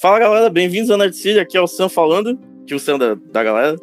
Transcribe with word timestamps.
Fala 0.00 0.20
galera, 0.20 0.48
bem-vindos 0.48 0.92
ao 0.92 0.96
Nerd 0.96 1.16
City, 1.16 1.40
aqui 1.40 1.56
é 1.56 1.60
o 1.60 1.66
Sam 1.66 1.88
falando, 1.88 2.38
tio 2.64 2.78
Sam 2.78 2.98
da, 2.98 3.16
da 3.32 3.42
galera, 3.42 3.76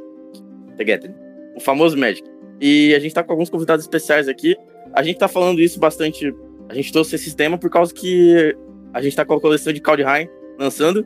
o 1.53 1.59
famoso 1.59 1.97
Magic. 1.97 2.25
E 2.61 2.95
a 2.95 2.99
gente 2.99 3.13
tá 3.13 3.21
com 3.21 3.33
alguns 3.33 3.49
convidados 3.49 3.83
especiais 3.83 4.29
aqui. 4.29 4.55
A 4.93 5.03
gente 5.03 5.17
tá 5.17 5.27
falando 5.27 5.59
isso 5.59 5.77
bastante. 5.77 6.33
A 6.69 6.73
gente 6.73 6.89
trouxe 6.93 7.15
esse 7.15 7.35
tema 7.35 7.57
por 7.57 7.69
causa 7.69 7.93
que 7.93 8.55
a 8.93 9.01
gente 9.01 9.13
tá 9.13 9.25
com 9.25 9.33
a 9.33 9.41
coleção 9.41 9.73
de 9.73 9.81
Kaldheim 9.81 10.29
lançando, 10.57 11.05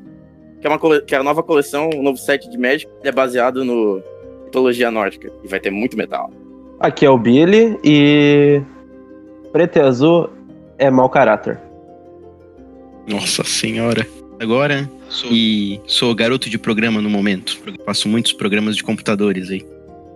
que 0.61 0.67
é, 0.67 0.69
uma 0.69 0.77
cole... 0.77 1.01
que 1.01 1.15
é 1.15 1.17
a 1.17 1.23
nova 1.23 1.41
coleção, 1.41 1.89
um 1.95 2.03
novo 2.03 2.19
set 2.19 2.47
de 2.47 2.57
Magic, 2.59 2.85
ele 2.99 3.09
é 3.09 3.11
baseado 3.11 3.65
no 3.65 4.03
mitologia 4.45 4.91
nórdica 4.91 5.31
e 5.43 5.47
vai 5.47 5.59
ter 5.59 5.71
muito 5.71 5.97
metal. 5.97 6.29
Aqui 6.79 7.03
é 7.03 7.09
o 7.09 7.17
Billy 7.17 7.79
e 7.83 8.61
preto 9.51 9.79
e 9.79 9.81
azul 9.81 10.29
é 10.77 10.91
mau 10.91 11.09
caráter. 11.09 11.59
Nossa 13.07 13.43
senhora. 13.43 14.05
Agora 14.39 14.89
sou... 15.09 15.29
e 15.31 15.81
sou 15.85 16.15
garoto 16.15 16.49
de 16.49 16.57
programa 16.57 17.01
no 17.01 17.09
momento. 17.09 17.59
Faço 17.85 18.07
muitos 18.07 18.31
programas 18.31 18.75
de 18.75 18.83
computadores 18.83 19.49
aí. 19.49 19.65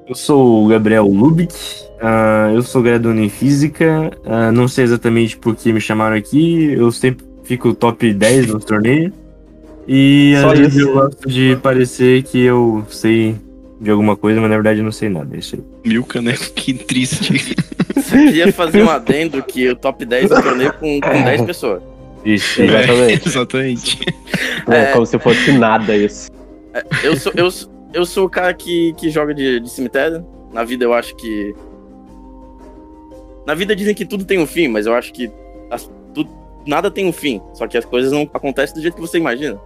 Eu 0.08 0.16
sou 0.16 0.66
o 0.66 0.68
Gabriel 0.68 1.06
Lubick, 1.06 1.54
uh, 1.54 2.54
eu 2.54 2.62
sou 2.62 2.82
graduando 2.82 3.22
em 3.22 3.30
Física, 3.30 4.12
uh, 4.26 4.52
não 4.52 4.68
sei 4.68 4.84
exatamente 4.84 5.38
por 5.38 5.56
que 5.56 5.72
me 5.72 5.80
chamaram 5.80 6.16
aqui, 6.16 6.74
eu 6.74 6.92
sempre 6.92 7.26
fico 7.44 7.74
top 7.74 8.14
10 8.14 8.48
nos 8.48 8.66
torneios. 8.66 9.14
E 9.88 10.34
às 10.36 10.60
vezes 10.60 10.78
eu 10.78 10.94
gosto 10.94 11.28
de 11.28 11.58
parecer 11.62 12.24
que 12.24 12.40
eu 12.40 12.86
sei 12.90 13.36
de 13.80 13.92
alguma 13.92 14.16
coisa, 14.16 14.40
mas 14.40 14.50
na 14.50 14.56
verdade 14.56 14.80
eu 14.80 14.86
não 14.86 14.92
sei 14.92 15.10
nada. 15.10 15.36
É 15.36 15.40
isso 15.40 15.56
aí. 15.56 15.64
Milka, 15.92 16.22
né? 16.22 16.34
Que 16.56 16.74
triste. 16.74 17.34
Você 17.96 18.18
queria 18.18 18.52
fazer 18.54 18.84
um 18.84 18.90
adendo 18.90 19.44
que 19.44 19.70
o 19.70 19.76
top 19.76 20.06
10 20.06 20.30
do 20.30 20.42
torneio 20.42 20.74
com, 20.74 21.02
com 21.02 21.24
10 21.24 21.42
pessoas. 21.48 21.82
Isso, 22.26 22.62
exatamente. 22.62 23.14
É, 23.14 23.22
exatamente. 23.28 24.00
É, 24.70 24.78
é, 24.78 24.86
como 24.94 25.06
se 25.06 25.20
fosse 25.20 25.52
nada 25.52 25.96
isso. 25.96 26.30
É, 26.74 26.84
eu, 27.04 27.18
sou, 27.18 27.32
eu, 27.36 27.50
eu 27.94 28.06
sou 28.06 28.26
o 28.26 28.30
cara 28.30 28.54
que, 28.54 28.94
que 28.94 29.10
joga 29.10 29.34
de, 29.34 29.60
de 29.60 29.70
cemitério. 29.70 30.26
Na 30.52 30.64
vida 30.64 30.86
eu 30.86 30.94
acho 30.94 31.16
que. 31.16 31.54
Na 33.46 33.54
vida 33.54 33.76
dizem 33.76 33.94
que 33.94 34.06
tudo 34.06 34.24
tem 34.24 34.40
um 34.40 34.48
fim, 34.48 34.68
mas 34.68 34.86
eu 34.86 34.94
acho 34.94 35.12
que 35.12 35.30
as, 35.70 35.90
tudo, 36.14 36.30
nada 36.66 36.90
tem 36.90 37.06
um 37.06 37.12
fim. 37.12 37.42
Só 37.54 37.68
que 37.68 37.78
as 37.78 37.86
coisas 37.86 38.12
não 38.12 38.22
acontecem 38.34 38.76
do 38.76 38.82
jeito 38.82 38.96
que 38.96 39.02
você 39.02 39.18
imagina. 39.18 39.60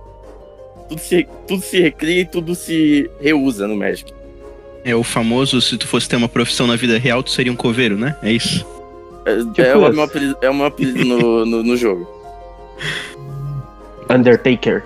Tudo 0.90 1.00
se, 1.00 1.28
tudo 1.48 1.62
se 1.62 1.80
recria 1.80 2.22
e 2.22 2.26
tudo 2.26 2.56
se 2.56 3.10
reusa 3.22 3.68
no 3.68 3.76
Magic. 3.76 4.12
É 4.84 4.96
o 4.96 5.04
famoso, 5.04 5.62
se 5.62 5.78
tu 5.78 5.86
fosse 5.86 6.08
ter 6.08 6.16
uma 6.16 6.30
profissão 6.30 6.66
na 6.66 6.78
vida 6.78 6.98
real, 6.98 7.22
tu 7.22 7.30
seria 7.30 7.52
um 7.52 7.58
coveiro, 7.58 7.98
né? 7.98 8.16
É 8.24 8.32
isso. 8.32 8.66
É, 9.26 9.36
tipo 9.38 9.62
é, 9.62 9.76
o, 9.76 9.92
meu 9.92 10.04
apelido, 10.04 10.38
é 10.42 10.50
o 10.50 10.54
meu 10.54 10.66
apelido 10.66 11.04
no, 11.04 11.46
no, 11.46 11.64
no 11.64 11.76
jogo. 11.76 12.17
Undertaker. 14.10 14.84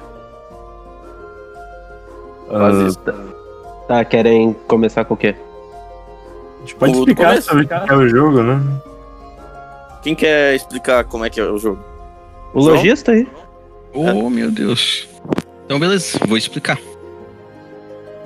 Uh, 2.50 2.94
tá, 2.96 3.14
tá, 3.88 4.06
querem 4.06 4.54
começar 4.68 5.06
com 5.06 5.14
o 5.14 5.18
quê? 5.18 5.36
A 6.58 6.60
gente 6.62 6.76
pode 6.76 6.94
o 6.94 7.00
explicar 7.00 7.42
sobre 7.42 7.64
o 7.64 7.68
que 7.68 7.74
é 7.74 7.96
o 7.96 8.08
jogo, 8.08 8.44
né? 8.44 8.62
Quem 10.04 10.16
quer 10.16 10.56
explicar 10.56 11.04
como 11.06 11.24
é 11.24 11.30
que 11.30 11.40
é 11.40 11.44
o 11.44 11.58
jogo? 11.58 11.84
O 12.54 12.62
lojista 12.62 13.12
aí. 13.12 13.28
Oh, 13.94 14.08
é. 14.08 14.30
meu 14.30 14.52
Deus. 14.52 15.08
Então, 15.66 15.80
beleza, 15.80 16.20
vou 16.28 16.38
explicar. 16.38 16.80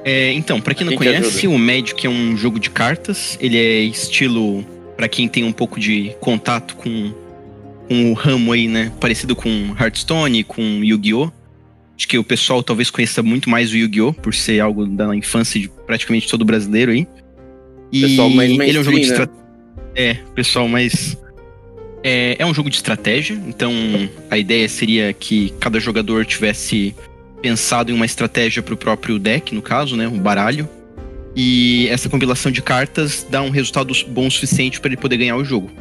É, 0.03 0.31
então, 0.33 0.61
para 0.61 0.73
quem 0.73 0.85
não 0.85 0.91
quem 0.91 0.97
conhece, 0.97 1.47
o 1.47 1.57
Magic 1.57 2.05
é 2.05 2.09
um 2.09 2.37
jogo 2.37 2.59
de 2.59 2.69
cartas. 2.69 3.37
Ele 3.41 3.57
é 3.57 3.79
estilo, 3.79 4.63
para 4.95 5.07
quem 5.07 5.27
tem 5.27 5.43
um 5.43 5.51
pouco 5.51 5.79
de 5.79 6.15
contato 6.19 6.75
com, 6.75 7.11
com 7.87 8.11
o 8.11 8.13
ramo 8.13 8.51
aí, 8.51 8.67
né? 8.67 8.91
Parecido 8.99 9.35
com 9.35 9.75
Hearthstone, 9.79 10.43
com 10.43 10.61
Yu-Gi-Oh! 10.83 11.31
Acho 11.97 12.07
que 12.07 12.17
o 12.17 12.23
pessoal 12.23 12.61
talvez 12.61 12.89
conheça 12.89 13.23
muito 13.23 13.49
mais 13.49 13.71
o 13.71 13.77
Yu-Gi-Oh! 13.77 14.13
por 14.13 14.33
ser 14.33 14.59
algo 14.59 14.85
da 14.85 15.15
infância 15.15 15.59
de 15.59 15.69
praticamente 15.85 16.27
todo 16.27 16.43
brasileiro 16.43 16.91
aí. 16.91 17.07
E 17.91 18.01
pessoal 18.01 18.29
mais 18.29 18.51
ele 18.51 18.77
é 18.77 18.79
um 18.79 18.83
jogo 18.83 18.99
de 18.99 19.11
né? 19.11 19.27
É, 19.95 20.13
pessoal 20.35 20.67
mais. 20.67 21.17
É, 22.03 22.35
é 22.37 22.45
um 22.45 22.53
jogo 22.53 22.69
de 22.69 22.75
estratégia, 22.75 23.33
então 23.47 23.73
a 24.29 24.37
ideia 24.37 24.67
seria 24.69 25.11
que 25.13 25.51
cada 25.59 25.79
jogador 25.79 26.25
tivesse 26.25 26.93
pensado 27.41 27.91
em 27.91 27.95
uma 27.95 28.05
estratégia 28.05 28.61
para 28.61 28.73
o 28.73 28.77
próprio 28.77 29.17
deck, 29.17 29.55
no 29.55 29.61
caso, 29.61 29.95
né, 29.95 30.07
o 30.07 30.11
baralho. 30.11 30.67
E 31.35 31.87
essa 31.89 32.07
compilação 32.07 32.51
de 32.51 32.61
cartas 32.61 33.25
dá 33.29 33.41
um 33.41 33.49
resultado 33.49 33.93
bom 34.07 34.27
o 34.27 34.31
suficiente 34.31 34.79
para 34.79 34.89
ele 34.89 34.97
poder 34.97 35.17
ganhar 35.17 35.35
o 35.35 35.43
jogo. 35.43 35.71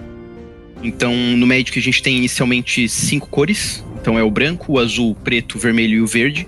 Então, 0.83 1.15
no 1.15 1.47
Magic 1.47 1.79
a 1.79 1.83
gente 1.83 2.03
tem 2.03 2.17
inicialmente 2.17 2.89
cinco 2.89 3.29
cores, 3.29 3.85
então 4.01 4.19
é 4.19 4.23
o 4.23 4.31
branco, 4.31 4.73
o 4.73 4.79
azul, 4.79 5.13
o 5.13 5.15
preto, 5.15 5.57
o 5.57 5.59
vermelho 5.59 5.99
e 5.99 6.01
o 6.01 6.07
verde. 6.07 6.47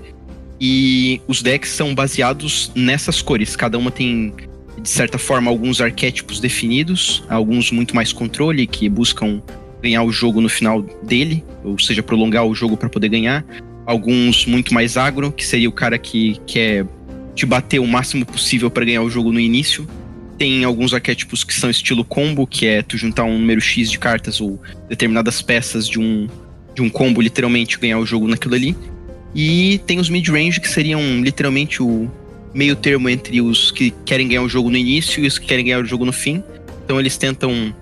E 0.60 1.20
os 1.26 1.42
decks 1.42 1.70
são 1.70 1.94
baseados 1.94 2.70
nessas 2.75 3.20
cores. 3.20 3.56
Cada 3.56 3.78
uma 3.78 3.91
tem, 3.91 4.32
de 4.81 4.88
certa 4.88 5.19
forma, 5.19 5.50
alguns 5.50 5.81
arquétipos 5.81 6.41
definidos, 6.41 7.22
alguns 7.28 7.70
muito 7.70 7.94
mais 7.94 8.12
controle, 8.12 8.66
que 8.66 8.88
buscam 8.88 9.42
ganhar 9.82 10.03
o 10.03 10.10
jogo 10.10 10.41
no 10.41 10.48
final 10.48 10.82
dele, 11.03 11.44
ou 11.62 11.78
seja, 11.78 12.03
prolongar 12.03 12.44
o 12.44 12.54
jogo 12.54 12.76
para 12.76 12.88
poder 12.88 13.09
ganhar. 13.09 13.44
Alguns 13.84 14.47
muito 14.47 14.75
mais 14.75 14.97
agro, 14.97 15.31
que 15.31 15.47
seria 15.47 15.69
o 15.69 15.72
cara 15.72 15.97
que 15.98 16.41
quer 16.47 16.86
te 17.34 17.44
bater 17.44 17.78
o 17.78 17.86
máximo 17.86 18.25
possível 18.25 18.70
para 18.70 18.84
ganhar 18.84 19.03
o 19.03 19.10
jogo 19.10 19.31
no 19.31 19.38
início. 19.38 19.86
Tem 20.38 20.64
alguns 20.64 20.92
arquétipos 20.92 21.44
que 21.44 21.54
são 21.54 21.70
estilo 21.70 22.04
combo, 22.04 22.47
que 22.47 22.66
é 22.66 22.82
tu 22.82 22.97
juntar 22.98 23.24
um 23.24 23.38
número 23.38 23.60
X 23.60 23.91
de 23.91 23.98
cartas 23.98 24.41
ou 24.41 24.60
determinadas 24.88 25.41
peças 25.41 25.88
de 25.88 25.98
um 25.98 26.28
de 26.76 26.82
um 26.82 26.91
combo, 26.91 27.22
literalmente, 27.22 27.78
ganhar 27.78 27.98
o 27.98 28.04
jogo 28.04 28.28
naquilo 28.28 28.54
ali. 28.54 28.76
E 29.34 29.80
tem 29.86 29.98
os 29.98 30.10
mid-range, 30.10 30.60
que 30.60 30.69
seriam 30.69 31.00
literalmente 31.22 31.82
o 31.82 32.10
meio 32.52 32.76
termo 32.76 33.08
entre 33.08 33.41
os 33.41 33.70
que 33.70 33.91
querem 34.04 34.28
ganhar 34.28 34.42
o 34.42 34.48
jogo 34.48 34.70
no 34.70 34.76
início 34.76 35.24
e 35.24 35.26
os 35.26 35.38
que 35.38 35.47
querem 35.47 35.64
ganhar 35.64 35.82
o 35.82 35.84
jogo 35.86 36.04
no 36.04 36.12
fim. 36.12 36.44
Então 36.84 37.00
eles 37.00 37.16
tentam, 37.16 37.74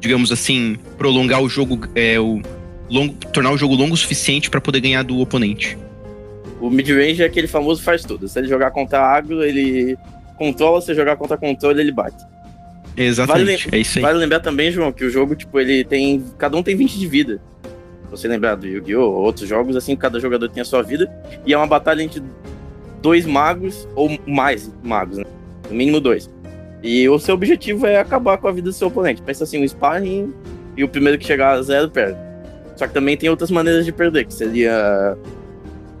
digamos 0.00 0.30
assim, 0.30 0.76
prolongar 0.98 1.42
o 1.42 1.48
jogo, 1.48 1.88
é, 1.94 2.20
o 2.20 2.42
longo, 2.90 3.14
tornar 3.32 3.52
o 3.52 3.58
jogo 3.58 3.74
longo 3.74 3.94
o 3.94 3.96
suficiente 3.96 4.50
para 4.50 4.60
poder 4.60 4.80
ganhar 4.80 5.02
do 5.02 5.18
oponente. 5.18 5.76
O 6.60 6.70
mid-range 6.70 7.22
é 7.22 7.26
aquele 7.26 7.48
famoso 7.48 7.82
faz 7.82 8.02
tudo. 8.04 8.28
Se 8.28 8.38
ele 8.38 8.48
jogar 8.48 8.70
contra 8.70 9.00
agro, 9.00 9.42
ele 9.42 9.96
controla, 10.42 10.80
se 10.80 10.94
jogar 10.94 11.16
contra 11.16 11.36
controle, 11.36 11.80
ele 11.80 11.92
bate. 11.92 12.24
Exatamente, 12.96 13.64
vale, 13.64 13.78
é 13.78 13.80
isso 13.80 13.98
aí. 13.98 14.02
Vale 14.02 14.18
lembrar 14.18 14.40
também, 14.40 14.70
João, 14.70 14.92
que 14.92 15.04
o 15.04 15.10
jogo, 15.10 15.34
tipo, 15.34 15.58
ele 15.58 15.84
tem. 15.84 16.24
Cada 16.36 16.56
um 16.56 16.62
tem 16.62 16.76
20 16.76 16.98
de 16.98 17.06
vida 17.06 17.40
você 18.12 18.28
lembrar 18.28 18.54
do 18.56 18.66
Yu-Gi-Oh! 18.66 19.00
ou 19.00 19.22
outros 19.22 19.48
jogos, 19.48 19.74
assim, 19.74 19.96
cada 19.96 20.20
jogador 20.20 20.48
tem 20.48 20.60
a 20.60 20.64
sua 20.64 20.82
vida. 20.82 21.10
E 21.46 21.52
é 21.52 21.56
uma 21.56 21.66
batalha 21.66 22.02
entre 22.02 22.22
dois 23.00 23.24
magos, 23.24 23.88
ou 23.96 24.18
mais 24.26 24.70
magos, 24.82 25.18
né? 25.18 25.24
No 25.68 25.74
mínimo 25.74 26.00
dois. 26.00 26.30
E 26.82 27.08
o 27.08 27.18
seu 27.18 27.34
objetivo 27.34 27.86
é 27.86 27.98
acabar 27.98 28.38
com 28.38 28.48
a 28.48 28.52
vida 28.52 28.68
do 28.68 28.72
seu 28.72 28.88
oponente. 28.88 29.22
Pensa 29.22 29.44
assim, 29.44 29.62
um 29.62 29.66
sparring 29.66 30.32
e 30.76 30.84
o 30.84 30.88
primeiro 30.88 31.18
que 31.18 31.24
chegar 31.24 31.52
a 31.52 31.62
zero 31.62 31.90
perde. 31.90 32.18
Só 32.76 32.86
que 32.86 32.92
também 32.92 33.16
tem 33.16 33.30
outras 33.30 33.50
maneiras 33.50 33.84
de 33.84 33.92
perder, 33.92 34.26
que 34.26 34.34
seria 34.34 35.16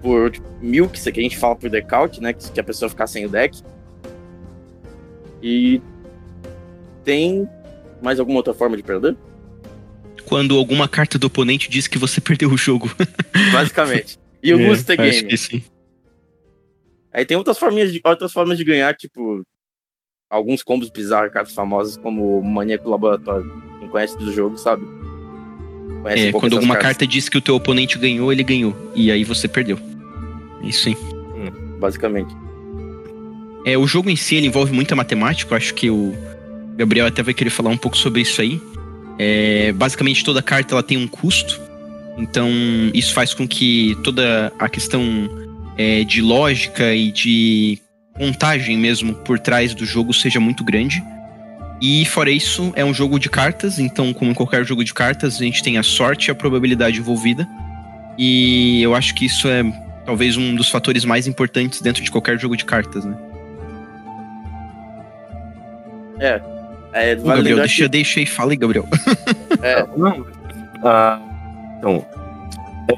por 0.02 0.30
tipo, 0.30 0.46
milk, 0.60 1.00
que 1.00 1.20
a 1.20 1.22
gente 1.22 1.38
fala 1.38 1.56
por 1.56 1.70
decaut, 1.70 2.20
né? 2.20 2.32
Que 2.32 2.60
a 2.60 2.64
pessoa 2.64 2.88
ficar 2.88 3.06
sem 3.06 3.24
o 3.24 3.28
deck. 3.28 3.58
E 5.42 5.80
tem 7.04 7.48
mais 8.00 8.20
alguma 8.20 8.38
outra 8.38 8.54
forma 8.54 8.76
de 8.76 8.82
perder? 8.82 9.16
quando 10.32 10.56
alguma 10.56 10.88
carta 10.88 11.18
do 11.18 11.26
oponente 11.26 11.68
diz 11.68 11.86
que 11.86 11.98
você 11.98 12.18
perdeu 12.22 12.50
o 12.50 12.56
jogo. 12.56 12.90
Basicamente. 13.52 14.18
E 14.42 14.54
o 14.54 14.60
é, 14.60 14.66
Booster 14.66 14.96
Game. 14.96 15.24
Que 15.24 15.36
sim. 15.36 15.62
Aí 17.12 17.26
tem 17.26 17.36
outras 17.36 17.58
formas, 17.58 17.92
de, 17.92 18.00
outras 18.02 18.32
formas 18.32 18.56
de 18.56 18.64
ganhar, 18.64 18.94
tipo, 18.96 19.42
alguns 20.30 20.62
combos 20.62 20.88
bizarros, 20.88 21.30
cartas 21.30 21.54
famosas, 21.54 21.98
como 21.98 22.38
o 22.38 22.42
Maníaco 22.42 22.88
Laboratório. 22.88 23.52
Quem 23.78 23.88
conhece 23.88 24.16
do 24.16 24.32
jogo 24.32 24.56
sabe. 24.56 24.82
Conhece 26.02 26.26
é, 26.26 26.28
um 26.30 26.32
quando 26.32 26.54
alguma 26.54 26.74
cartas. 26.76 26.92
carta 26.92 27.06
diz 27.06 27.28
que 27.28 27.36
o 27.36 27.40
teu 27.42 27.54
oponente 27.54 27.98
ganhou, 27.98 28.32
ele 28.32 28.42
ganhou. 28.42 28.74
E 28.94 29.12
aí 29.12 29.24
você 29.24 29.46
perdeu. 29.46 29.78
Isso 30.62 30.84
sim. 30.84 30.96
Hum, 30.96 31.78
basicamente. 31.78 32.34
É, 33.64 33.78
o 33.78 33.86
jogo 33.86 34.10
em 34.10 34.16
si 34.16 34.36
envolve 34.36 34.72
muita 34.72 34.96
matemática. 34.96 35.52
Eu 35.52 35.56
acho 35.56 35.74
que 35.74 35.88
o 35.88 36.14
Gabriel 36.76 37.06
até 37.06 37.22
vai 37.22 37.34
querer 37.34 37.50
falar 37.50 37.70
um 37.70 37.76
pouco 37.76 37.96
sobre 37.96 38.22
isso 38.22 38.40
aí. 38.40 38.60
É, 39.18 39.72
basicamente 39.72 40.24
toda 40.24 40.42
carta 40.42 40.74
ela 40.74 40.82
tem 40.82 40.96
um 40.96 41.06
custo, 41.06 41.60
então 42.16 42.50
isso 42.94 43.12
faz 43.12 43.34
com 43.34 43.46
que 43.46 43.96
toda 44.02 44.52
a 44.58 44.68
questão 44.68 45.28
é, 45.76 46.02
de 46.02 46.22
lógica 46.22 46.94
e 46.94 47.12
de 47.12 47.78
contagem 48.14 48.76
mesmo 48.76 49.14
por 49.14 49.38
trás 49.38 49.74
do 49.74 49.84
jogo 49.84 50.12
seja 50.12 50.40
muito 50.40 50.64
grande. 50.64 51.02
E 51.80 52.04
fora 52.06 52.30
isso, 52.30 52.72
é 52.76 52.84
um 52.84 52.94
jogo 52.94 53.18
de 53.18 53.28
cartas, 53.28 53.78
então 53.78 54.12
como 54.12 54.30
em 54.30 54.34
qualquer 54.34 54.64
jogo 54.64 54.84
de 54.84 54.94
cartas, 54.94 55.36
a 55.36 55.44
gente 55.44 55.62
tem 55.62 55.78
a 55.78 55.82
sorte 55.82 56.28
e 56.28 56.30
a 56.30 56.34
probabilidade 56.34 56.98
envolvida. 56.98 57.46
E 58.16 58.80
eu 58.82 58.94
acho 58.94 59.14
que 59.14 59.26
isso 59.26 59.48
é 59.48 59.62
talvez 60.06 60.36
um 60.36 60.54
dos 60.54 60.68
fatores 60.68 61.04
mais 61.04 61.26
importantes 61.26 61.80
dentro 61.80 62.02
de 62.02 62.10
qualquer 62.10 62.38
jogo 62.38 62.56
de 62.56 62.64
cartas, 62.64 63.04
né? 63.04 63.16
É, 66.22 66.40
é, 66.92 67.16
vale 67.16 67.38
Gabriel, 67.38 67.56
deixa, 67.58 67.82
que... 67.82 67.88
deixa 67.88 68.20
aí, 68.20 68.26
fala 68.26 68.52
aí, 68.52 68.56
Gabriel. 68.56 68.86
É. 69.62 69.84
Não, 69.96 70.24
ah, 70.84 71.20
então, 71.78 72.04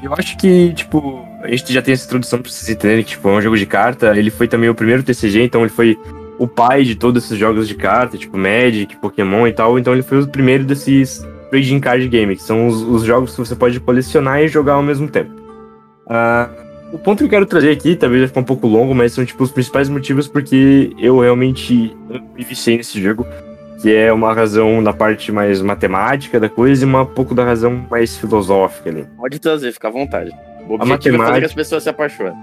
eu 0.03 0.13
acho 0.13 0.37
que, 0.37 0.73
tipo, 0.73 1.25
a 1.41 1.47
gente 1.47 1.71
já 1.71 1.81
tem 1.81 1.93
essa 1.93 2.05
introdução 2.05 2.41
pra 2.41 2.51
vocês 2.51 2.69
entenderem 2.69 3.03
que 3.03 3.11
tipo, 3.11 3.29
é 3.29 3.33
um 3.33 3.41
jogo 3.41 3.57
de 3.57 3.65
carta. 3.65 4.15
Ele 4.17 4.29
foi 4.29 4.47
também 4.47 4.69
o 4.69 4.75
primeiro 4.75 5.03
TCG, 5.03 5.43
então 5.43 5.61
ele 5.61 5.69
foi 5.69 5.97
o 6.37 6.47
pai 6.47 6.83
de 6.83 6.95
todos 6.95 7.23
esses 7.23 7.37
jogos 7.37 7.67
de 7.67 7.75
carta, 7.75 8.17
tipo 8.17 8.37
Magic, 8.37 8.95
Pokémon 8.97 9.47
e 9.47 9.53
tal. 9.53 9.77
Então 9.79 9.93
ele 9.93 10.03
foi 10.03 10.21
o 10.21 10.27
primeiro 10.27 10.63
desses 10.63 11.25
trading 11.49 11.79
card 11.79 12.07
game, 12.07 12.35
que 12.35 12.43
são 12.43 12.67
os, 12.67 12.81
os 12.81 13.03
jogos 13.03 13.31
que 13.31 13.39
você 13.39 13.55
pode 13.55 13.79
colecionar 13.79 14.41
e 14.41 14.47
jogar 14.47 14.73
ao 14.73 14.83
mesmo 14.83 15.07
tempo. 15.07 15.31
Uh, 16.07 16.64
o 16.91 16.97
ponto 16.97 17.19
que 17.19 17.25
eu 17.25 17.29
quero 17.29 17.45
trazer 17.45 17.71
aqui, 17.71 17.95
talvez 17.95 18.21
vai 18.21 18.27
ficar 18.27 18.41
um 18.41 18.45
pouco 18.45 18.67
longo, 18.67 18.93
mas 18.93 19.13
são 19.13 19.25
tipo 19.25 19.43
os 19.43 19.51
principais 19.51 19.89
motivos 19.89 20.27
porque 20.27 20.93
eu 20.99 21.19
realmente 21.19 21.95
me 22.35 22.43
viciei 22.43 22.77
nesse 22.77 23.01
jogo, 23.01 23.25
que 23.81 23.93
é 23.93 24.11
uma 24.11 24.33
razão 24.33 24.83
da 24.83 24.93
parte 24.93 25.31
mais 25.31 25.61
matemática 25.61 26.39
da 26.39 26.49
coisa 26.49 26.85
e 26.85 26.87
uma 26.87 27.05
pouco 27.05 27.35
da 27.35 27.43
razão 27.43 27.85
mais 27.89 28.17
filosófica 28.17 28.89
ali. 28.89 29.07
Pode 29.17 29.39
trazer, 29.39 29.71
fica 29.71 29.87
à 29.87 29.91
vontade. 29.91 30.31
O 30.67 30.75
objetivo 30.75 30.81
a 30.83 30.85
matemática... 30.85 31.15
é 31.15 31.27
fazer 31.27 31.39
que 31.39 31.45
as 31.45 31.53
pessoas 31.53 31.83
se 31.83 31.89
apaixonem. 31.89 32.33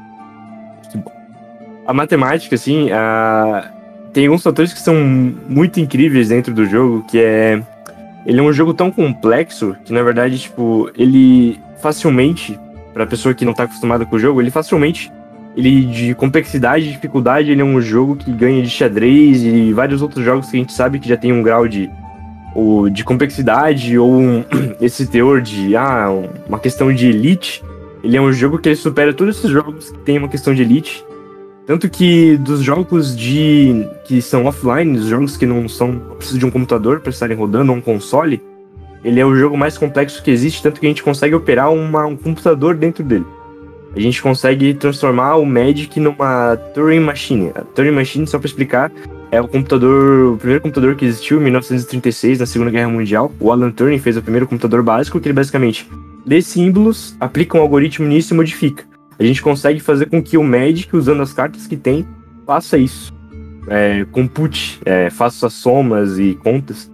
A 1.86 1.92
matemática, 1.92 2.54
assim, 2.54 2.90
a... 2.92 3.70
tem 4.12 4.26
alguns 4.26 4.42
fatores 4.42 4.72
que 4.72 4.80
são 4.80 4.94
muito 4.94 5.80
incríveis 5.80 6.28
dentro 6.28 6.54
do 6.54 6.66
jogo, 6.66 7.04
que 7.08 7.18
é 7.20 7.62
ele 8.24 8.38
é 8.38 8.42
um 8.42 8.52
jogo 8.52 8.72
tão 8.72 8.90
complexo 8.90 9.76
que, 9.84 9.92
na 9.92 10.02
verdade, 10.02 10.38
tipo, 10.38 10.90
ele 10.96 11.58
facilmente, 11.80 12.58
pra 12.92 13.06
pessoa 13.06 13.34
que 13.34 13.44
não 13.44 13.54
tá 13.54 13.64
acostumada 13.64 14.04
com 14.04 14.16
o 14.16 14.18
jogo, 14.18 14.40
ele 14.40 14.50
facilmente, 14.50 15.10
ele 15.56 15.84
de 15.84 16.14
complexidade 16.14 16.88
e 16.88 16.92
dificuldade, 16.92 17.50
ele 17.50 17.60
é 17.60 17.64
um 17.64 17.80
jogo 17.80 18.16
que 18.16 18.30
ganha 18.32 18.62
de 18.62 18.70
xadrez 18.70 19.42
e 19.42 19.72
vários 19.72 20.02
outros 20.02 20.24
jogos 20.24 20.50
que 20.50 20.56
a 20.56 20.60
gente 20.60 20.72
sabe 20.72 20.98
que 20.98 21.08
já 21.08 21.16
tem 21.16 21.32
um 21.32 21.42
grau 21.42 21.68
de, 21.68 21.90
ou 22.54 22.88
de 22.88 23.04
complexidade 23.04 23.98
ou 23.98 24.12
um, 24.12 24.44
esse 24.80 25.06
teor 25.06 25.40
de, 25.40 25.76
ah, 25.76 26.08
uma 26.48 26.58
questão 26.58 26.92
de 26.92 27.08
elite. 27.08 27.62
Ele 28.02 28.16
é 28.16 28.20
um 28.20 28.32
jogo 28.32 28.58
que 28.58 28.68
ele 28.68 28.76
supera 28.76 29.14
todos 29.14 29.36
esses 29.36 29.50
jogos 29.50 29.90
que 29.90 29.98
tem 29.98 30.18
uma 30.18 30.28
questão 30.28 30.52
de 30.52 30.62
elite 30.62 31.04
tanto 31.66 31.88
que 31.88 32.36
dos 32.38 32.60
jogos 32.60 33.16
de 33.16 33.86
que 34.04 34.20
são 34.20 34.46
offline, 34.46 34.98
os 34.98 35.06
jogos 35.06 35.36
que 35.36 35.46
não 35.46 35.68
são 35.68 35.92
não 35.92 36.16
precisam 36.16 36.38
de 36.40 36.46
um 36.46 36.50
computador 36.50 37.00
para 37.00 37.10
estarem 37.10 37.36
rodando 37.36 37.70
ou 37.70 37.78
um 37.78 37.80
console, 37.80 38.42
ele 39.04 39.20
é 39.20 39.26
o 39.26 39.34
jogo 39.34 39.56
mais 39.56 39.76
complexo 39.76 40.22
que 40.22 40.30
existe, 40.30 40.62
tanto 40.62 40.80
que 40.80 40.86
a 40.86 40.88
gente 40.88 41.02
consegue 41.02 41.34
operar 41.34 41.72
uma, 41.72 42.06
um 42.06 42.16
computador 42.16 42.74
dentro 42.74 43.02
dele. 43.02 43.26
A 43.94 44.00
gente 44.00 44.22
consegue 44.22 44.72
transformar 44.74 45.36
o 45.36 45.44
Magic 45.44 46.00
numa 46.00 46.56
Turing 46.74 47.00
Machine. 47.00 47.50
A 47.54 47.60
Turing 47.62 47.90
Machine, 47.90 48.26
só 48.26 48.38
para 48.38 48.46
explicar, 48.46 48.90
é 49.30 49.40
o 49.40 49.46
computador, 49.46 50.34
o 50.34 50.36
primeiro 50.38 50.62
computador 50.62 50.94
que 50.94 51.04
existiu 51.04 51.38
em 51.38 51.44
1936, 51.44 52.38
na 52.38 52.46
Segunda 52.46 52.70
Guerra 52.70 52.88
Mundial. 52.88 53.30
O 53.38 53.52
Alan 53.52 53.70
Turing 53.70 53.98
fez 53.98 54.16
o 54.16 54.22
primeiro 54.22 54.46
computador 54.46 54.82
básico, 54.82 55.20
que 55.20 55.26
ele 55.28 55.34
basicamente 55.34 55.86
lê 56.24 56.40
símbolos, 56.40 57.14
aplica 57.20 57.58
um 57.58 57.60
algoritmo 57.60 58.06
nisso 58.06 58.32
e 58.32 58.36
modifica 58.36 58.92
a 59.22 59.26
gente 59.26 59.42
consegue 59.42 59.80
fazer 59.80 60.06
com 60.06 60.22
que 60.22 60.36
o 60.36 60.42
Magic, 60.42 60.94
usando 60.94 61.22
as 61.22 61.32
cartas 61.32 61.66
que 61.66 61.76
tem, 61.76 62.06
faça 62.46 62.76
isso. 62.76 63.12
É, 63.68 64.04
compute, 64.10 64.80
é, 64.84 65.10
faça 65.10 65.48
somas 65.48 66.18
e 66.18 66.34
contas. 66.34 66.90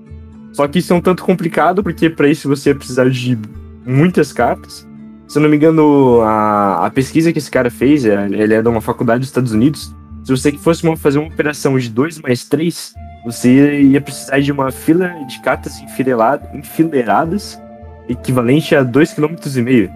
Só 0.58 0.66
que 0.66 0.81
isso 0.81 0.93
é 0.93 0.96
um 0.96 1.00
tanto 1.00 1.22
complicado, 1.22 1.84
porque 1.84 2.10
para 2.10 2.26
isso 2.26 2.49
você 2.49 2.70
vai 2.70 2.78
precisar 2.78 3.08
de 3.08 3.38
muitas 3.87 4.32
cartas. 4.32 4.84
Se 5.28 5.38
eu 5.38 5.43
não 5.43 5.49
me 5.49 5.55
engano, 5.55 6.20
a, 6.22 6.84
a 6.87 6.90
pesquisa 6.90 7.32
que 7.32 7.38
esse 7.38 7.49
cara 7.49 7.70
fez, 7.70 8.05
é, 8.05 8.26
ele 8.26 8.55
é 8.55 8.60
de 8.60 8.69
uma 8.69 8.81
faculdade 8.81 9.20
dos 9.20 9.28
Estados 9.28 9.52
Unidos. 9.52 9.94
Se 10.25 10.32
você 10.32 10.50
fosse 10.50 10.82
uma, 10.82 10.96
fazer 10.96 11.20
uma 11.20 11.28
operação 11.28 11.78
de 11.78 11.88
2 11.88 12.19
mais 12.22 12.43
3, 12.43 12.93
você 13.25 13.82
ia 13.82 14.00
precisar 14.00 14.40
de 14.40 14.50
uma 14.50 14.72
fila 14.72 15.06
de 15.28 15.40
cartas 15.43 15.75
enfileiradas, 16.52 17.56
equivalente 18.08 18.75
a 18.75 18.84
2,5 18.84 19.38
km 19.38 19.94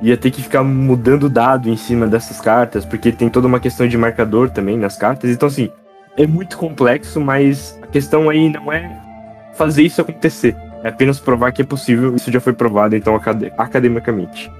ia 0.00 0.16
ter 0.16 0.30
que 0.30 0.42
ficar 0.42 0.64
mudando 0.64 1.28
dado 1.28 1.68
em 1.68 1.76
cima 1.76 2.06
dessas 2.06 2.40
cartas, 2.40 2.82
porque 2.82 3.12
tem 3.12 3.28
toda 3.28 3.46
uma 3.46 3.60
questão 3.60 3.86
de 3.86 3.98
marcador 3.98 4.48
também 4.48 4.78
nas 4.78 4.96
cartas. 4.96 5.28
Então, 5.28 5.48
assim, 5.48 5.68
é 6.16 6.26
muito 6.26 6.56
complexo, 6.56 7.20
mas 7.20 7.78
a 7.82 7.86
questão 7.86 8.30
aí 8.30 8.48
não 8.48 8.72
é 8.72 9.06
fazer 9.58 9.82
isso 9.82 10.00
acontecer. 10.00 10.56
É 10.82 10.88
apenas 10.88 11.18
provar 11.18 11.52
que 11.52 11.60
é 11.60 11.64
possível. 11.64 12.14
Isso 12.14 12.30
já 12.30 12.40
foi 12.40 12.52
provado, 12.52 12.94
então, 12.96 13.16
acad 13.16 13.52
academicamente. 13.58 14.50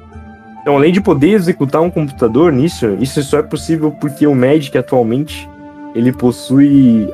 Então, 0.60 0.76
além 0.76 0.92
de 0.92 1.00
poder 1.00 1.30
executar 1.30 1.80
um 1.80 1.90
computador 1.90 2.52
nisso, 2.52 2.96
isso 3.00 3.22
só 3.22 3.38
é 3.38 3.42
possível 3.42 3.90
porque 3.92 4.26
o 4.26 4.34
Magic 4.34 4.76
atualmente 4.76 5.48
ele 5.94 6.12
possui 6.12 7.08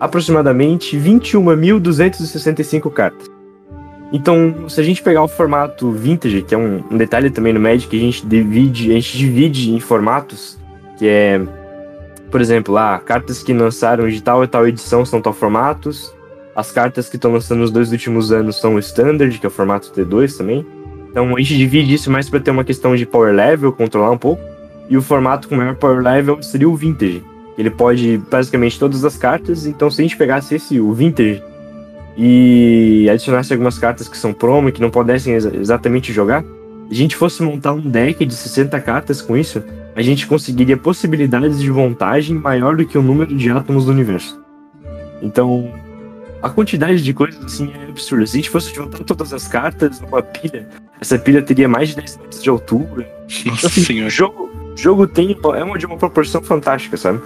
aproximadamente 0.00 0.96
21.265 0.96 2.90
cartas. 2.90 3.28
Então, 4.12 4.68
se 4.68 4.80
a 4.80 4.84
gente 4.84 5.02
pegar 5.02 5.22
o 5.22 5.28
formato 5.28 5.90
vintage, 5.90 6.42
que 6.42 6.54
é 6.54 6.58
um, 6.58 6.84
um 6.90 6.96
detalhe 6.96 7.30
também 7.30 7.52
no 7.52 7.58
Magic, 7.58 7.94
a 7.96 8.00
gente 8.00 8.24
divide, 8.24 8.92
a 8.92 8.94
gente 8.94 9.18
divide 9.18 9.72
em 9.72 9.80
formatos, 9.80 10.56
que 10.96 11.08
é, 11.08 11.40
por 12.30 12.40
exemplo, 12.40 12.76
ah, 12.78 13.00
cartas 13.04 13.42
que 13.42 13.52
lançaram 13.52 14.08
de 14.08 14.22
tal 14.22 14.44
e 14.44 14.46
tal 14.46 14.68
edição 14.68 15.04
são 15.04 15.20
tal 15.20 15.32
formatos, 15.32 16.13
as 16.54 16.70
cartas 16.70 17.08
que 17.08 17.16
estão 17.16 17.32
lançando 17.32 17.60
nos 17.60 17.70
dois 17.70 17.90
últimos 17.90 18.32
anos 18.32 18.60
são 18.60 18.74
o 18.74 18.78
Standard, 18.78 19.38
que 19.38 19.46
é 19.46 19.48
o 19.48 19.52
formato 19.52 19.90
T2 19.90 20.36
também. 20.36 20.64
Então 21.10 21.34
a 21.34 21.38
gente 21.40 21.56
divide 21.56 21.94
isso 21.94 22.10
mais 22.10 22.28
para 22.28 22.40
ter 22.40 22.50
uma 22.50 22.64
questão 22.64 22.94
de 22.94 23.06
power 23.06 23.34
level, 23.34 23.72
controlar 23.72 24.10
um 24.10 24.18
pouco. 24.18 24.42
E 24.88 24.96
o 24.96 25.02
formato 25.02 25.48
com 25.48 25.56
maior 25.56 25.74
power 25.76 26.02
level 26.02 26.42
seria 26.42 26.68
o 26.68 26.76
Vintage. 26.76 27.22
Ele 27.56 27.70
pode 27.70 28.18
basicamente 28.30 28.78
todas 28.78 29.04
as 29.04 29.16
cartas. 29.16 29.66
Então 29.66 29.90
se 29.90 30.00
a 30.00 30.04
gente 30.04 30.16
pegasse 30.16 30.54
esse, 30.54 30.80
o 30.80 30.92
Vintage, 30.92 31.42
e 32.16 33.08
adicionasse 33.10 33.52
algumas 33.52 33.78
cartas 33.78 34.08
que 34.08 34.16
são 34.16 34.32
promo 34.32 34.68
e 34.68 34.72
que 34.72 34.80
não 34.80 34.90
pudessem 34.90 35.34
ex 35.34 35.44
exatamente 35.46 36.12
jogar, 36.12 36.44
a 36.88 36.94
gente 36.94 37.16
fosse 37.16 37.42
montar 37.42 37.72
um 37.72 37.80
deck 37.80 38.24
de 38.24 38.34
60 38.34 38.78
cartas 38.80 39.20
com 39.20 39.36
isso, 39.36 39.62
a 39.96 40.02
gente 40.02 40.26
conseguiria 40.26 40.76
possibilidades 40.76 41.60
de 41.60 41.70
montagem 41.70 42.36
maior 42.36 42.76
do 42.76 42.84
que 42.84 42.98
o 42.98 43.02
número 43.02 43.34
de 43.34 43.50
átomos 43.50 43.86
do 43.86 43.90
universo. 43.90 44.40
Então, 45.22 45.72
a 46.44 46.50
quantidade 46.50 47.02
de 47.02 47.14
coisas 47.14 47.42
assim 47.42 47.72
é 47.74 47.88
absurda. 47.88 48.26
Se 48.26 48.36
a 48.36 48.38
gente 48.38 48.50
fosse 48.50 48.74
juntar 48.74 49.02
todas 49.02 49.32
as 49.32 49.48
cartas 49.48 50.00
numa 50.00 50.22
pilha, 50.22 50.68
essa 51.00 51.18
pilha 51.18 51.40
teria 51.40 51.66
mais 51.66 51.88
de 51.88 51.96
10 51.96 52.18
metros 52.18 52.42
de 52.42 52.50
altura. 52.50 53.08
Nossa 53.46 53.66
assim, 53.66 53.82
senhora. 53.82 54.08
O 54.08 54.10
jogo, 54.10 54.50
jogo 54.76 55.06
tem, 55.06 55.36
é 55.56 55.64
uma 55.64 55.78
de 55.78 55.86
uma 55.86 55.96
proporção 55.96 56.42
fantástica, 56.42 56.96
sabe? 56.98 57.20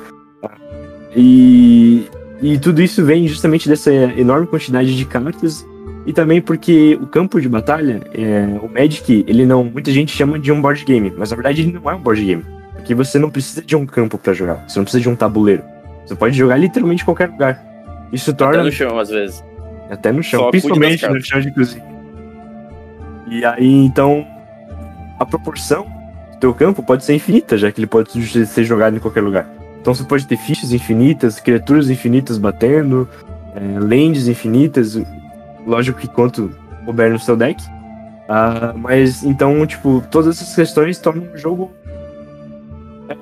E 1.17 2.07
e 2.41 2.57
tudo 2.57 2.81
isso 2.81 3.05
vem 3.05 3.27
justamente 3.27 3.69
dessa 3.69 3.93
enorme 3.93 4.47
quantidade 4.47 4.97
de 4.97 5.05
cartas 5.05 5.67
e 6.07 6.13
também 6.13 6.41
porque 6.41 6.97
o 7.03 7.07
campo 7.07 7.41
de 7.41 7.49
batalha, 7.49 8.01
é, 8.15 8.47
o 8.63 8.69
Magic, 8.69 9.25
ele 9.27 9.45
não, 9.45 9.65
muita 9.65 9.91
gente 9.91 10.17
chama 10.17 10.39
de 10.39 10.53
um 10.53 10.63
board 10.63 10.85
game, 10.85 11.13
mas 11.19 11.31
na 11.31 11.37
verdade 11.37 11.63
ele 11.63 11.73
não 11.73 11.91
é 11.91 11.95
um 11.97 12.01
board 12.01 12.25
game, 12.25 12.45
porque 12.75 12.95
você 12.95 13.19
não 13.19 13.29
precisa 13.29 13.61
de 13.61 13.75
um 13.75 13.85
campo 13.85 14.17
para 14.17 14.33
jogar, 14.33 14.65
você 14.69 14.79
não 14.79 14.85
precisa 14.85 15.03
de 15.03 15.09
um 15.09 15.17
tabuleiro. 15.17 15.65
Você 16.07 16.15
pode 16.15 16.37
jogar 16.37 16.57
literalmente 16.57 17.03
em 17.03 17.05
qualquer 17.05 17.29
lugar. 17.29 17.68
Isso 18.13 18.33
torna 18.35 18.61
até 18.61 18.65
no 18.65 18.73
chão 18.73 18.99
às 18.99 19.09
vezes. 19.09 19.45
Até 19.91 20.13
no 20.13 20.23
chão, 20.23 20.41
Só 20.41 20.51
principalmente 20.51 21.07
no 21.09 21.21
chão 21.21 21.41
de 21.41 21.51
cozinha. 21.53 21.85
E 23.31 23.45
aí 23.45 23.85
então 23.85 24.27
a 25.19 25.27
proporção 25.27 25.85
do 26.33 26.39
teu 26.39 26.55
campo 26.55 26.83
pode 26.83 27.05
ser 27.05 27.15
infinita, 27.15 27.59
já 27.59 27.71
que 27.71 27.81
ele 27.81 27.87
pode 27.87 28.11
ser 28.47 28.65
jogado 28.65 28.97
em 28.97 29.01
qualquer 29.01 29.23
lugar. 29.23 29.49
Então 29.81 29.95
você 29.95 30.05
pode 30.05 30.27
ter 30.27 30.37
fichas 30.37 30.73
infinitas, 30.73 31.41
criaturas 31.41 31.91
infinitas 31.91 32.39
batendo, 32.39 33.09
é, 33.55 33.79
lands 33.79 34.29
infinitas, 34.29 35.01
lógico 35.67 36.01
que 36.01 36.09
quanto 36.09 36.51
couber 36.85 37.11
no 37.11 37.19
seu 37.19 37.37
deck. 37.37 37.63
Uh, 38.29 38.77
mas 38.77 39.25
então, 39.25 39.67
tipo, 39.67 40.03
todas 40.11 40.37
essas 40.37 40.55
questões 40.55 40.99
tornam 40.99 41.33
o 41.33 41.39
jogo 41.39 41.73
é, 43.09 43.17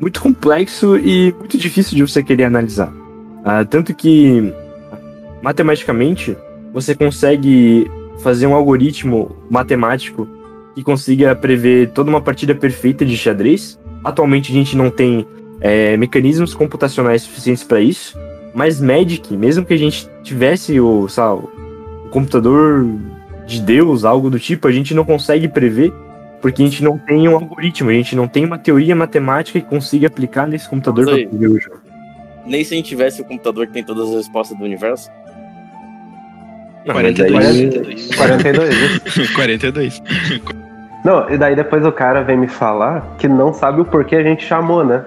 muito 0.00 0.22
complexo 0.22 0.96
e 0.96 1.34
muito 1.38 1.58
difícil 1.58 1.96
de 1.96 2.02
você 2.02 2.22
querer 2.22 2.44
analisar. 2.44 2.90
Uh, 3.40 3.64
tanto 3.68 3.94
que, 3.94 4.52
matematicamente, 5.42 6.36
você 6.72 6.94
consegue 6.94 7.90
fazer 8.22 8.46
um 8.46 8.54
algoritmo 8.54 9.36
matemático 9.50 10.28
que 10.74 10.82
consiga 10.82 11.34
prever 11.34 11.90
toda 11.90 12.10
uma 12.10 12.20
partida 12.20 12.54
perfeita 12.54 13.04
de 13.04 13.16
xadrez. 13.16 13.78
Atualmente 14.04 14.50
a 14.50 14.54
gente 14.54 14.76
não 14.76 14.90
tem 14.90 15.26
é, 15.60 15.96
mecanismos 15.96 16.54
computacionais 16.54 17.22
suficientes 17.22 17.64
para 17.64 17.80
isso, 17.80 18.18
mas 18.54 18.80
Magic, 18.80 19.36
mesmo 19.36 19.64
que 19.64 19.74
a 19.74 19.78
gente 19.78 20.08
tivesse 20.22 20.80
o, 20.80 21.08
sabe, 21.08 21.42
o 22.06 22.08
computador 22.10 22.86
de 23.46 23.60
Deus, 23.60 24.04
algo 24.04 24.30
do 24.30 24.38
tipo, 24.38 24.68
a 24.68 24.72
gente 24.72 24.94
não 24.94 25.04
consegue 25.04 25.48
prever, 25.48 25.92
porque 26.40 26.62
a 26.62 26.66
gente 26.66 26.82
não 26.82 26.96
tem 26.96 27.28
um 27.28 27.34
algoritmo, 27.34 27.90
a 27.90 27.92
gente 27.92 28.16
não 28.16 28.26
tem 28.26 28.44
uma 28.44 28.58
teoria 28.58 28.94
matemática 28.94 29.60
que 29.60 29.66
consiga 29.66 30.06
aplicar 30.06 30.46
nesse 30.46 30.68
computador 30.68 31.04
para 31.04 31.28
prever 31.28 31.48
o 31.48 31.60
jogo. 31.60 31.89
Nem 32.46 32.64
se 32.64 32.74
a 32.74 32.76
gente 32.76 32.88
tivesse 32.88 33.20
o 33.20 33.24
computador 33.24 33.66
que 33.66 33.72
tem 33.72 33.84
todas 33.84 34.08
as 34.08 34.16
respostas 34.16 34.56
do 34.56 34.64
universo. 34.64 35.10
Não, 36.86 36.94
42. 36.94 38.14
42. 38.16 39.30
42. 39.34 40.02
Não, 41.04 41.28
e 41.30 41.38
daí 41.38 41.56
depois 41.56 41.84
o 41.84 41.92
cara 41.92 42.22
vem 42.22 42.36
me 42.36 42.48
falar 42.48 43.16
que 43.18 43.26
não 43.28 43.52
sabe 43.52 43.80
o 43.80 43.84
porquê 43.84 44.16
a 44.16 44.22
gente 44.22 44.44
chamou, 44.44 44.84
né? 44.84 45.04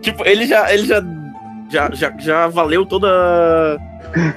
Tipo, 0.00 0.26
ele 0.26 0.46
já, 0.46 0.72
ele 0.72 0.86
já, 0.86 1.02
já, 1.70 1.90
já, 1.92 2.14
já 2.18 2.48
valeu 2.48 2.84
toda, 2.84 3.78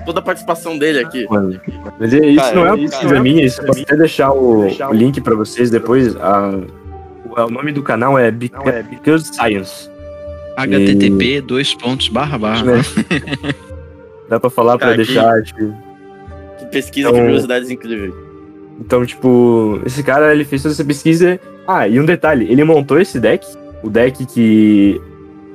toda 0.06 0.20
a 0.20 0.22
participação 0.22 0.78
dele 0.78 1.00
aqui. 1.00 1.26
Mano, 1.30 1.60
mas 2.00 2.14
é, 2.14 2.26
isso 2.26 2.42
cara, 2.42 2.56
não 2.56 2.66
é 2.66 2.72
uma 2.72 2.78
pesquisa 2.78 3.20
minha, 3.20 3.46
isso 3.46 3.66
posso 3.66 3.82
até 3.82 3.96
deixar 3.96 4.32
o, 4.32 4.68
o 4.68 4.94
link 4.94 5.20
pra 5.22 5.36
vocês 5.36 5.70
depois. 5.70 6.16
A, 6.18 6.52
o, 7.26 7.42
o 7.42 7.50
nome 7.50 7.72
do 7.72 7.84
canal 7.84 8.18
é 8.18 8.32
Because 8.32 9.34
Science. 9.34 9.90
Http 10.66 11.38
e... 11.38 11.42
dois 11.42 11.74
pontos 11.74 12.10
barra 12.10 12.38
barra. 12.38 12.64
Né? 12.64 12.82
Dá 14.30 14.40
pra 14.40 14.50
falar 14.50 14.78
pra 14.78 14.92
que, 14.92 14.98
deixar, 14.98 15.42
tipo... 15.44 15.74
Que 16.60 16.66
pesquisa 16.66 17.08
então, 17.08 17.20
de 17.20 17.26
curiosidades 17.26 17.70
incríveis. 17.70 18.14
Então, 18.80 19.06
tipo, 19.06 19.80
esse 19.86 20.04
cara, 20.04 20.34
ele 20.34 20.44
fez 20.44 20.62
toda 20.62 20.74
essa 20.74 20.84
pesquisa... 20.84 21.40
Ah, 21.68 21.88
e 21.88 22.00
um 22.00 22.06
detalhe, 22.06 22.50
ele 22.50 22.64
montou 22.64 23.00
esse 23.00 23.20
deck, 23.20 23.46
o 23.84 23.90
deck 23.90 24.26
que, 24.26 25.02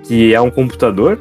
que 0.04 0.35
é 0.35 0.40
um 0.40 0.50
computador, 0.50 1.18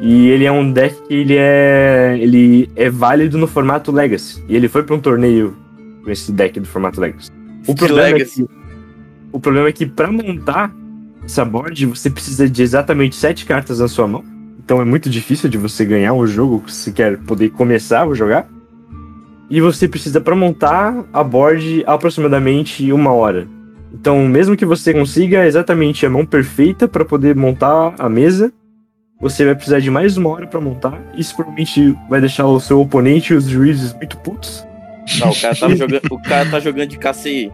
e 0.00 0.28
ele 0.28 0.44
é 0.44 0.52
um 0.52 0.72
deck 0.72 0.96
que 1.06 1.14
ele 1.14 1.36
é, 1.36 2.16
ele 2.20 2.68
é 2.74 2.90
válido 2.90 3.38
no 3.38 3.46
formato 3.46 3.92
Legacy. 3.92 4.42
E 4.48 4.56
ele 4.56 4.68
foi 4.68 4.82
para 4.82 4.94
um 4.94 5.00
torneio 5.00 5.56
com 6.02 6.10
esse 6.10 6.32
deck 6.32 6.58
do 6.58 6.66
formato 6.66 7.00
Legacy. 7.00 7.30
O 7.66 7.74
problema, 7.74 8.08
é 8.08 8.12
Legacy. 8.12 8.42
É 8.42 8.46
que, 8.46 8.52
o 9.32 9.40
problema 9.40 9.68
é 9.68 9.72
que 9.72 9.86
para 9.86 10.10
montar 10.10 10.74
essa 11.24 11.44
board 11.44 11.86
você 11.86 12.10
precisa 12.10 12.48
de 12.48 12.62
exatamente 12.62 13.16
sete 13.16 13.44
cartas 13.44 13.78
na 13.78 13.88
sua 13.88 14.06
mão. 14.06 14.24
Então 14.64 14.80
é 14.80 14.84
muito 14.84 15.10
difícil 15.10 15.48
de 15.48 15.58
você 15.58 15.84
ganhar 15.84 16.12
um 16.12 16.26
jogo 16.26 16.62
se 16.68 16.92
quer 16.92 17.18
poder 17.18 17.50
começar 17.50 18.02
a 18.02 18.14
jogar. 18.14 18.48
E 19.50 19.60
você 19.60 19.86
precisa 19.86 20.20
para 20.20 20.34
montar 20.34 21.04
a 21.12 21.22
board 21.22 21.84
aproximadamente 21.86 22.90
uma 22.92 23.12
hora. 23.12 23.46
Então, 23.92 24.26
mesmo 24.26 24.56
que 24.56 24.64
você 24.64 24.92
consiga 24.92 25.46
exatamente 25.46 26.06
a 26.06 26.10
mão 26.10 26.24
perfeita 26.24 26.88
para 26.88 27.04
poder 27.04 27.36
montar 27.36 27.94
a 27.98 28.08
mesa, 28.08 28.50
você 29.20 29.44
vai 29.44 29.54
precisar 29.54 29.80
de 29.80 29.90
mais 29.90 30.16
uma 30.16 30.30
hora 30.30 30.46
para 30.46 30.60
montar. 30.60 30.98
Isso 31.14 31.36
provavelmente 31.36 31.94
vai 32.08 32.20
deixar 32.20 32.46
o 32.46 32.58
seu 32.58 32.80
oponente 32.80 33.32
e 33.32 33.36
os 33.36 33.44
juízes 33.44 33.92
muito 33.92 34.16
putos. 34.18 34.66
Não, 35.18 35.30
o 35.30 35.40
cara 35.40 35.54
tá, 35.54 35.68
jogando, 35.68 36.02
o 36.10 36.22
cara 36.22 36.50
tá 36.50 36.60
jogando 36.60 36.88
de 36.88 36.98
KCI. 36.98 37.52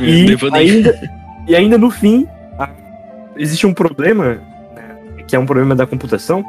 E 0.00 0.36
ainda, 0.52 1.10
e 1.48 1.56
ainda 1.56 1.78
no 1.78 1.90
fim, 1.90 2.26
existe 3.36 3.66
um 3.66 3.74
problema, 3.74 4.40
né, 4.74 4.96
que 5.26 5.36
é 5.36 5.38
um 5.38 5.46
problema 5.46 5.74
da 5.74 5.86
computação. 5.86 6.44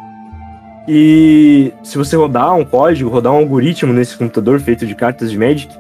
E 0.88 1.74
se 1.84 1.98
você 1.98 2.16
rodar 2.16 2.54
um 2.56 2.64
código, 2.64 3.10
rodar 3.10 3.34
um 3.34 3.38
algoritmo 3.38 3.92
nesse 3.92 4.16
computador 4.16 4.60
feito 4.60 4.86
de 4.86 4.94
cartas 4.94 5.32
de 5.32 5.38
Magic, 5.38 5.76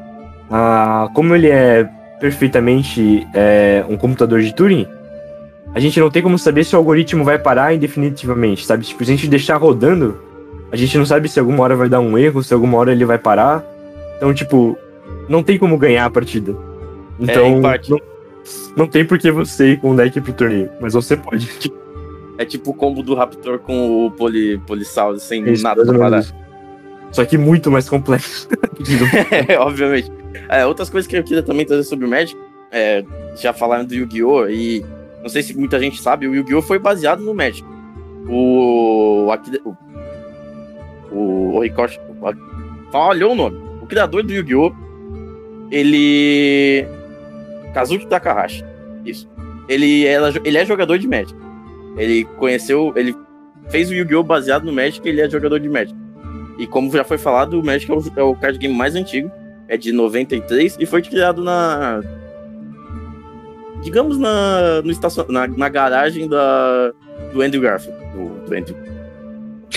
ah, 0.50 1.10
como 1.14 1.36
ele 1.36 1.48
é 1.50 1.88
perfeitamente 2.20 3.28
é, 3.34 3.86
um 3.88 3.98
computador 3.98 4.42
de 4.42 4.54
Turing, 4.54 4.88
a 5.74 5.80
gente 5.80 6.00
não 6.00 6.10
tem 6.10 6.24
como 6.24 6.40
saber 6.40 6.64
se 6.64 6.76
o 6.76 6.80
algoritmo 6.80 7.24
vai 7.24 7.38
parar 7.38 7.74
indefinitivamente, 7.74 8.66
sabe? 8.66 8.86
Tipo, 8.86 9.04
se 9.04 9.12
a 9.12 9.16
gente 9.16 9.28
deixar 9.28 9.58
rodando, 9.58 10.20
a 10.72 10.76
gente 10.76 10.98
não 10.98 11.06
sabe 11.06 11.28
se 11.28 11.40
alguma 11.40 11.64
hora 11.64 11.76
vai 11.76 11.90
dar 11.90 12.00
um 12.00 12.18
erro, 12.18 12.42
se 12.42 12.54
alguma 12.54 12.78
hora 12.78 12.92
ele 12.92 13.06
vai 13.06 13.18
parar. 13.18 13.64
Então, 14.18 14.34
tipo, 14.34 14.78
não 15.28 15.44
tem 15.44 15.58
como 15.58 15.78
ganhar 15.78 16.06
a 16.06 16.10
partida. 16.10 16.56
Então, 17.20 17.46
é, 17.46 17.80
não, 17.90 18.00
não 18.76 18.88
tem 18.88 19.06
por 19.06 19.18
que 19.18 19.32
você 19.32 19.72
ir 19.72 19.80
com 19.80 19.92
o 19.92 19.96
deck 19.96 20.20
pro 20.22 20.34
torneio, 20.34 20.70
mas 20.80 20.94
você 20.94 21.16
pode. 21.18 21.50
É 22.38 22.46
tipo 22.46 22.72
o 22.72 22.74
combo 22.74 23.02
do 23.02 23.16
Raptor 23.16 23.60
com 23.60 24.06
o 24.06 24.12
Poli, 24.12 24.58
Polissauro, 24.68 25.20
sem 25.20 25.48
Isso, 25.50 25.64
nada 25.64 25.86
pra 25.86 25.98
parar. 25.98 26.26
Só 27.12 27.24
que 27.24 27.38
muito 27.38 27.72
mais 27.72 27.88
complexo. 27.88 28.50
é, 29.48 29.58
obviamente. 29.60 30.12
É, 30.50 30.66
outras 30.66 30.90
coisas 30.90 31.08
que 31.08 31.16
eu 31.16 31.24
queria 31.24 31.42
também 31.42 31.66
trazer 31.66 31.84
sobre 31.84 32.06
o 32.06 32.10
Magic, 32.10 32.38
é, 32.72 33.06
já 33.38 33.54
falaram 33.54 33.86
do 33.86 33.96
Yu-Gi-Oh! 33.96 34.50
e 34.50 34.86
não 35.22 35.30
sei 35.30 35.42
se 35.42 35.58
muita 35.58 35.80
gente 35.80 36.02
sabe, 36.02 36.28
o 36.28 36.36
Yu-Gi-Oh! 36.36 36.62
foi 36.62 36.78
baseado 36.78 37.22
no 37.22 37.34
Magic. 37.34 37.66
O. 38.28 39.30
Aqui, 39.32 39.62
o, 39.64 39.76
o 41.12 41.56
Horikoshi. 41.56 42.00
Falhou 42.92 43.32
o 43.32 43.36
nome. 43.36 43.58
O 43.82 43.88
criador 43.88 44.24
do 44.24 44.34
Yu-Gi-Oh! 44.34 44.74
Ele. 45.72 46.86
Kazuki 47.76 48.08
Takahashi. 48.08 48.64
Isso. 49.06 49.30
Ele, 49.68 50.06
era, 50.06 50.34
ele 50.46 50.58
é 50.58 50.66
jogador 50.66 50.98
de 50.98 51.08
Magic. 51.10 51.36
Ele 51.98 52.24
conheceu. 52.38 52.94
Ele 52.96 53.14
fez 53.70 53.90
o 53.90 53.94
Yu-Gi-Oh! 53.94 54.24
baseado 54.24 54.64
no 54.64 54.72
Magic 54.72 55.06
e 55.06 55.10
ele 55.10 55.20
é 55.20 55.30
jogador 55.30 55.60
de 55.60 55.68
Magic. 55.68 55.96
E 56.58 56.66
como 56.66 56.90
já 56.90 57.04
foi 57.04 57.18
falado, 57.18 57.60
o 57.60 57.66
Magic 57.66 57.92
é 57.92 57.94
o, 57.94 58.04
é 58.16 58.24
o 58.24 58.34
card 58.34 58.58
game 58.58 58.74
mais 58.74 58.96
antigo. 58.96 59.30
É 59.68 59.76
de 59.76 59.92
93 59.92 60.78
e 60.80 60.86
foi 60.86 61.02
criado 61.02 61.44
na 61.44 62.02
digamos, 63.84 64.18
na, 64.18 64.82
no 64.82 64.92
estacion... 64.92 65.26
na, 65.28 65.48
na 65.48 65.68
garagem 65.68 66.30
da, 66.30 66.94
do 67.34 67.42
Andrew 67.42 67.62
Garfield. 67.62 68.00
Do, 68.14 68.48
do 68.48 68.56
Andrew. 68.56 68.78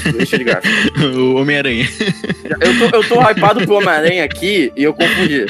Do 0.05 0.45
Garfield. 0.45 1.17
o 1.19 1.35
Homem-Aranha. 1.35 1.87
Eu 2.61 2.90
tô, 2.90 2.97
eu 2.97 3.09
tô 3.09 3.21
hypado 3.21 3.64
pro 3.67 3.76
Homem-Aranha 3.76 4.25
aqui 4.25 4.73
e 4.76 4.85
eu 4.85 4.95
confundi. 4.95 5.47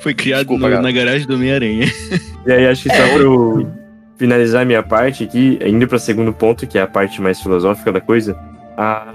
Foi 0.00 0.14
criado 0.14 0.40
Desculpa, 0.40 0.68
no, 0.68 0.82
na 0.82 0.90
garagem 0.90 1.26
do 1.26 1.34
Homem-Aranha. 1.34 1.86
E 2.46 2.50
aí, 2.50 2.66
acho 2.66 2.84
que 2.84 2.96
só 2.96 3.02
é, 3.02 3.18
pro 3.18 3.70
finalizar 4.16 4.64
minha 4.64 4.82
parte 4.82 5.24
aqui, 5.24 5.58
indo 5.64 5.86
para 5.86 5.96
o 5.96 6.00
segundo 6.00 6.32
ponto, 6.32 6.66
que 6.66 6.78
é 6.78 6.82
a 6.82 6.86
parte 6.86 7.20
mais 7.20 7.40
filosófica 7.40 7.92
da 7.92 8.00
coisa, 8.00 8.34
a... 8.78 9.12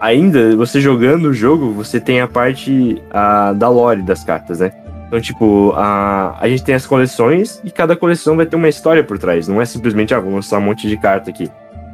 ainda 0.00 0.56
você 0.56 0.80
jogando 0.80 1.26
o 1.26 1.34
jogo, 1.34 1.72
você 1.72 2.00
tem 2.00 2.20
a 2.20 2.28
parte 2.28 3.02
a, 3.10 3.52
da 3.52 3.68
lore 3.68 4.02
das 4.02 4.22
cartas, 4.22 4.60
né? 4.60 4.72
Então, 5.08 5.20
tipo, 5.20 5.72
a, 5.76 6.36
a 6.40 6.48
gente 6.48 6.64
tem 6.64 6.74
as 6.74 6.86
coleções 6.86 7.60
e 7.62 7.70
cada 7.70 7.94
coleção 7.94 8.36
vai 8.36 8.46
ter 8.46 8.56
uma 8.56 8.68
história 8.68 9.04
por 9.04 9.16
trás. 9.18 9.46
Não 9.46 9.60
é 9.60 9.64
simplesmente, 9.64 10.12
ah, 10.12 10.18
vou 10.18 10.34
lançar 10.34 10.58
um 10.58 10.62
monte 10.62 10.88
de 10.88 10.96
carta 10.96 11.30
aqui. 11.30 11.48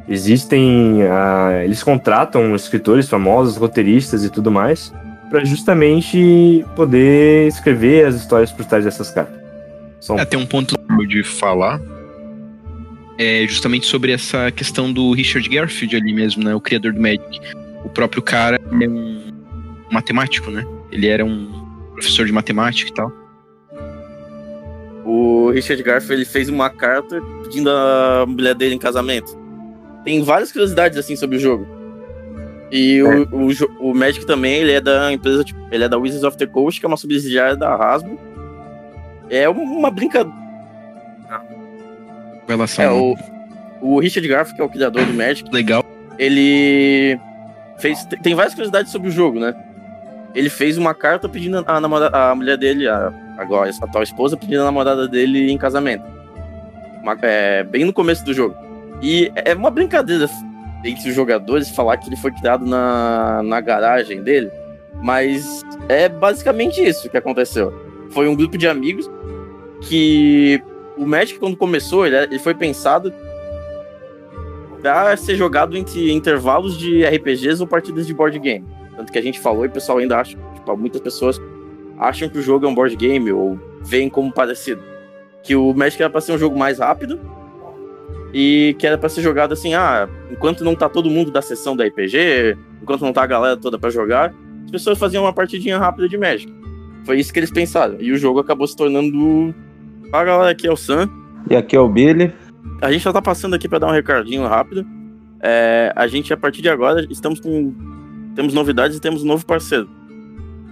Existem. 0.07 1.03
Uh, 1.03 1.61
eles 1.63 1.83
contratam 1.83 2.55
escritores 2.55 3.07
famosos, 3.07 3.57
roteiristas 3.57 4.23
e 4.23 4.29
tudo 4.29 4.51
mais, 4.51 4.91
para 5.31 5.45
justamente 5.45 6.65
poder 6.75 7.47
escrever 7.47 8.05
as 8.05 8.15
histórias 8.15 8.51
por 8.51 8.65
trás 8.65 8.83
dessas 8.83 9.09
cartas. 9.11 9.39
São... 10.01 10.19
É, 10.19 10.25
tem 10.25 10.37
um 10.37 10.45
ponto 10.45 10.75
de 11.07 11.23
falar. 11.23 11.79
É 13.17 13.45
justamente 13.47 13.85
sobre 13.85 14.11
essa 14.11 14.51
questão 14.51 14.91
do 14.91 15.13
Richard 15.13 15.47
Garfield 15.47 15.95
ali 15.95 16.13
mesmo, 16.13 16.43
né? 16.43 16.53
O 16.53 16.59
criador 16.59 16.91
do 16.91 16.99
Magic. 16.99 17.39
O 17.85 17.89
próprio 17.89 18.21
cara 18.21 18.59
é 18.59 18.87
um 18.89 19.31
matemático, 19.89 20.51
né? 20.51 20.65
Ele 20.91 21.07
era 21.07 21.23
um 21.23 21.49
professor 21.93 22.25
de 22.25 22.31
matemática 22.33 22.89
e 22.89 22.93
tal. 22.93 23.11
O 25.05 25.49
Richard 25.51 25.81
Garfield 25.81 26.15
ele 26.15 26.25
fez 26.25 26.49
uma 26.49 26.69
carta 26.69 27.21
pedindo 27.43 27.69
a 27.69 28.25
mulher 28.27 28.53
dele 28.53 28.75
em 28.75 28.79
casamento. 28.79 29.39
Tem 30.03 30.21
várias 30.23 30.51
curiosidades 30.51 30.97
assim 30.97 31.15
sobre 31.15 31.37
o 31.37 31.39
jogo. 31.39 31.80
E 32.71 32.99
é. 32.99 33.03
o, 33.03 33.27
o, 33.31 33.91
o, 33.91 33.93
Magic 33.93 34.25
também, 34.25 34.61
ele 34.61 34.71
é 34.71 34.81
da 34.81 35.11
empresa, 35.11 35.43
tipo, 35.43 35.59
ele 35.71 35.83
é 35.83 35.89
da 35.89 35.97
Wizards 35.97 36.23
of 36.23 36.37
the 36.37 36.47
Coast, 36.47 36.79
que 36.79 36.85
é 36.85 36.87
uma 36.87 36.97
subsidiária 36.97 37.55
da 37.55 37.75
Hasbro. 37.75 38.17
É 39.29 39.47
uma 39.49 39.91
brincadeira. 39.91 40.39
Relação. 42.47 42.83
É, 42.83 42.91
o, 42.91 43.15
o 43.81 43.99
Richard 43.99 44.27
Garfield, 44.27 44.55
que 44.55 44.61
é 44.61 44.65
o 44.65 44.69
criador 44.69 45.05
do 45.05 45.13
Magic. 45.13 45.49
Legal. 45.53 45.83
Ele 46.17 47.19
fez. 47.77 48.05
Tem 48.21 48.35
várias 48.35 48.53
curiosidades 48.53 48.91
sobre 48.91 49.09
o 49.09 49.11
jogo, 49.11 49.39
né? 49.39 49.55
ele 50.33 50.49
fez 50.49 50.77
uma 50.77 50.93
carta 50.93 51.27
pedindo 51.27 51.63
a, 51.65 51.79
namorada, 51.79 52.17
a 52.17 52.35
mulher 52.35 52.57
dele, 52.57 52.87
a, 52.87 53.13
agora 53.37 53.69
a 53.69 53.85
atual 53.85 54.03
esposa, 54.03 54.37
pedindo 54.37 54.61
a 54.61 54.65
namorada 54.65 55.07
dele 55.07 55.51
em 55.51 55.57
casamento. 55.57 56.03
Uma, 57.01 57.17
é, 57.21 57.63
bem 57.63 57.85
no 57.85 57.93
começo 57.93 58.23
do 58.23 58.33
jogo. 58.33 58.55
E 59.01 59.31
é 59.35 59.53
uma 59.53 59.71
brincadeira 59.71 60.27
entre 60.83 61.09
os 61.09 61.15
jogadores 61.15 61.69
falar 61.69 61.97
que 61.97 62.09
ele 62.09 62.15
foi 62.15 62.31
criado 62.31 62.65
na, 62.65 63.41
na 63.43 63.61
garagem 63.61 64.23
dele, 64.23 64.51
mas 65.01 65.61
é 65.87 66.09
basicamente 66.09 66.81
isso 66.81 67.09
que 67.09 67.17
aconteceu. 67.17 67.73
Foi 68.11 68.27
um 68.27 68.35
grupo 68.35 68.57
de 68.57 68.67
amigos 68.67 69.09
que 69.81 70.61
o 70.97 71.05
Magic, 71.05 71.39
quando 71.39 71.55
começou, 71.55 72.05
ele, 72.05 72.17
ele 72.17 72.39
foi 72.39 72.53
pensado 72.53 73.13
para 74.81 75.15
ser 75.15 75.35
jogado 75.35 75.77
entre 75.77 76.11
intervalos 76.11 76.77
de 76.77 77.05
RPGs 77.05 77.61
ou 77.61 77.67
partidas 77.67 78.05
de 78.07 78.13
board 78.13 78.37
game. 78.39 78.65
Tanto 78.95 79.11
que 79.11 79.17
a 79.17 79.21
gente 79.21 79.39
falou 79.39 79.65
e 79.65 79.67
o 79.67 79.71
pessoal 79.71 79.99
ainda 79.99 80.17
acha, 80.19 80.37
tipo, 80.55 80.77
muitas 80.77 81.01
pessoas 81.01 81.39
acham 81.97 82.27
que 82.27 82.37
o 82.37 82.41
jogo 82.41 82.65
é 82.65 82.69
um 82.69 82.75
board 82.75 82.95
game 82.95 83.31
ou 83.31 83.59
veem 83.81 84.09
como 84.09 84.31
parecido. 84.31 84.81
Que 85.43 85.55
o 85.55 85.73
Magic 85.73 86.01
era 86.01 86.09
pra 86.09 86.21
ser 86.21 86.33
um 86.33 86.37
jogo 86.37 86.57
mais 86.57 86.79
rápido 86.79 87.19
e 88.33 88.75
que 88.79 88.87
era 88.87 88.97
pra 88.97 89.09
ser 89.09 89.21
jogado 89.21 89.53
assim, 89.53 89.73
ah, 89.73 90.07
enquanto 90.29 90.63
não 90.63 90.75
tá 90.75 90.87
todo 90.87 91.09
mundo 91.09 91.31
da 91.31 91.41
sessão 91.41 91.75
da 91.75 91.85
RPG, 91.85 92.57
enquanto 92.81 93.01
não 93.01 93.13
tá 93.13 93.23
a 93.23 93.27
galera 93.27 93.57
toda 93.57 93.77
para 93.77 93.89
jogar, 93.89 94.33
as 94.65 94.71
pessoas 94.71 94.97
faziam 94.97 95.23
uma 95.23 95.33
partidinha 95.33 95.77
rápida 95.77 96.07
de 96.07 96.17
Magic. 96.17 96.51
Foi 97.05 97.19
isso 97.19 97.33
que 97.33 97.39
eles 97.39 97.51
pensaram. 97.51 97.97
E 97.99 98.11
o 98.11 98.17
jogo 98.17 98.39
acabou 98.39 98.67
se 98.67 98.75
tornando. 98.75 99.53
A 100.13 100.23
galera 100.23 100.51
aqui 100.51 100.67
é 100.67 100.71
o 100.71 100.77
Sam. 100.77 101.09
E 101.49 101.55
aqui 101.55 101.75
é 101.75 101.79
o 101.79 101.89
Billy. 101.89 102.31
A 102.81 102.91
gente 102.91 103.01
só 103.01 103.11
tá 103.11 103.21
passando 103.21 103.55
aqui 103.55 103.67
para 103.67 103.79
dar 103.79 103.87
um 103.87 103.91
recadinho 103.91 104.45
rápido. 104.47 104.85
É, 105.41 105.91
a 105.95 106.07
gente, 106.07 106.31
a 106.31 106.37
partir 106.37 106.61
de 106.61 106.69
agora, 106.69 107.05
estamos 107.09 107.39
com 107.39 107.73
temos 108.35 108.53
novidades 108.53 108.97
e 108.97 109.01
temos 109.01 109.23
um 109.23 109.27
novo 109.27 109.45
parceiro. 109.45 109.89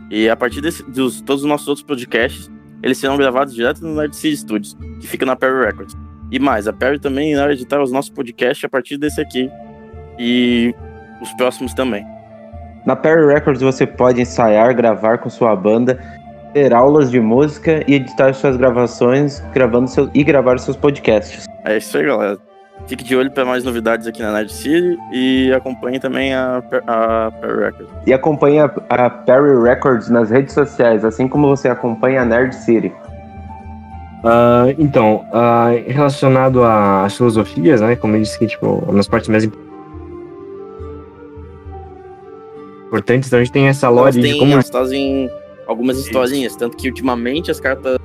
E 0.09 0.29
a 0.29 0.35
partir 0.35 0.61
desse, 0.61 0.83
dos 0.89 1.21
todos 1.21 1.43
os 1.43 1.49
nossos 1.49 1.67
outros 1.67 1.85
podcasts, 1.85 2.49
eles 2.81 2.97
serão 2.97 3.17
gravados 3.17 3.53
direto 3.53 3.81
no 3.81 3.95
Nerd 3.95 4.15
City 4.15 4.37
Studios, 4.37 4.77
que 4.99 5.07
fica 5.07 5.25
na 5.25 5.35
Perry 5.35 5.65
Records. 5.65 5.95
E 6.31 6.39
mais, 6.39 6.67
a 6.67 6.73
Perry 6.73 6.99
também 6.99 7.33
irá 7.33 7.51
editar 7.51 7.81
os 7.81 7.91
nossos 7.91 8.11
podcasts 8.11 8.63
a 8.63 8.69
partir 8.69 8.97
desse 8.97 9.19
aqui. 9.21 9.51
e 10.17 10.75
os 11.21 11.31
próximos 11.33 11.73
também. 11.73 12.05
Na 12.85 12.95
Perry 12.95 13.33
Records 13.33 13.61
você 13.61 13.85
pode 13.85 14.21
ensaiar, 14.21 14.73
gravar 14.73 15.17
com 15.17 15.29
sua 15.29 15.55
banda, 15.55 15.99
ter 16.53 16.73
aulas 16.73 17.11
de 17.11 17.19
música 17.19 17.83
e 17.87 17.95
editar 17.95 18.33
suas 18.33 18.57
gravações, 18.57 19.41
gravando 19.53 19.87
seu, 19.87 20.09
e 20.13 20.23
gravar 20.23 20.57
seus 20.59 20.77
podcasts. 20.77 21.45
É 21.65 21.77
isso 21.77 21.97
aí, 21.97 22.05
galera. 22.05 22.37
Fique 22.87 23.03
de 23.03 23.15
olho 23.15 23.29
para 23.29 23.45
mais 23.45 23.63
novidades 23.63 24.07
aqui 24.07 24.21
na 24.21 24.31
Nerd 24.31 24.51
City 24.51 24.97
e 25.11 25.51
acompanhe 25.53 25.99
também 25.99 26.33
a, 26.33 26.63
a 26.87 27.31
Perry 27.39 27.65
Records. 27.65 27.93
E 28.07 28.13
acompanhe 28.13 28.59
a, 28.59 28.71
a 28.89 29.09
Perry 29.09 29.61
Records 29.61 30.09
nas 30.09 30.31
redes 30.31 30.53
sociais, 30.53 31.03
assim 31.03 31.27
como 31.27 31.47
você 31.47 31.67
acompanha 31.67 32.21
a 32.21 32.25
Nerd 32.25 32.55
City. 32.55 32.91
Uh, 34.19 34.75
então, 34.77 35.25
uh, 35.31 35.89
relacionado 35.89 36.61
às 36.63 37.15
filosofias, 37.15 37.79
né? 37.79 37.95
Como 37.95 38.15
eu 38.15 38.21
disse 38.21 38.37
que, 38.37 38.47
tipo, 38.47 38.67
uma 38.67 38.95
das 38.95 39.07
partes 39.07 39.29
mais 39.29 39.49
importantes, 42.87 43.29
então 43.29 43.39
a 43.39 43.43
gente 43.43 43.53
tem 43.53 43.67
essa 43.67 43.87
lore 43.87 44.19
de 44.19 44.37
como... 44.37 44.51
Elas 44.53 44.69
trazem 44.69 45.29
algumas 45.65 45.97
historinhas, 45.97 46.55
tanto 46.55 46.75
que 46.75 46.89
ultimamente 46.89 47.49
as 47.49 47.59
cartas 47.59 47.97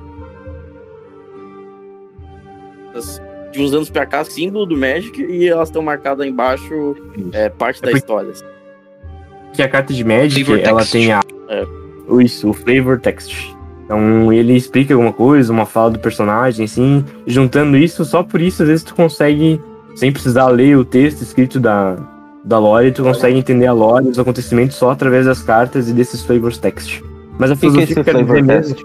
de 3.51 3.61
uns 3.61 3.73
anos 3.73 3.89
pra 3.89 4.05
cá, 4.05 4.23
símbolo 4.23 4.65
do 4.65 4.77
Magic, 4.77 5.21
e 5.21 5.49
elas 5.49 5.67
estão 5.67 5.81
marcadas 5.81 6.25
embaixo 6.25 6.95
é, 7.33 7.49
parte 7.49 7.81
é 7.83 7.87
da 7.87 7.91
história. 7.91 8.31
Que 9.53 9.61
a 9.61 9.67
carta 9.67 9.93
de 9.93 10.03
Magic, 10.03 10.45
flavor 10.45 10.63
ela 10.63 10.79
text. 10.79 10.91
tem 10.93 11.11
a... 11.11 11.21
É. 11.49 11.65
Isso, 12.23 12.49
o 12.49 12.53
Flavor 12.53 12.99
Text. 12.99 13.54
Então 13.85 14.33
ele 14.33 14.53
explica 14.55 14.93
alguma 14.93 15.13
coisa, 15.13 15.53
uma 15.53 15.65
fala 15.65 15.91
do 15.91 15.99
personagem, 15.99 16.65
assim, 16.65 17.05
juntando 17.25 17.77
isso, 17.77 18.03
só 18.03 18.23
por 18.23 18.41
isso 18.41 18.63
às 18.63 18.67
vezes 18.67 18.83
tu 18.83 18.95
consegue, 18.95 19.61
sem 19.95 20.11
precisar 20.11 20.47
ler 20.47 20.75
o 20.75 20.83
texto 20.83 21.21
escrito 21.21 21.59
da, 21.59 21.95
da 22.43 22.57
lore, 22.57 22.91
tu 22.91 23.03
consegue 23.03 23.37
entender 23.37 23.67
a 23.67 23.73
lore, 23.73 24.07
os 24.07 24.19
acontecimentos 24.19 24.75
só 24.75 24.89
através 24.89 25.25
das 25.25 25.41
cartas 25.41 25.87
e 25.87 25.93
desses 25.93 26.23
flavors 26.23 26.57
text. 26.57 27.01
Mas 27.37 27.51
a 27.51 27.55
filosofia 27.55 27.85
que, 27.85 27.91
é 27.91 27.95
que 27.95 27.99
eu 27.99 28.03
quero 28.03 28.25
dizer 28.25 28.43
mesmo, 28.43 28.75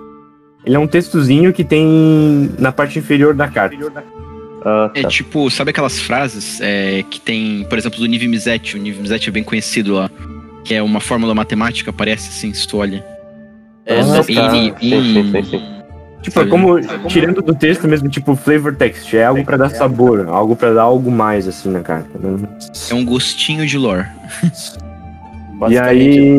ele 0.65 0.77
é 0.77 0.79
um 0.79 0.87
textozinho 0.87 1.53
que 1.53 1.65
tem 1.65 2.51
na 2.59 2.71
parte 2.71 2.99
inferior 2.99 3.35
da 3.35 3.49
carta. 3.49 3.77
Ah, 4.63 4.91
tá. 4.93 5.01
É 5.01 5.05
tipo, 5.05 5.51
sabe 5.51 5.71
aquelas 5.71 5.99
frases 5.99 6.61
é, 6.61 7.03
que 7.05 7.19
tem, 7.21 7.65
por 7.71 7.79
exemplo, 7.79 7.99
do 7.99 8.07
Niv 8.07 8.27
Mizzet, 8.27 8.77
o 8.77 8.79
Niv 8.79 9.01
Mizzet 9.01 9.29
é 9.29 9.33
bem 9.33 9.43
conhecido 9.43 9.95
lá, 9.95 10.11
que 10.65 10.75
é 10.75 10.83
uma 10.83 11.01
fórmula 11.01 11.35
matemática, 11.35 11.91
aparece 11.91 12.29
assim, 12.29 12.53
se 12.53 12.69
tu 12.69 12.77
olha. 12.79 13.05
É, 13.91 14.01
ah, 14.01 14.23
tá. 14.23 15.81
Tipo, 16.23 16.41
é 16.41 16.47
como, 16.47 16.81
tirando 17.09 17.43
do 17.43 17.55
texto 17.55 17.89
mesmo, 17.89 18.09
tipo, 18.09 18.37
flavor 18.37 18.77
text, 18.77 19.13
é 19.15 19.25
algo 19.25 19.43
para 19.45 19.57
dar 19.57 19.71
sabor, 19.71 20.29
algo 20.29 20.55
para 20.55 20.73
dar 20.75 20.83
algo 20.83 21.11
mais, 21.11 21.49
assim, 21.49 21.71
na 21.71 21.81
carta. 21.81 22.19
Né? 22.19 22.47
É 22.91 22.95
um 22.95 23.05
gostinho 23.05 23.67
de 23.67 23.79
lore. 23.79 24.07
e 25.69 25.79
aí, 25.79 26.39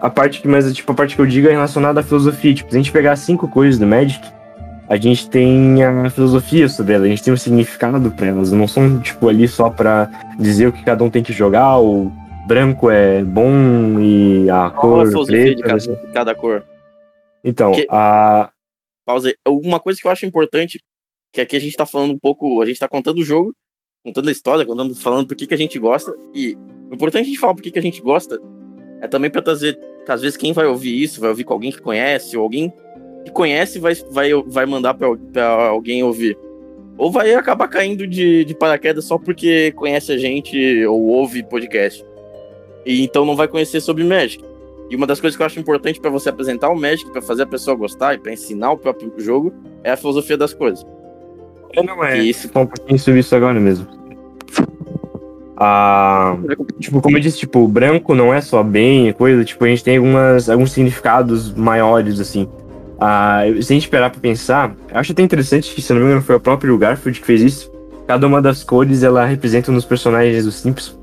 a 0.00 0.10
parte 0.10 0.40
que 0.40 0.46
mais, 0.46 0.70
tipo, 0.72 0.92
a 0.92 0.94
parte 0.94 1.16
que 1.16 1.20
eu 1.20 1.26
digo 1.26 1.48
é 1.48 1.52
relacionada 1.52 2.00
à 2.00 2.02
filosofia. 2.02 2.54
Tipo, 2.54 2.70
se 2.70 2.76
a 2.76 2.78
gente 2.78 2.92
pegar 2.92 3.16
cinco 3.16 3.48
coisas 3.48 3.78
do 3.78 3.86
Magic, 3.86 4.20
a 4.88 4.96
gente 4.96 5.28
tem 5.28 5.82
a 5.82 6.10
filosofia 6.10 6.68
sobre 6.68 6.92
elas, 6.92 7.06
a 7.06 7.08
gente 7.08 7.22
tem 7.22 7.32
um 7.32 7.38
significado 7.38 8.10
para 8.10 8.26
elas. 8.26 8.52
Não 8.52 8.68
são, 8.68 9.00
tipo, 9.00 9.28
ali 9.28 9.48
só 9.48 9.70
para 9.70 10.10
dizer 10.38 10.68
o 10.68 10.72
que 10.72 10.84
cada 10.84 11.02
um 11.02 11.08
tem 11.08 11.22
que 11.22 11.32
jogar, 11.32 11.78
o 11.78 12.12
branco 12.46 12.90
é 12.90 13.24
bom 13.24 13.98
e 13.98 14.48
a 14.50 14.70
Qual 14.70 14.92
cor. 14.92 15.06
A 15.06 15.08
filosofia 15.08 15.42
preta, 15.42 15.56
de 15.56 15.62
cada, 15.62 15.76
assim. 15.76 15.96
cada 16.12 16.34
cor. 16.34 16.62
Então, 17.46 17.72
a. 17.88 18.50
Pausa 19.06 19.28
aí. 19.28 19.36
Uma 19.46 19.78
coisa 19.78 20.00
que 20.00 20.06
eu 20.06 20.10
acho 20.10 20.26
importante, 20.26 20.80
que 21.32 21.40
aqui 21.40 21.56
a 21.56 21.60
gente 21.60 21.76
tá 21.76 21.86
falando 21.86 22.12
um 22.12 22.18
pouco, 22.18 22.60
a 22.60 22.66
gente 22.66 22.80
tá 22.80 22.88
contando 22.88 23.18
o 23.18 23.24
jogo, 23.24 23.54
contando 24.04 24.28
a 24.28 24.32
história, 24.32 24.66
contando, 24.66 24.96
falando 24.96 25.28
por 25.28 25.36
que, 25.36 25.46
que 25.46 25.54
a 25.54 25.58
gente 25.58 25.78
gosta. 25.78 26.12
E 26.34 26.56
o 26.90 26.94
importante 26.94 27.22
a 27.22 27.26
gente 27.26 27.38
falar 27.38 27.54
por 27.54 27.62
que, 27.62 27.70
que 27.70 27.78
a 27.78 27.82
gente 27.82 28.02
gosta 28.02 28.40
é 29.00 29.06
também 29.06 29.30
para 29.30 29.42
trazer, 29.42 29.78
que 30.04 30.10
às 30.10 30.22
vezes 30.22 30.36
quem 30.36 30.52
vai 30.52 30.66
ouvir 30.66 31.00
isso, 31.00 31.20
vai 31.20 31.30
ouvir 31.30 31.44
com 31.44 31.52
alguém 31.52 31.70
que 31.70 31.80
conhece, 31.80 32.36
ou 32.36 32.42
alguém 32.42 32.72
que 33.24 33.30
conhece 33.30 33.78
vai, 33.78 33.94
vai, 34.10 34.30
vai 34.46 34.66
mandar 34.66 34.94
para 34.94 35.68
alguém 35.68 36.02
ouvir. 36.02 36.36
Ou 36.98 37.12
vai 37.12 37.32
acabar 37.34 37.68
caindo 37.68 38.06
de, 38.06 38.44
de 38.44 38.54
paraquedas 38.56 39.04
só 39.04 39.18
porque 39.18 39.70
conhece 39.72 40.10
a 40.10 40.18
gente 40.18 40.84
ou 40.86 41.06
ouve 41.08 41.44
podcast. 41.44 42.04
E 42.84 43.04
então 43.04 43.24
não 43.24 43.36
vai 43.36 43.46
conhecer 43.46 43.80
sobre 43.80 44.02
Magic. 44.02 44.42
E 44.88 44.96
uma 44.96 45.06
das 45.06 45.20
coisas 45.20 45.36
que 45.36 45.42
eu 45.42 45.46
acho 45.46 45.58
importante 45.58 46.00
para 46.00 46.10
você 46.10 46.28
apresentar 46.28 46.68
o 46.70 46.76
Magic, 46.76 47.10
para 47.10 47.20
fazer 47.20 47.42
a 47.42 47.46
pessoa 47.46 47.76
gostar 47.76 48.14
e 48.14 48.18
para 48.18 48.32
ensinar 48.32 48.70
o 48.72 48.78
próprio 48.78 49.12
jogo, 49.18 49.52
é 49.82 49.90
a 49.90 49.96
filosofia 49.96 50.36
das 50.36 50.54
coisas. 50.54 50.86
É, 51.72 51.82
não 51.82 52.02
é. 52.04 52.20
E 52.20 52.30
isso... 52.30 52.48
um 52.48 52.66
pouquinho 52.66 52.98
sobre 52.98 53.20
isso 53.20 53.34
agora 53.34 53.58
mesmo. 53.58 53.86
Ah, 55.56 56.36
tipo, 56.78 57.00
como 57.00 57.16
eu 57.16 57.20
disse, 57.20 57.38
tipo, 57.38 57.60
o 57.60 57.68
branco 57.68 58.14
não 58.14 58.32
é 58.32 58.42
só 58.42 58.62
bem, 58.62 59.12
coisa, 59.14 59.42
tipo, 59.42 59.64
a 59.64 59.68
gente 59.68 59.82
tem 59.82 59.96
algumas, 59.96 60.50
alguns 60.50 60.70
significados 60.72 61.52
maiores, 61.54 62.20
assim. 62.20 62.46
Ah, 63.00 63.40
se 63.60 63.72
a 63.72 63.74
gente 63.74 63.84
esperar 63.84 64.10
pra 64.10 64.20
pensar, 64.20 64.76
eu 64.90 64.98
acho 64.98 65.12
até 65.12 65.22
interessante 65.22 65.74
que, 65.74 65.80
se 65.80 65.92
não 65.92 66.00
me 66.00 66.06
engano, 66.06 66.22
foi 66.22 66.36
o 66.36 66.40
próprio 66.40 66.76
Garfield 66.76 67.20
que 67.20 67.26
fez 67.26 67.40
isso. 67.40 67.72
Cada 68.06 68.26
uma 68.26 68.40
das 68.40 68.62
cores, 68.62 69.02
ela 69.02 69.24
representa 69.24 69.70
um 69.70 69.74
dos 69.74 69.84
personagens 69.84 70.44
dos 70.44 70.56
Simpsons. 70.56 70.98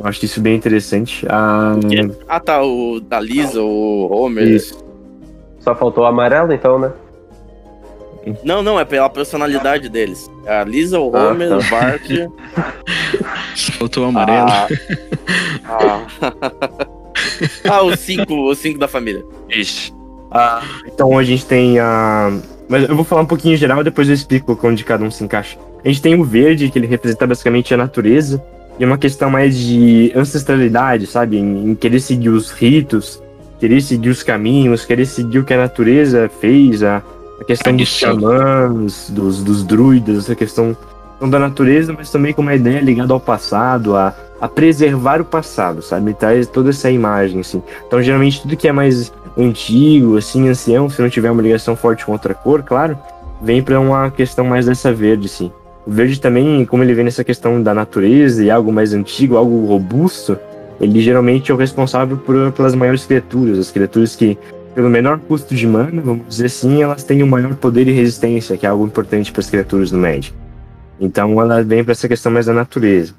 Eu 0.00 0.06
acho 0.06 0.24
isso 0.24 0.40
bem 0.40 0.56
interessante. 0.56 1.26
Ah, 1.28 1.74
ah 2.26 2.40
tá, 2.40 2.62
o 2.62 3.00
da 3.00 3.20
Lisa, 3.20 3.60
o 3.60 4.10
Homer. 4.10 4.48
Isso. 4.48 4.82
Só 5.58 5.74
faltou 5.74 6.04
o 6.04 6.06
amarelo, 6.06 6.54
então, 6.54 6.78
né? 6.78 6.90
Não, 8.42 8.62
não, 8.62 8.80
é 8.80 8.84
pela 8.86 9.10
personalidade 9.10 9.90
deles. 9.90 10.30
A 10.46 10.64
Lisa, 10.64 10.98
o 10.98 11.14
ah, 11.14 11.28
Homer, 11.28 11.52
ah, 11.52 11.58
tá. 11.58 11.66
o 11.66 11.70
Bart. 11.70 12.08
Faltou 13.78 14.04
o 14.04 14.08
amarelo. 14.08 14.48
Ah, 14.48 14.68
ah. 15.68 16.06
ah 17.68 17.82
os 17.82 18.00
cinco, 18.00 18.50
os 18.50 18.56
cinco 18.56 18.78
da 18.78 18.88
família. 18.88 19.22
Isso. 19.50 19.94
Ah, 20.30 20.62
então 20.86 21.18
a 21.18 21.22
gente 21.22 21.44
tem 21.44 21.78
a. 21.78 22.32
Mas 22.70 22.88
eu 22.88 22.96
vou 22.96 23.04
falar 23.04 23.20
um 23.20 23.26
pouquinho 23.26 23.52
em 23.52 23.58
geral, 23.58 23.84
depois 23.84 24.08
eu 24.08 24.14
explico 24.14 24.58
onde 24.62 24.82
cada 24.82 25.04
um 25.04 25.10
se 25.10 25.22
encaixa. 25.22 25.58
A 25.84 25.88
gente 25.88 26.00
tem 26.00 26.14
o 26.14 26.24
verde, 26.24 26.70
que 26.70 26.78
ele 26.78 26.86
representa 26.86 27.26
basicamente 27.26 27.74
a 27.74 27.76
natureza 27.76 28.42
e 28.80 28.84
uma 28.84 28.96
questão 28.96 29.28
mais 29.28 29.58
de 29.58 30.10
ancestralidade, 30.16 31.06
sabe? 31.06 31.36
Em, 31.36 31.70
em, 31.70 31.74
querer 31.74 32.00
seguir 32.00 32.30
os 32.30 32.50
ritos, 32.50 33.22
querer 33.58 33.82
seguir 33.82 34.08
os 34.08 34.22
caminhos, 34.22 34.86
querer 34.86 35.04
seguir 35.04 35.40
o 35.40 35.44
que 35.44 35.52
a 35.52 35.58
natureza 35.58 36.30
fez, 36.40 36.82
a, 36.82 37.02
a 37.38 37.44
questão 37.44 37.76
dos 37.76 37.88
xamãs, 37.88 39.10
dos, 39.10 39.44
dos 39.44 39.62
druidas, 39.64 40.24
essa 40.24 40.34
questão 40.34 40.74
da 41.20 41.38
natureza, 41.38 41.94
mas 41.96 42.10
também 42.10 42.32
com 42.32 42.40
uma 42.40 42.54
ideia 42.54 42.80
ligada 42.80 43.12
ao 43.12 43.20
passado, 43.20 43.94
a, 43.94 44.14
a 44.40 44.48
preservar 44.48 45.20
o 45.20 45.26
passado, 45.26 45.82
sabe? 45.82 46.14
Traz 46.14 46.46
toda 46.46 46.70
essa 46.70 46.90
imagem, 46.90 47.40
assim. 47.40 47.62
Então, 47.86 48.02
geralmente, 48.02 48.40
tudo 48.40 48.56
que 48.56 48.66
é 48.66 48.72
mais 48.72 49.12
antigo, 49.36 50.16
assim, 50.16 50.48
ancião, 50.48 50.88
se 50.88 51.02
não 51.02 51.10
tiver 51.10 51.30
uma 51.30 51.42
ligação 51.42 51.76
forte 51.76 52.06
com 52.06 52.12
outra 52.12 52.32
cor, 52.32 52.62
claro, 52.62 52.96
vem 53.42 53.62
para 53.62 53.78
uma 53.78 54.10
questão 54.10 54.46
mais 54.46 54.64
dessa 54.64 54.90
verde, 54.90 55.26
assim. 55.26 55.52
O 55.86 55.90
verde 55.90 56.20
também, 56.20 56.64
como 56.64 56.82
ele 56.82 56.94
vem 56.94 57.04
nessa 57.04 57.24
questão 57.24 57.62
da 57.62 57.72
natureza 57.72 58.44
e 58.44 58.50
algo 58.50 58.72
mais 58.72 58.92
antigo, 58.92 59.36
algo 59.36 59.64
robusto, 59.66 60.38
ele 60.80 61.00
geralmente 61.00 61.50
é 61.50 61.54
o 61.54 61.56
responsável 61.56 62.16
por, 62.16 62.52
pelas 62.52 62.74
maiores 62.74 63.04
criaturas, 63.04 63.58
as 63.58 63.70
criaturas 63.70 64.16
que, 64.16 64.38
pelo 64.74 64.88
menor 64.88 65.18
custo 65.18 65.54
de 65.54 65.66
mana, 65.66 66.00
vamos 66.00 66.26
dizer 66.28 66.46
assim, 66.46 66.82
elas 66.82 67.04
têm 67.04 67.22
o 67.22 67.26
maior 67.26 67.54
poder 67.54 67.86
e 67.88 67.92
resistência, 67.92 68.56
que 68.56 68.64
é 68.64 68.68
algo 68.68 68.86
importante 68.86 69.30
para 69.30 69.40
as 69.40 69.50
criaturas 69.50 69.90
do 69.90 69.98
Magic. 69.98 70.34
Então 70.98 71.40
ela 71.40 71.62
vem 71.62 71.82
para 71.82 71.92
essa 71.92 72.08
questão 72.08 72.30
mais 72.30 72.46
da 72.46 72.52
natureza. 72.52 73.14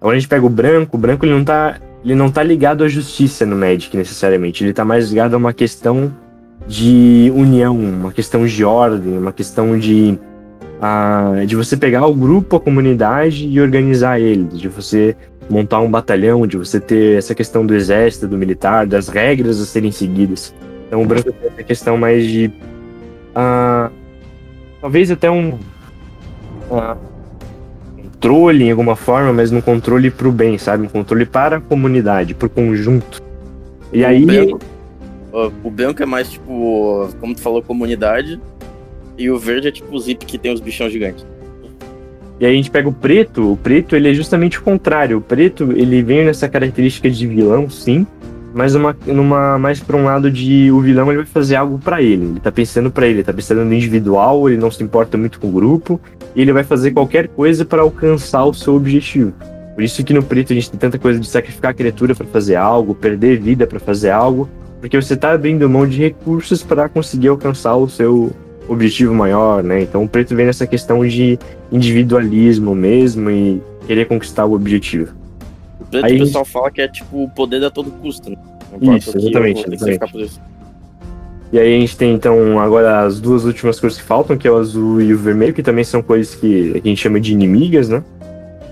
Agora 0.00 0.16
a 0.16 0.18
gente 0.18 0.28
pega 0.28 0.44
o 0.44 0.50
branco, 0.50 0.96
o 0.96 1.00
branco 1.00 1.24
ele 1.24 1.32
não 1.32 1.44
tá, 1.44 1.78
ele 2.04 2.14
não 2.14 2.30
tá 2.30 2.42
ligado 2.42 2.82
à 2.82 2.88
justiça 2.88 3.44
no 3.44 3.56
Magic 3.56 3.96
necessariamente, 3.96 4.64
ele 4.64 4.72
tá 4.72 4.84
mais 4.84 5.08
ligado 5.10 5.34
a 5.34 5.36
uma 5.36 5.52
questão 5.52 6.12
de 6.66 7.32
união, 7.34 7.76
uma 7.76 8.12
questão 8.12 8.46
de 8.46 8.64
ordem, 8.64 9.18
uma 9.18 9.32
questão 9.32 9.78
de 9.78 10.18
a, 10.80 11.44
de 11.46 11.54
você 11.54 11.76
pegar 11.76 12.06
o 12.06 12.14
grupo, 12.14 12.56
a 12.56 12.60
comunidade 12.60 13.46
e 13.46 13.60
organizar 13.60 14.18
eles, 14.18 14.58
de 14.58 14.68
você 14.68 15.14
montar 15.48 15.80
um 15.80 15.90
batalhão, 15.90 16.46
de 16.46 16.56
você 16.56 16.80
ter 16.80 17.18
essa 17.18 17.34
questão 17.34 17.66
do 17.66 17.74
exército, 17.74 18.26
do 18.26 18.38
militar, 18.38 18.86
das 18.86 19.08
regras 19.08 19.60
a 19.60 19.66
serem 19.66 19.90
seguidas. 19.90 20.54
Então 20.86 21.02
o 21.02 21.06
branco 21.06 21.32
tem 21.32 21.50
essa 21.50 21.62
questão 21.62 21.96
mais 21.98 22.26
de. 22.26 22.46
Uh, 23.30 23.92
talvez 24.80 25.10
até 25.10 25.30
um. 25.30 25.58
Uh, 26.70 27.10
controle 28.20 28.64
em 28.64 28.70
alguma 28.70 28.96
forma, 28.96 29.32
mas 29.32 29.50
um 29.50 29.60
controle 29.60 30.10
para 30.10 30.28
o 30.28 30.32
bem, 30.32 30.58
sabe? 30.58 30.84
Um 30.84 30.88
controle 30.88 31.26
para 31.26 31.56
a 31.56 31.60
comunidade, 31.60 32.34
para 32.34 32.46
o 32.46 32.50
conjunto. 32.50 33.20
E 33.92 34.02
o 34.02 34.06
aí. 34.06 34.24
Branco, 34.24 34.60
o 35.64 35.70
branco 35.70 36.02
é 36.02 36.06
mais 36.06 36.30
tipo, 36.30 37.08
como 37.20 37.34
tu 37.34 37.40
falou, 37.40 37.62
comunidade. 37.62 38.40
E 39.20 39.30
o 39.30 39.38
verde 39.38 39.68
é 39.68 39.70
tipo 39.70 39.94
o 39.94 40.00
zip 40.00 40.24
que 40.24 40.38
tem 40.38 40.50
os 40.50 40.60
bichão 40.60 40.88
gigantes. 40.88 41.26
E 42.40 42.46
aí 42.46 42.54
a 42.54 42.56
gente 42.56 42.70
pega 42.70 42.88
o 42.88 42.92
preto, 42.92 43.52
o 43.52 43.54
preto 43.54 43.94
ele 43.94 44.08
é 44.08 44.14
justamente 44.14 44.58
o 44.58 44.62
contrário. 44.62 45.18
O 45.18 45.20
preto 45.20 45.72
ele 45.72 46.02
vem 46.02 46.24
nessa 46.24 46.48
característica 46.48 47.10
de 47.10 47.26
vilão, 47.26 47.68
sim, 47.68 48.06
mas 48.54 48.72
numa, 48.72 48.96
numa 49.06 49.58
mais 49.58 49.78
para 49.78 49.94
um 49.94 50.04
lado 50.04 50.30
de 50.30 50.72
o 50.72 50.80
vilão 50.80 51.08
ele 51.08 51.18
vai 51.18 51.26
fazer 51.26 51.56
algo 51.56 51.78
para 51.78 52.00
ele. 52.00 52.24
Ele 52.24 52.40
tá 52.40 52.50
pensando 52.50 52.90
para 52.90 53.06
ele, 53.06 53.16
ele 53.16 53.24
tá 53.24 53.34
pensando 53.34 53.62
no 53.62 53.74
individual, 53.74 54.48
ele 54.48 54.58
não 54.58 54.70
se 54.70 54.82
importa 54.82 55.18
muito 55.18 55.38
com 55.38 55.48
o 55.48 55.52
grupo, 55.52 56.00
e 56.34 56.40
ele 56.40 56.54
vai 56.54 56.64
fazer 56.64 56.92
qualquer 56.92 57.28
coisa 57.28 57.62
para 57.62 57.82
alcançar 57.82 58.46
o 58.46 58.54
seu 58.54 58.74
objetivo. 58.74 59.34
Por 59.74 59.84
isso 59.84 60.02
que 60.02 60.14
no 60.14 60.22
preto 60.22 60.54
a 60.54 60.56
gente 60.56 60.70
tem 60.70 60.80
tanta 60.80 60.98
coisa 60.98 61.20
de 61.20 61.28
sacrificar 61.28 61.72
a 61.72 61.74
criatura 61.74 62.14
para 62.14 62.26
fazer 62.26 62.56
algo, 62.56 62.94
perder 62.94 63.38
vida 63.38 63.66
para 63.66 63.78
fazer 63.78 64.08
algo, 64.08 64.48
porque 64.80 64.98
você 64.98 65.14
tá 65.14 65.32
abrindo 65.32 65.68
mão 65.68 65.86
de 65.86 65.98
recursos 65.98 66.62
para 66.62 66.88
conseguir 66.88 67.28
alcançar 67.28 67.76
o 67.76 67.86
seu 67.86 68.32
objetivo 68.72 69.14
maior, 69.14 69.62
né? 69.62 69.82
Então 69.82 70.04
o 70.04 70.08
preto 70.08 70.34
vem 70.34 70.46
nessa 70.46 70.66
questão 70.66 71.06
de 71.06 71.38
individualismo 71.72 72.74
mesmo 72.74 73.30
e 73.30 73.60
querer 73.86 74.06
conquistar 74.06 74.44
o 74.44 74.52
objetivo. 74.52 75.12
O 75.80 75.84
preto 75.84 76.04
Aí, 76.04 76.16
o 76.16 76.20
pessoal 76.20 76.44
fala 76.44 76.70
que 76.70 76.80
é 76.80 76.88
tipo 76.88 77.24
o 77.24 77.28
poder 77.28 77.64
a 77.64 77.70
todo 77.70 77.90
custo, 77.90 78.30
né? 78.30 78.36
Isso, 78.96 79.16
exatamente. 79.16 79.64
exatamente. 79.72 80.40
E 81.52 81.58
aí 81.58 81.76
a 81.76 81.80
gente 81.80 81.96
tem 81.96 82.14
então 82.14 82.60
agora 82.60 83.00
as 83.00 83.20
duas 83.20 83.44
últimas 83.44 83.80
cores 83.80 83.96
que 83.96 84.04
faltam, 84.04 84.38
que 84.38 84.46
é 84.46 84.50
o 84.50 84.56
azul 84.56 85.00
e 85.00 85.12
o 85.12 85.18
vermelho, 85.18 85.52
que 85.52 85.64
também 85.64 85.82
são 85.82 86.00
cores 86.00 86.34
que 86.34 86.72
a 86.76 86.88
gente 86.88 86.96
chama 86.96 87.18
de 87.18 87.32
inimigas, 87.32 87.88
né? 87.88 88.04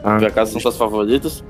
Ah, 0.04 0.16
Por 0.18 0.28
acaso 0.28 0.52
são 0.52 0.60
suas 0.60 0.76
favoritas? 0.76 1.42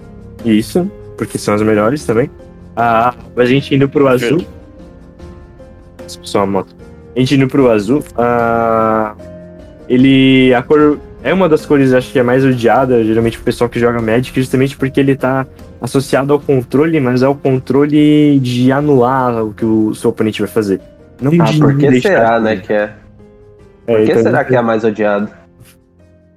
Isso, 0.42 0.90
porque 1.18 1.36
são 1.36 1.52
as 1.52 1.60
melhores 1.60 2.04
também. 2.06 2.30
Ah, 2.74 3.14
a 3.36 3.44
gente 3.44 3.74
indo 3.74 3.88
pro 3.88 4.08
azul. 4.08 4.42
Só 6.06 6.38
uma 6.38 6.46
moto. 6.46 6.74
A 7.18 7.20
gente 7.20 7.34
indo 7.34 7.48
pro 7.48 7.68
azul. 7.68 8.04
Ah, 8.16 9.12
ele. 9.88 10.54
A 10.54 10.62
cor. 10.62 11.00
É 11.20 11.34
uma 11.34 11.48
das 11.48 11.66
cores, 11.66 11.92
acho 11.92 12.12
que 12.12 12.18
é 12.20 12.22
mais 12.22 12.44
odiada, 12.44 13.02
geralmente, 13.02 13.36
pro 13.38 13.46
pessoal 13.46 13.68
que 13.68 13.80
joga 13.80 14.00
Magic, 14.00 14.40
justamente 14.40 14.76
porque 14.76 15.00
ele 15.00 15.16
tá 15.16 15.44
associado 15.80 16.32
ao 16.32 16.38
controle, 16.38 17.00
mas 17.00 17.22
é 17.24 17.28
o 17.28 17.34
controle 17.34 18.38
de 18.38 18.70
anular 18.70 19.44
o 19.44 19.52
que 19.52 19.64
o 19.64 19.92
seu 19.96 20.10
oponente 20.10 20.40
vai 20.40 20.48
fazer. 20.48 20.80
Não 21.20 21.32
ah, 21.40 21.46
por 21.58 21.76
que 21.76 22.00
será, 22.00 22.38
né, 22.38 22.56
que 22.58 22.72
é? 22.72 22.92
é 23.88 23.96
por 23.96 24.04
que 24.04 24.12
então, 24.12 24.22
será 24.22 24.44
que 24.44 24.54
é 24.54 24.58
a 24.58 24.62
mais 24.62 24.84
odiada? 24.84 25.28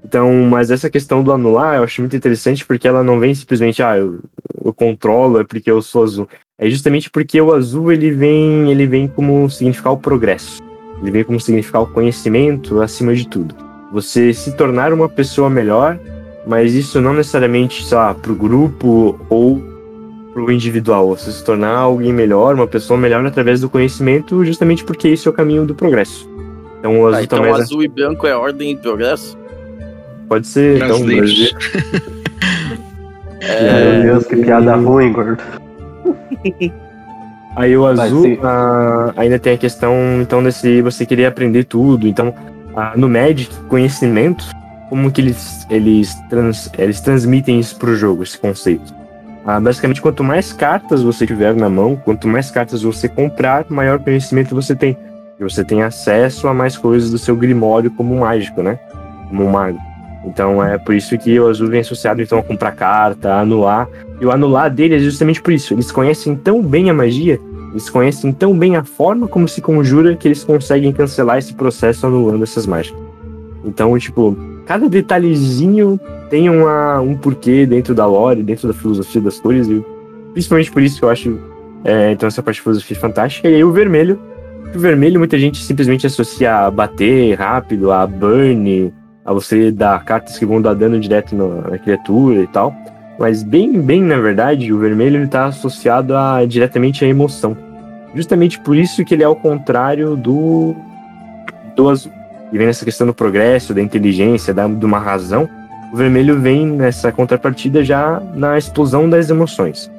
Então, 0.04 0.34
mas 0.50 0.72
essa 0.72 0.90
questão 0.90 1.24
do 1.24 1.32
anular 1.32 1.76
eu 1.76 1.84
acho 1.84 2.02
muito 2.02 2.16
interessante 2.16 2.66
porque 2.66 2.88
ela 2.88 3.04
não 3.04 3.20
vem 3.20 3.36
simplesmente, 3.36 3.84
ah, 3.84 3.96
eu, 3.96 4.20
eu 4.66 4.74
controlo, 4.74 5.40
é 5.40 5.44
porque 5.44 5.70
eu 5.70 5.80
sou 5.84 6.04
azul. 6.04 6.28
É 6.58 6.68
justamente 6.68 7.08
porque 7.08 7.40
o 7.40 7.54
azul 7.54 7.92
ele 7.92 8.10
vem, 8.10 8.72
ele 8.72 8.88
vem 8.88 9.08
como 9.08 9.48
significar 9.48 9.94
o 9.94 9.98
progresso. 9.98 10.71
Ele 11.02 11.12
vem 11.12 11.24
como 11.24 11.40
significar 11.40 11.82
o 11.82 11.88
conhecimento 11.88 12.82
acima 12.82 13.16
de 13.16 13.28
tudo. 13.28 13.56
Você 13.92 14.34
se 14.34 14.56
tornar 14.56 14.94
uma 14.94 15.10
pessoa 15.10 15.50
melhor, 15.50 16.00
mas 16.46 16.74
isso 16.74 17.02
não 17.02 17.14
necessariamente, 17.14 17.84
sei 17.84 17.98
lá, 17.98 18.14
pro 18.14 18.36
grupo 18.36 19.20
ou 19.30 19.62
pro 20.34 20.52
individual. 20.52 21.10
Você 21.10 21.32
se 21.32 21.44
tornar 21.44 21.78
alguém 21.78 22.14
melhor, 22.14 22.56
uma 22.56 22.68
pessoa 22.68 22.98
melhor 22.98 23.26
através 23.26 23.62
do 23.62 23.70
conhecimento, 23.70 24.46
justamente 24.46 24.84
porque 24.84 25.10
esse 25.10 25.28
é 25.28 25.32
o 25.32 25.34
caminho 25.34 25.66
do 25.66 25.76
progresso. 25.76 26.30
Então 26.80 27.02
o 27.02 27.08
azul, 27.08 27.20
ah, 27.20 27.24
então, 27.24 27.54
azul 27.54 27.84
e 27.84 27.88
branco 27.88 28.26
é 28.26 28.36
ordem 28.36 28.72
e 28.72 28.78
progresso? 28.78 29.38
Pode 30.28 30.48
ser, 30.48 30.78
então, 30.78 31.04
Brasil. 31.04 31.50
é... 33.42 34.04
Meu 34.04 34.14
Deus, 34.14 34.26
que 34.28 34.36
piada 34.38 34.76
ruim, 34.76 35.12
gordo. 35.12 35.42
Aí 37.56 37.76
o 37.76 37.86
azul 37.86 38.40
ah, 38.44 39.14
ainda 39.18 39.38
tem 39.38 39.54
a 39.54 39.58
questão, 39.58 39.94
então, 40.22 40.42
desse 40.44 40.82
você 40.82 41.06
querer 41.06 41.26
aprender 41.26 41.66
tudo. 41.66 42.08
Então, 42.08 42.34
ah, 42.76 42.94
no 42.96 43.10
Magic, 43.10 43.54
conhecimento, 43.68 44.46
como 44.90 45.12
que 45.12 45.22
eles, 45.22 45.66
eles, 45.70 46.16
trans, 46.30 46.70
eles 46.78 47.02
transmitem 47.02 47.60
isso 47.60 47.76
pro 47.78 47.96
jogo, 47.96 48.24
esse 48.24 48.38
conceito? 48.38 48.94
Ah, 49.46 49.60
basicamente, 49.60 50.02
quanto 50.02 50.24
mais 50.24 50.54
cartas 50.54 51.02
você 51.02 51.26
tiver 51.26 51.56
na 51.56 51.70
mão, 51.70 51.96
quanto 51.96 52.28
mais 52.28 52.52
cartas 52.52 52.84
você 52.84 53.10
comprar, 53.10 53.66
maior 53.70 54.00
conhecimento 54.00 54.56
você 54.56 54.76
tem. 54.76 54.98
E 55.40 55.44
você 55.44 55.66
tem 55.66 55.82
acesso 55.82 56.48
a 56.48 56.54
mais 56.54 56.78
coisas 56.78 57.10
do 57.10 57.18
seu 57.18 57.36
grimório 57.36 57.92
como 57.92 58.20
mágico, 58.20 58.62
né? 58.62 58.80
Como 59.28 59.46
um 59.46 59.50
mago. 59.50 59.91
Então 60.26 60.64
é 60.64 60.78
por 60.78 60.94
isso 60.94 61.18
que 61.18 61.40
o 61.40 61.48
azul 61.48 61.68
vem 61.68 61.82
associado 61.82 62.22
então 62.22 62.40
a 62.40 62.44
comprar 62.44 62.72
carta, 62.72 63.34
a 63.34 63.42
anular. 63.42 63.88
E 64.20 64.26
o 64.26 64.32
anular 64.32 64.70
dele 64.70 64.96
é 64.96 65.00
justamente 65.00 65.42
por 65.42 65.52
isso. 65.52 65.74
Eles 65.74 65.92
conhecem 65.92 66.36
tão 66.36 66.62
bem 66.62 66.90
a 66.90 66.94
magia, 66.94 67.40
eles 67.72 67.90
conhecem 67.90 68.32
tão 68.32 68.58
bem 68.58 68.76
a 68.76 68.84
forma 68.84 69.28
como 69.28 69.48
se 69.48 69.62
conjura 69.62 70.16
que 70.16 70.28
eles 70.28 70.44
conseguem 70.44 70.92
cancelar 70.92 71.38
esse 71.38 71.54
processo 71.54 72.06
anulando 72.06 72.44
essas 72.44 72.68
mágicas. 72.68 73.00
Então, 73.66 73.98
tipo, 73.98 74.36
cada 74.66 74.88
detalhezinho 74.88 76.00
tem 76.30 76.50
uma, 76.50 77.00
um 77.00 77.16
porquê 77.16 77.66
dentro 77.66 77.96
da 77.96 78.06
lore, 78.06 78.44
dentro 78.44 78.68
da 78.68 78.74
filosofia 78.74 79.22
das 79.22 79.40
cores. 79.40 79.68
E 79.68 79.84
principalmente 80.34 80.72
por 80.72 80.82
isso 80.82 81.00
que 81.00 81.06
eu 81.06 81.10
acho 81.10 81.40
é, 81.84 82.12
então 82.12 82.28
essa 82.28 82.44
parte 82.44 82.58
de 82.58 82.62
filosofia 82.62 82.98
fantástica. 82.98 83.50
E 83.50 83.56
aí 83.56 83.64
o 83.64 83.72
vermelho. 83.72 84.20
O 84.74 84.80
vermelho 84.80 85.20
muita 85.20 85.38
gente 85.38 85.62
simplesmente 85.62 86.08
associa 86.08 86.60
a 86.60 86.72
bater 86.72 87.38
rápido, 87.38 87.92
a 87.92 88.08
burn, 88.08 88.94
a 89.26 89.34
você 89.34 89.72
dar 89.72 90.04
cartas 90.04 90.38
que 90.38 90.46
vão 90.46 90.62
dar 90.62 90.74
dano 90.74 91.00
direto 91.00 91.36
na, 91.36 91.78
criatura 91.78 92.42
e 92.42 92.48
tal. 92.48 92.74
Mas 93.20 93.44
bem, 93.44 93.80
bem 93.82 94.02
na 94.02 94.18
verdade, 94.18 94.74
o 94.74 94.80
vermelho 94.80 95.24
está 95.24 95.46
associado 95.46 96.16
a, 96.16 96.44
diretamente 96.46 97.06
à 97.06 97.08
emoção. 97.08 97.56
Justamente 98.16 98.60
por 98.60 98.76
isso 98.76 99.06
que 99.06 99.14
ele 99.14 99.24
é 99.24 99.26
ao 99.26 99.36
contrário 99.36 100.16
do, 100.16 100.76
do 101.76 101.90
azul. 101.90 102.12
E 102.52 102.58
vem 102.58 102.68
nessa 102.68 102.84
questão 102.84 103.08
do 103.08 103.14
progresso, 103.14 103.74
da 103.74 103.82
inteligência, 103.82 104.54
da, 104.54 104.68
de 104.68 104.86
uma 104.86 105.00
razão. 105.00 105.48
O 105.94 105.96
vermelho 105.96 106.40
vem 106.40 106.66
nessa 106.66 107.12
contrapartida 107.12 107.84
já 107.84 108.22
na 108.34 108.58
explosão 108.58 109.10
das 109.10 109.30
emoções. 109.30 109.90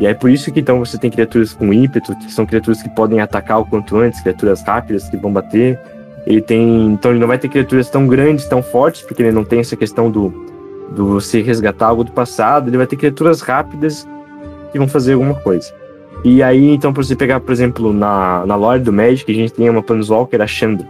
E 0.00 0.06
é 0.06 0.14
por 0.14 0.30
isso 0.30 0.50
que 0.50 0.60
então 0.60 0.78
você 0.78 0.98
tem 0.98 1.10
criaturas 1.10 1.52
com 1.52 1.72
ímpeto, 1.72 2.16
que 2.16 2.32
são 2.32 2.46
criaturas 2.46 2.82
que 2.82 2.88
podem 2.88 3.20
atacar 3.20 3.60
o 3.60 3.66
quanto 3.66 3.96
antes, 3.96 4.20
criaturas 4.20 4.62
rápidas 4.62 5.08
que 5.08 5.16
vão 5.16 5.32
bater, 5.32 5.78
ele 6.26 6.40
tem. 6.40 6.92
Então 6.92 7.10
ele 7.10 7.20
não 7.20 7.28
vai 7.28 7.38
ter 7.38 7.48
criaturas 7.48 7.88
tão 7.90 8.06
grandes, 8.06 8.46
tão 8.46 8.62
fortes, 8.62 9.02
porque 9.02 9.22
ele 9.22 9.32
não 9.32 9.44
tem 9.44 9.60
essa 9.60 9.76
questão 9.76 10.10
do, 10.10 10.32
do 10.94 11.06
você 11.06 11.42
resgatar 11.42 11.88
algo 11.88 12.04
do 12.04 12.12
passado. 12.12 12.68
Ele 12.68 12.76
vai 12.76 12.86
ter 12.86 12.96
criaturas 12.96 13.40
rápidas 13.40 14.06
que 14.70 14.78
vão 14.78 14.88
fazer 14.88 15.14
alguma 15.14 15.34
coisa. 15.34 15.72
E 16.24 16.42
aí, 16.42 16.70
então, 16.70 16.92
pra 16.92 17.02
você 17.02 17.16
pegar, 17.16 17.40
por 17.40 17.52
exemplo, 17.52 17.92
na, 17.92 18.46
na 18.46 18.54
lore 18.54 18.80
do 18.80 18.92
Magic, 18.92 19.30
a 19.30 19.34
gente 19.34 19.52
tem 19.52 19.68
uma 19.68 19.82
Planeswalker, 19.82 20.40
a 20.40 20.46
Chandra. 20.46 20.86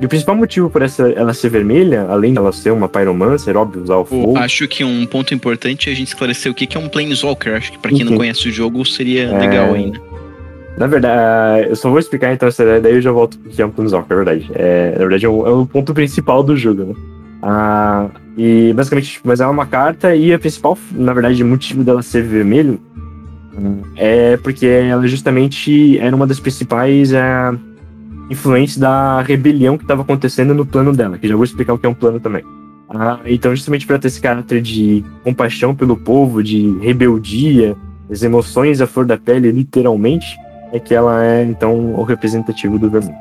E 0.00 0.04
o 0.04 0.08
principal 0.08 0.34
motivo 0.34 0.68
por 0.68 0.82
essa, 0.82 1.08
ela 1.10 1.32
ser 1.32 1.48
vermelha, 1.48 2.06
além 2.08 2.34
dela 2.34 2.52
ser 2.52 2.72
uma 2.72 2.88
Pyromancer, 2.88 3.56
óbvio, 3.56 3.84
usar 3.84 3.96
o 3.96 4.04
fogo... 4.04 4.36
Acho 4.36 4.66
que 4.66 4.82
um 4.82 5.06
ponto 5.06 5.32
importante 5.32 5.88
é 5.88 5.92
a 5.92 5.96
gente 5.96 6.08
esclarecer 6.08 6.50
o 6.50 6.54
que 6.54 6.76
é 6.76 6.80
um 6.80 6.88
Planeswalker. 6.88 7.54
Acho 7.54 7.70
que 7.70 7.78
pra 7.78 7.92
quem 7.92 8.02
uhum. 8.02 8.10
não 8.10 8.16
conhece 8.16 8.48
o 8.48 8.52
jogo, 8.52 8.84
seria 8.84 9.28
é... 9.28 9.38
legal 9.38 9.72
ainda. 9.72 10.00
Na 10.76 10.86
verdade, 10.86 11.68
eu 11.68 11.76
só 11.76 11.88
vou 11.88 11.98
explicar 11.98 12.32
então 12.32 12.48
essa 12.48 12.62
ideia, 12.62 12.80
daí 12.80 12.94
eu 12.94 13.00
já 13.00 13.12
volto 13.12 13.38
pro 13.38 13.52
é 13.56 13.64
um 13.64 13.70
Planeswalker, 13.70 14.12
é 14.12 14.16
verdade. 14.16 14.50
É, 14.54 14.92
na 14.92 14.98
verdade, 14.98 15.26
é 15.26 15.28
o, 15.28 15.46
é 15.46 15.50
o 15.50 15.66
ponto 15.66 15.94
principal 15.94 16.42
do 16.42 16.56
jogo, 16.56 16.84
né? 16.84 16.94
Ah, 17.42 18.08
e 18.36 18.72
basicamente, 18.72 19.20
mas 19.22 19.40
ela 19.40 19.50
é 19.50 19.52
uma 19.52 19.66
carta 19.66 20.16
e 20.16 20.32
a 20.32 20.38
principal, 20.38 20.76
na 20.92 21.12
verdade, 21.12 21.44
motivo 21.44 21.84
dela 21.84 22.02
ser 22.02 22.22
vermelho 22.22 22.80
é 23.96 24.36
porque 24.38 24.66
ela 24.66 25.06
justamente 25.06 25.98
era 25.98 26.14
uma 26.14 26.26
das 26.26 26.40
principais 26.40 27.12
é, 27.12 27.52
influências 28.30 28.78
da 28.78 29.20
rebelião 29.22 29.76
que 29.76 29.84
estava 29.84 30.02
acontecendo 30.02 30.54
no 30.54 30.66
plano 30.66 30.92
dela, 30.92 31.18
que 31.18 31.28
já 31.28 31.36
vou 31.36 31.44
explicar 31.44 31.74
o 31.74 31.78
que 31.78 31.86
é 31.86 31.88
um 31.88 31.94
plano 31.94 32.18
também. 32.18 32.44
Ah, 32.88 33.20
então, 33.24 33.54
justamente 33.54 33.86
para 33.86 33.98
ter 33.98 34.08
esse 34.08 34.20
caráter 34.20 34.60
de 34.60 35.04
compaixão 35.22 35.74
pelo 35.74 35.96
povo, 35.96 36.42
de 36.42 36.78
rebeldia, 36.78 37.76
as 38.10 38.22
emoções 38.22 38.80
à 38.80 38.86
flor 38.86 39.06
da 39.06 39.16
pele, 39.16 39.50
literalmente, 39.50 40.36
é 40.74 40.80
que 40.80 40.92
ela 40.92 41.24
é, 41.24 41.44
então, 41.44 41.94
o 41.94 42.02
representativo 42.02 42.80
do 42.80 42.90
vermelho. 42.90 43.14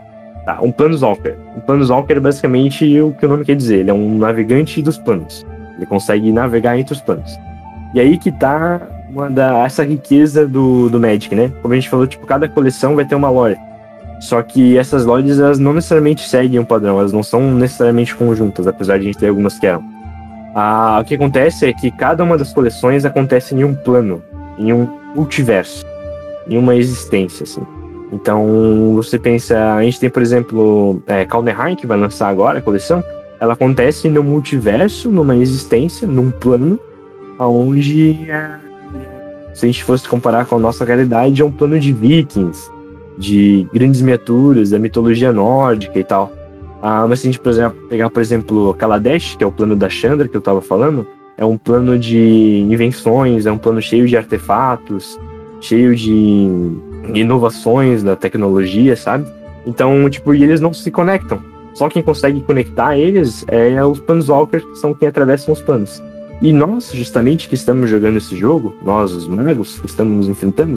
Tá, 0.44 0.60
um 0.60 0.72
Planeswalker. 0.72 1.38
Um 1.56 1.62
Planeswalker 1.62 2.18
é 2.18 2.20
basicamente 2.20 3.00
o 3.00 3.14
que 3.14 3.26
o 3.26 3.30
nome 3.30 3.46
quer 3.46 3.56
dizer. 3.56 3.82
Ele 3.82 3.92
é 3.92 3.94
um 3.94 4.18
navegante 4.18 4.82
dos 4.82 4.98
planos. 4.98 5.46
Ele 5.78 5.86
consegue 5.86 6.32
navegar 6.32 6.78
entre 6.78 6.94
os 6.94 7.00
planos. 7.00 7.40
E 7.94 8.00
aí 8.00 8.18
que 8.18 8.32
tá 8.32 8.82
uma 9.08 9.30
da, 9.30 9.60
essa 9.60 9.84
riqueza 9.84 10.48
do, 10.48 10.90
do 10.90 11.00
Magic, 11.00 11.34
né? 11.36 11.52
Como 11.62 11.74
a 11.74 11.78
gente 11.78 11.88
falou, 11.88 12.08
tipo, 12.08 12.26
cada 12.26 12.50
coleção 12.50 12.96
vai 12.96 13.06
ter 13.06 13.14
uma 13.14 13.30
lore. 13.30 13.56
Só 14.20 14.42
que 14.42 14.76
essas 14.76 15.06
lores, 15.06 15.38
elas 15.38 15.60
não 15.60 15.74
necessariamente 15.74 16.28
seguem 16.28 16.60
um 16.60 16.66
padrão, 16.66 16.98
elas 16.98 17.14
não 17.14 17.22
são 17.22 17.54
necessariamente 17.54 18.16
conjuntas, 18.16 18.66
apesar 18.66 18.98
de 18.98 19.04
a 19.04 19.06
gente 19.06 19.18
ter 19.20 19.28
algumas 19.28 19.60
que 19.60 19.68
eram. 19.68 19.84
Ah, 20.56 20.98
o 21.02 21.06
que 21.06 21.14
acontece 21.14 21.68
é 21.68 21.74
que 21.74 21.92
cada 21.92 22.24
uma 22.24 22.38
das 22.38 22.52
coleções 22.52 23.06
acontece 23.06 23.54
em 23.54 23.64
um 23.64 23.76
plano, 23.76 24.24
em 24.58 24.74
um 24.74 24.90
multiverso 25.16 25.93
em 26.48 26.58
uma 26.58 26.76
existência, 26.76 27.44
assim. 27.44 27.62
Então, 28.12 28.94
você 28.96 29.18
pensa, 29.18 29.74
a 29.74 29.84
gente 29.84 30.00
tem, 30.00 30.10
por 30.10 30.22
exemplo, 30.22 31.02
é, 31.08 31.26
Kaldenheim, 31.26 31.76
que 31.76 31.88
vai 31.88 31.98
lançar 31.98 32.30
agora 32.30 32.60
a 32.60 32.62
coleção, 32.62 33.04
ela 33.40 33.54
acontece 33.54 34.08
no 34.08 34.24
multiverso, 34.24 35.10
numa 35.10 35.36
existência, 35.36 36.08
num 36.08 36.30
plano, 36.30 36.80
onde, 37.40 38.30
é, 38.30 38.60
se 39.54 39.66
a 39.66 39.68
gente 39.68 39.84
fosse 39.84 40.08
comparar 40.08 40.46
com 40.46 40.56
a 40.56 40.60
nossa 40.60 40.86
realidade, 40.86 41.42
é 41.42 41.46
um 41.46 41.52
plano 41.52 41.80
de 41.80 41.92
vikings, 41.92 42.72
de 43.18 43.68
grandes 43.74 44.02
miniaturas, 44.02 44.70
da 44.70 44.80
mitologia 44.80 45.34
nórdica 45.34 46.00
e 46.00 46.04
tal. 46.04 46.32
Ah, 46.82 47.06
mas 47.08 47.20
se 47.20 47.28
a 47.28 47.32
gente, 47.32 47.40
por 47.40 47.50
exemplo, 47.50 47.88
pegar, 47.88 48.10
por 48.10 48.22
exemplo, 48.22 48.74
Kaladesh, 48.76 49.36
que 49.36 49.44
é 49.44 49.48
o 49.48 49.52
plano 49.52 49.76
da 49.76 49.90
Chandra, 49.90 50.28
que 50.28 50.36
eu 50.36 50.40
estava 50.40 50.62
falando, 50.62 51.08
é 51.38 51.46
um 51.46 51.58
plano 51.58 51.98
de 51.98 52.66
invenções, 52.70 53.46
é 53.46 53.52
um 53.52 53.58
plano 53.58 53.82
cheio 53.82 54.08
de 54.08 54.18
artefatos, 54.18 55.20
cheio 55.64 55.96
de 55.96 56.50
inovações 57.14 58.04
da 58.04 58.16
tecnologia, 58.16 58.96
sabe? 58.96 59.26
Então, 59.66 60.10
tipo, 60.10 60.34
e 60.34 60.44
eles 60.44 60.60
não 60.60 60.74
se 60.74 60.92
conectam. 60.92 61.40
Só 61.74 61.90
quem 61.90 62.04
consegue 62.04 62.42
conectar 62.42 62.98
eles 62.98 63.46
é 63.48 63.84
os 63.84 64.00
Planeswalkers, 64.00 64.64
que 64.64 64.76
são 64.76 64.94
quem 64.94 65.08
atravessam 65.08 65.54
os 65.54 65.62
planos. 65.62 66.04
E 66.42 66.52
nós, 66.52 66.92
justamente 66.94 67.48
que 67.48 67.56
estamos 67.56 67.90
jogando 67.90 68.18
esse 68.18 68.36
jogo, 68.36 68.76
nós, 68.84 69.12
os 69.12 69.28
magos, 69.28 69.80
que 69.80 69.88
estamos 69.88 70.14
nos 70.18 70.28
enfrentando, 70.28 70.76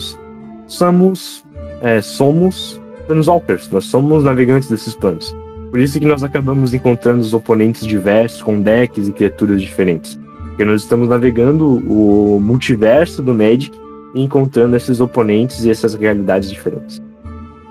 somos, 0.66 1.44
é, 1.82 2.00
somos 2.00 2.80
Planeswalkers, 3.06 3.68
nós 3.70 3.84
somos 3.84 4.24
navegantes 4.24 4.70
desses 4.70 4.94
planos. 4.94 5.34
Por 5.70 5.80
isso 5.80 5.98
que 5.98 6.06
nós 6.06 6.22
acabamos 6.22 6.72
encontrando 6.72 7.20
os 7.20 7.34
oponentes 7.34 7.86
diversos, 7.86 8.40
com 8.40 8.60
decks 8.60 9.08
e 9.08 9.12
criaturas 9.12 9.60
diferentes. 9.60 10.18
Porque 10.48 10.64
nós 10.64 10.82
estamos 10.82 11.08
navegando 11.08 11.66
o 11.86 12.40
multiverso 12.40 13.22
do 13.22 13.34
Magic 13.34 13.76
encontrando 14.22 14.76
esses 14.76 15.00
oponentes 15.00 15.64
e 15.64 15.70
essas 15.70 15.94
realidades 15.94 16.50
diferentes. 16.50 17.02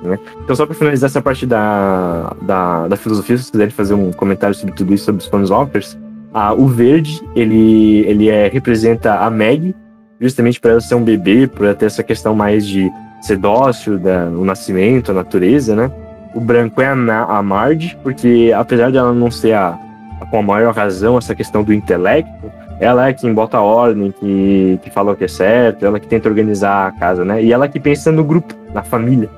Né? 0.04 0.20
Então, 0.44 0.56
só 0.56 0.66
para 0.66 0.76
finalizar 0.76 1.10
essa 1.10 1.22
parte 1.22 1.46
da, 1.46 2.36
da, 2.42 2.88
da, 2.88 2.96
filosofia, 2.96 3.38
se 3.38 3.44
vocês 3.44 3.52
quiserem 3.52 3.72
fazer 3.72 3.94
um 3.94 4.12
comentário 4.12 4.56
sobre 4.56 4.76
tudo 4.76 4.94
isso, 4.94 5.06
sobre 5.06 5.22
os 5.22 5.28
Planeswalkers, 5.28 5.98
ah, 6.34 6.54
o 6.54 6.68
verde, 6.68 7.22
ele, 7.36 8.06
ele 8.06 8.30
é, 8.30 8.48
representa 8.48 9.16
a 9.20 9.30
Meg, 9.30 9.76
justamente 10.20 10.60
para 10.60 10.72
ela 10.72 10.82
ser 10.82 10.96
um 10.96 11.04
bebê, 11.04 11.48
por 11.48 11.74
ter 11.76 11.86
essa 11.86 12.04
questão 12.04 12.36
mais 12.36 12.66
de 12.66 12.90
ser 13.22 13.38
dócil, 13.38 13.98
da, 13.98 14.26
o 14.26 14.46
nascimento, 14.46 15.12
a 15.12 15.14
natureza, 15.14 15.76
né? 15.76 15.92
O 16.36 16.42
branco 16.42 16.82
é 16.82 16.88
a, 16.88 17.24
a 17.24 17.42
Marge, 17.42 17.98
porque 18.04 18.52
apesar 18.56 18.92
de 18.92 18.98
ela 18.98 19.14
não 19.14 19.32
ser 19.32 19.54
a, 19.54 19.80
a, 20.20 20.26
com 20.26 20.40
a 20.40 20.42
maior 20.42 20.74
razão 20.74 21.18
essa 21.18 21.34
questão 21.34 21.64
do 21.64 21.74
intelecto, 21.74 22.52
ela 22.80 23.08
é 23.08 23.14
quem 23.14 23.34
bota 23.34 23.58
a 23.58 23.62
ordem, 23.62 24.12
que, 24.12 24.80
que 24.84 24.90
fala 24.90 25.14
o 25.14 25.16
que 25.16 25.24
é 25.24 25.28
certo, 25.28 25.86
ela 25.86 26.00
que 26.00 26.08
tenta 26.08 26.28
organizar 26.28 26.88
a 26.88 26.92
casa, 26.92 27.24
né? 27.24 27.42
E 27.42 27.54
ela 27.54 27.68
que 27.68 27.80
pensa 27.80 28.12
no 28.12 28.24
grupo, 28.24 28.54
na 28.74 28.84
família. 28.84 29.30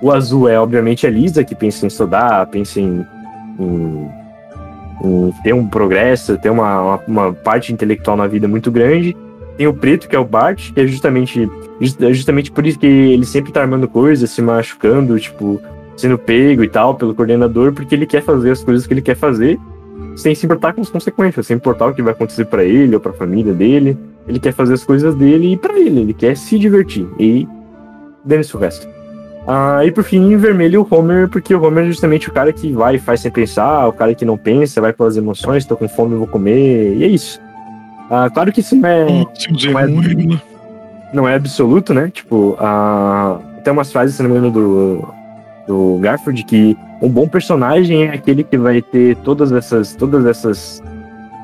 O 0.00 0.10
azul 0.12 0.48
é, 0.48 0.58
obviamente, 0.58 1.06
a 1.06 1.10
Lisa, 1.10 1.44
que 1.44 1.54
pensa 1.54 1.84
em 1.84 1.88
estudar, 1.88 2.46
pensa 2.46 2.80
em, 2.80 3.04
em, 3.58 4.08
em 5.04 5.34
ter 5.42 5.52
um 5.52 5.66
progresso, 5.66 6.38
ter 6.38 6.50
uma, 6.50 6.80
uma, 6.80 7.00
uma, 7.06 7.32
parte 7.32 7.72
intelectual 7.72 8.16
na 8.16 8.26
vida 8.26 8.46
muito 8.46 8.70
grande. 8.70 9.16
Tem 9.56 9.66
o 9.66 9.74
preto, 9.74 10.08
que 10.08 10.16
é 10.16 10.18
o 10.18 10.24
Bart, 10.24 10.72
que 10.72 10.80
é 10.80 10.86
justamente, 10.86 11.48
justamente 11.80 12.50
por 12.50 12.66
isso 12.66 12.78
que 12.78 12.86
ele 12.86 13.26
sempre 13.26 13.52
tá 13.52 13.60
armando 13.60 13.86
coisas, 13.86 14.30
se 14.30 14.40
machucando, 14.40 15.18
tipo, 15.18 15.60
sendo 15.96 16.16
pego 16.16 16.64
e 16.64 16.68
tal 16.68 16.94
pelo 16.94 17.14
coordenador, 17.14 17.72
porque 17.72 17.94
ele 17.94 18.06
quer 18.06 18.22
fazer 18.22 18.50
as 18.50 18.64
coisas 18.64 18.86
que 18.86 18.94
ele 18.94 19.02
quer 19.02 19.16
fazer, 19.16 19.58
sem 20.16 20.34
se 20.34 20.46
importar 20.46 20.72
com 20.72 20.80
as 20.80 20.90
consequências, 20.90 21.46
sem 21.46 21.56
importar 21.56 21.86
o 21.86 21.94
que 21.94 22.02
vai 22.02 22.12
acontecer 22.12 22.44
para 22.44 22.64
ele 22.64 22.94
ou 22.94 23.00
para 23.00 23.12
a 23.12 23.14
família 23.14 23.52
dele. 23.52 23.96
Ele 24.26 24.38
quer 24.38 24.52
fazer 24.52 24.74
as 24.74 24.84
coisas 24.84 25.14
dele 25.14 25.52
e 25.52 25.56
para 25.56 25.78
ele, 25.78 26.00
ele 26.00 26.14
quer 26.14 26.36
se 26.36 26.58
divertir. 26.58 27.06
E 27.18 27.48
dane-se 28.24 28.56
o 28.56 28.60
resto. 28.60 28.86
Ah, 29.46 29.84
e 29.84 29.90
por 29.90 30.04
fim, 30.04 30.32
em 30.32 30.36
vermelho, 30.36 30.86
o 30.88 30.94
Homer, 30.94 31.28
porque 31.28 31.54
o 31.54 31.62
Homer 31.62 31.84
é 31.84 31.88
justamente 31.88 32.28
o 32.28 32.32
cara 32.32 32.52
que 32.52 32.70
vai 32.72 32.94
e 32.94 32.98
faz 32.98 33.20
sem 33.20 33.30
pensar, 33.30 33.88
o 33.88 33.92
cara 33.92 34.14
que 34.14 34.24
não 34.24 34.38
pensa, 34.38 34.80
vai 34.80 34.92
pelas 34.92 35.16
emoções, 35.16 35.64
tô 35.64 35.76
com 35.76 35.88
fome, 35.88 36.16
vou 36.16 36.28
comer, 36.28 36.96
e 36.96 37.02
é 37.02 37.08
isso. 37.08 37.40
Ah, 38.08 38.30
claro 38.30 38.52
que 38.52 38.60
isso 38.60 38.76
não 38.76 38.88
é. 38.88 39.06
Não 39.06 39.78
é, 39.80 39.86
não 41.12 41.28
é 41.28 41.34
absoluto, 41.34 41.92
né? 41.92 42.10
Tipo, 42.12 42.56
ah, 42.60 43.40
tem 43.64 43.72
umas 43.72 43.90
frases, 43.90 44.14
se 44.14 44.22
não 44.22 44.30
me 44.30 44.36
engano, 44.36 44.52
do, 44.52 45.08
do 45.66 45.98
Garfield, 46.00 46.44
que 46.44 46.76
um 47.02 47.08
bom 47.08 47.26
personagem 47.26 48.04
é 48.04 48.14
aquele 48.14 48.44
que 48.44 48.56
vai 48.56 48.80
ter 48.80 49.16
todas 49.16 49.50
essas. 49.50 49.94
todas 49.94 50.24
essas. 50.24 50.82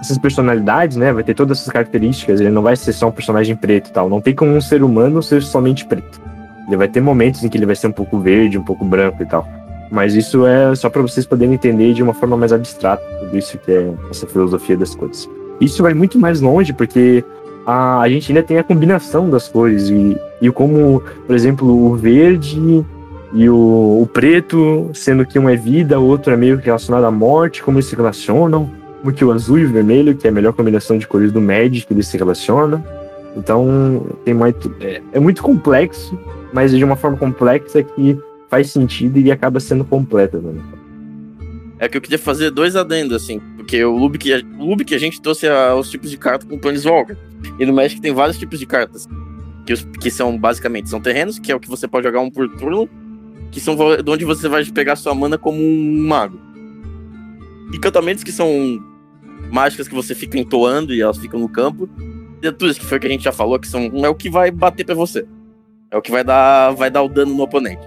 essas 0.00 0.16
personalidades, 0.16 0.96
né? 0.96 1.12
Vai 1.12 1.24
ter 1.24 1.34
todas 1.34 1.58
essas 1.58 1.72
características, 1.72 2.40
ele 2.40 2.50
não 2.50 2.62
vai 2.62 2.76
ser 2.76 2.92
só 2.92 3.08
um 3.08 3.12
personagem 3.12 3.56
preto 3.56 3.88
e 3.88 3.92
tal. 3.92 4.08
Não 4.08 4.20
tem 4.20 4.34
como 4.34 4.52
um 4.52 4.60
ser 4.60 4.84
humano 4.84 5.20
ser 5.22 5.42
somente 5.42 5.84
preto. 5.84 6.20
Ele 6.68 6.76
vai 6.76 6.86
ter 6.86 7.00
momentos 7.00 7.42
em 7.42 7.48
que 7.48 7.58
ele 7.58 7.66
vai 7.66 7.74
ser 7.74 7.88
um 7.88 7.92
pouco 7.92 8.20
verde, 8.20 8.56
um 8.56 8.62
pouco 8.62 8.84
branco 8.84 9.22
e 9.22 9.26
tal. 9.26 9.46
Mas 9.90 10.14
isso 10.14 10.46
é 10.46 10.74
só 10.76 10.88
para 10.88 11.02
vocês 11.02 11.26
poderem 11.26 11.54
entender 11.54 11.92
de 11.94 12.02
uma 12.02 12.14
forma 12.14 12.36
mais 12.36 12.52
abstrata 12.52 13.02
tudo 13.20 13.36
isso 13.36 13.58
que 13.58 13.72
é 13.72 13.90
essa 14.10 14.26
filosofia 14.26 14.76
das 14.76 14.94
cores. 14.94 15.28
Isso 15.60 15.82
vai 15.82 15.94
muito 15.94 16.18
mais 16.18 16.40
longe 16.40 16.72
porque 16.72 17.24
a, 17.66 18.00
a 18.00 18.08
gente 18.08 18.30
ainda 18.30 18.42
tem 18.42 18.58
a 18.58 18.64
combinação 18.64 19.28
das 19.28 19.48
cores 19.48 19.88
e, 19.88 20.16
e 20.40 20.50
como, 20.50 21.02
por 21.26 21.34
exemplo, 21.34 21.68
o 21.68 21.96
verde 21.96 22.84
e 23.32 23.48
o, 23.48 24.00
o 24.02 24.08
preto, 24.12 24.90
sendo 24.94 25.26
que 25.26 25.38
um 25.38 25.48
é 25.48 25.56
vida, 25.56 26.00
o 26.00 26.04
outro 26.04 26.32
é 26.32 26.36
meio 26.36 26.56
relacionado 26.56 27.04
à 27.04 27.10
morte, 27.10 27.62
como 27.62 27.78
eles 27.78 27.86
se 27.86 27.96
relacionam, 27.96 28.70
como 29.00 29.12
que 29.12 29.24
o 29.24 29.32
azul 29.32 29.58
e 29.58 29.64
o 29.64 29.70
vermelho, 29.70 30.16
que 30.16 30.26
é 30.26 30.30
a 30.30 30.32
melhor 30.32 30.52
combinação 30.52 30.96
de 30.98 31.06
cores 31.06 31.30
do 31.30 31.40
Magic, 31.40 31.86
eles 31.90 32.06
se 32.06 32.16
relacionam. 32.16 32.82
Então, 33.36 34.06
tem 34.24 34.34
muito, 34.34 34.74
é, 34.80 35.02
é 35.12 35.20
muito 35.20 35.42
complexo 35.42 36.18
mas 36.52 36.72
de 36.72 36.82
uma 36.82 36.96
forma 36.96 37.16
complexa 37.16 37.82
que 37.82 38.18
faz 38.48 38.70
sentido 38.70 39.18
e 39.18 39.30
acaba 39.30 39.60
sendo 39.60 39.84
completa 39.84 40.38
também. 40.38 40.62
É 41.78 41.88
que 41.88 41.96
eu 41.96 42.00
queria 42.00 42.18
fazer 42.18 42.50
dois 42.50 42.74
adendos, 42.74 43.14
assim, 43.14 43.40
porque 43.56 43.84
o 43.84 43.96
Lubic, 43.96 44.32
o 44.58 44.64
Lubic 44.64 44.94
a 44.94 44.98
gente 44.98 45.20
trouxe 45.20 45.46
a, 45.46 45.74
os 45.74 45.90
tipos 45.90 46.10
de 46.10 46.16
carta 46.16 46.46
com 46.46 46.56
o 46.56 46.58
Planeswalker. 46.58 47.16
E 47.58 47.66
no 47.66 47.72
Magic 47.72 48.00
tem 48.00 48.12
vários 48.12 48.36
tipos 48.36 48.58
de 48.58 48.66
cartas. 48.66 49.06
Que, 49.64 49.72
os, 49.74 49.86
que 50.00 50.10
são 50.10 50.36
basicamente 50.36 50.88
são 50.88 51.00
terrenos, 51.00 51.38
que 51.38 51.52
é 51.52 51.54
o 51.54 51.60
que 51.60 51.68
você 51.68 51.86
pode 51.86 52.06
jogar 52.06 52.20
um 52.20 52.30
por 52.30 52.48
turno, 52.56 52.88
que 53.50 53.60
são 53.60 53.76
de 53.76 54.10
onde 54.10 54.24
você 54.24 54.48
vai 54.48 54.64
pegar 54.64 54.96
sua 54.96 55.14
mana 55.14 55.38
como 55.38 55.58
um 55.58 56.06
mago. 56.06 56.38
Encantamentos 57.74 58.24
que 58.24 58.32
são 58.32 58.48
mágicas 59.50 59.88
que 59.88 59.94
você 59.94 60.14
fica 60.14 60.38
entoando 60.38 60.94
e 60.94 61.00
elas 61.00 61.18
ficam 61.18 61.40
no 61.40 61.48
campo. 61.48 61.88
Criaturas, 62.40 62.78
que 62.78 62.84
foi 62.84 62.98
o 62.98 63.00
que 63.00 63.06
a 63.06 63.10
gente 63.10 63.24
já 63.24 63.32
falou, 63.32 63.58
que 63.58 63.68
são 63.68 63.90
é 64.04 64.08
o 64.08 64.14
que 64.14 64.30
vai 64.30 64.50
bater 64.50 64.84
para 64.84 64.94
você. 64.94 65.26
É 65.90 65.96
o 65.96 66.02
que 66.02 66.10
vai 66.10 66.22
dar, 66.22 66.72
vai 66.72 66.90
dar 66.90 67.02
o 67.02 67.08
dano 67.08 67.34
no 67.34 67.42
oponente. 67.42 67.82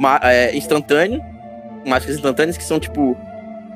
Ma 0.00 0.18
é, 0.22 0.56
instantâneo, 0.56 1.20
mágicas 1.86 2.16
instantâneas 2.16 2.56
que 2.56 2.64
são 2.64 2.78
tipo. 2.78 3.16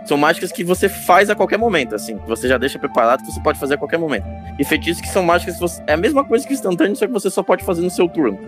São 0.05 0.17
mágicas 0.17 0.51
que 0.51 0.65
você 0.65 0.89
faz 0.89 1.31
a 1.31 1.35
qualquer 1.35 1.59
momento, 1.59 1.95
assim. 1.95 2.19
Que 2.19 2.29
você 2.29 2.49
já 2.49 2.59
deixa 2.59 2.79
preparado 2.79 3.21
que 3.21 3.31
você 3.31 3.41
pode 3.41 3.59
fazer 3.59 3.75
a 3.75 3.79
qualquer 3.79 3.99
momento. 3.99 4.25
E 4.59 4.65
feitiços 4.65 5.01
que 5.01 5.09
são 5.09 5.23
mágicas 5.23 5.55
que 5.55 5.61
você. 5.61 5.83
É 5.87 5.93
a 5.93 5.97
mesma 5.97 6.25
coisa 6.25 6.47
que 6.47 6.53
instantâneo, 6.53 6.97
só 6.97 7.07
que 7.07 7.13
você 7.13 7.31
só 7.31 7.43
pode 7.43 7.65
fazer 7.65 7.83
no 7.83 7.91
seu 7.91 8.09
turno. 8.09 8.39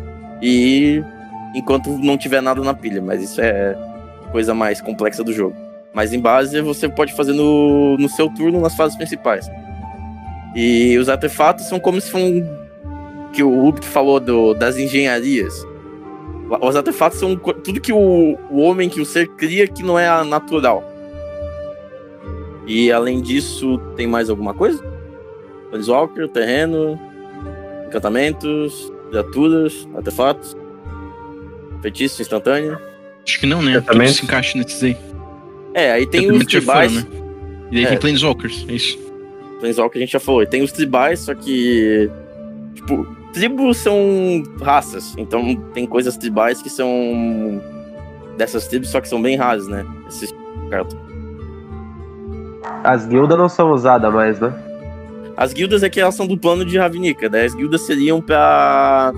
E. 0.42 1.02
Enquanto 1.54 1.90
não 1.90 2.18
tiver 2.18 2.40
nada 2.40 2.60
na 2.62 2.74
pilha. 2.74 3.00
Mas 3.00 3.22
isso 3.22 3.40
é 3.40 3.76
coisa 4.32 4.54
mais 4.54 4.80
complexa 4.80 5.22
do 5.22 5.32
jogo. 5.32 5.54
Mas 5.92 6.12
em 6.12 6.20
base 6.20 6.60
você 6.60 6.88
pode 6.88 7.12
fazer 7.14 7.32
no, 7.32 7.96
no 7.96 8.08
seu 8.08 8.28
turno 8.28 8.60
nas 8.60 8.74
fases 8.74 8.96
principais. 8.96 9.48
E 10.54 10.96
os 10.98 11.08
artefatos 11.08 11.66
são 11.66 11.78
como 11.78 12.00
se 12.00 12.10
fossem 12.10 12.44
que 13.32 13.42
o 13.42 13.60
Rubik 13.62 13.86
falou 13.86 14.18
do, 14.20 14.54
das 14.54 14.76
engenharias. 14.76 15.54
Os 16.60 16.76
artefatos 16.76 17.18
são 17.18 17.36
tudo 17.36 17.80
que 17.80 17.92
o, 17.92 18.38
o 18.50 18.60
homem, 18.60 18.88
que 18.88 19.00
o 19.00 19.04
ser 19.04 19.28
cria 19.28 19.66
que 19.66 19.82
não 19.82 19.98
é 19.98 20.24
natural. 20.24 20.84
E 22.66 22.90
além 22.90 23.20
disso, 23.20 23.78
tem 23.96 24.06
mais 24.06 24.30
alguma 24.30 24.54
coisa? 24.54 24.82
Planeswalker, 25.70 26.28
terreno, 26.28 26.98
encantamentos, 27.86 28.92
criaturas, 29.10 29.88
artefatos, 29.94 30.56
feitiço 31.84 32.22
instantâneo. 32.22 32.78
Acho 33.26 33.38
que 33.38 33.46
não, 33.46 33.60
né? 33.60 33.80
Tudo 33.80 34.08
se 34.08 34.24
encaixa 34.24 34.56
nesses 34.56 34.82
aí. 34.82 34.96
É, 35.74 35.92
aí 35.92 36.06
tem 36.06 36.30
os 36.30 36.44
tribais. 36.46 36.94
Né? 36.94 37.06
E 37.70 37.78
aí 37.78 37.84
é. 37.84 37.88
tem 37.88 37.98
Planeswalkers, 37.98 38.64
é 38.68 38.72
isso. 38.72 38.98
Planeswalker 39.58 39.98
a 39.98 40.00
gente 40.00 40.12
já 40.12 40.20
falou. 40.20 40.42
E 40.42 40.46
tem 40.46 40.62
os 40.62 40.72
tribais, 40.72 41.20
só 41.20 41.34
que. 41.34 42.10
Tipo, 42.74 43.06
tribos 43.32 43.76
são 43.78 44.42
raças, 44.62 45.14
então 45.18 45.56
tem 45.74 45.86
coisas 45.86 46.16
tribais 46.16 46.62
que 46.62 46.70
são 46.70 47.62
dessas 48.36 48.66
tribos, 48.66 48.88
só 48.90 49.00
que 49.00 49.08
são 49.08 49.20
bem 49.20 49.36
raras, 49.36 49.68
né? 49.68 49.84
Esses 50.08 50.32
cartas. 50.70 50.98
As 52.82 53.06
guildas 53.06 53.38
não 53.38 53.48
são 53.48 53.70
usadas 53.72 54.12
mais, 54.12 54.40
né? 54.40 54.52
As 55.36 55.52
guildas 55.52 55.82
é 55.82 55.90
que 55.90 56.00
elas 56.00 56.14
são 56.14 56.26
do 56.26 56.36
plano 56.36 56.64
de 56.64 56.78
Ravnica, 56.78 57.28
né? 57.28 57.44
As 57.44 57.54
guildas 57.54 57.82
seriam 57.82 58.20
pra. 58.20 59.12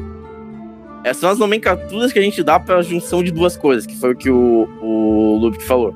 Essas 1.07 1.19
são 1.19 1.31
as 1.31 1.39
nomenclaturas 1.39 2.13
que 2.13 2.19
a 2.19 2.23
gente 2.23 2.43
dá 2.43 2.59
pra 2.59 2.83
junção 2.83 3.23
de 3.23 3.31
duas 3.31 3.57
coisas, 3.57 3.87
que 3.87 3.95
foi 3.95 4.11
o 4.11 4.17
que 4.17 4.29
o, 4.29 4.69
o 4.83 5.39
Lubick 5.41 5.63
falou. 5.63 5.95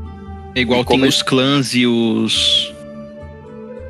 É 0.55 0.61
igual 0.61 0.85
tem 0.85 1.05
os 1.05 1.21
clãs 1.21 1.75
e 1.75 1.85
os... 1.85 2.73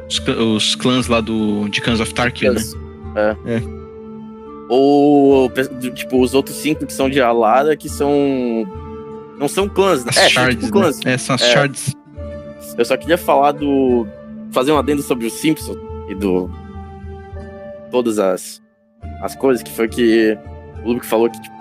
os. 0.08 0.18
Os, 0.56 0.74
clãs 0.74 1.08
lá 1.08 1.20
do. 1.20 1.68
de 1.68 1.82
Cans 1.82 2.00
of 2.00 2.14
Tarkir, 2.14 2.54
né? 2.54 2.62
É. 3.14 3.56
é. 3.56 3.62
Ou, 4.70 5.52
tipo, 5.94 6.22
os 6.22 6.32
outros 6.32 6.56
cinco 6.56 6.86
que 6.86 6.92
são 6.92 7.10
de 7.10 7.20
Alara, 7.20 7.76
que 7.76 7.90
são. 7.90 8.66
Não 9.38 9.46
são 9.46 9.68
clãs, 9.68 10.02
né? 10.02 10.12
As 10.12 10.16
é, 10.16 10.28
shards, 10.30 10.64
tipo 10.64 10.72
clãs. 10.72 11.00
Né? 11.04 11.12
É, 11.12 11.18
são 11.18 11.34
as 11.34 11.42
é. 11.42 11.52
shards. 11.52 11.94
Eu 12.78 12.84
só 12.86 12.96
queria 12.96 13.18
falar 13.18 13.52
do. 13.52 14.06
Fazer 14.52 14.72
um 14.72 14.78
adendo 14.78 15.02
sobre 15.02 15.26
os 15.26 15.34
Simpsons 15.34 15.76
e 16.08 16.14
do. 16.14 16.50
Todas 17.90 18.18
as. 18.18 18.62
As 19.20 19.36
coisas, 19.36 19.62
que 19.62 19.70
foi 19.70 19.86
que 19.86 20.38
o 20.84 20.92
Luke 20.92 21.06
falou 21.06 21.30
que 21.30 21.40
tipo, 21.40 21.56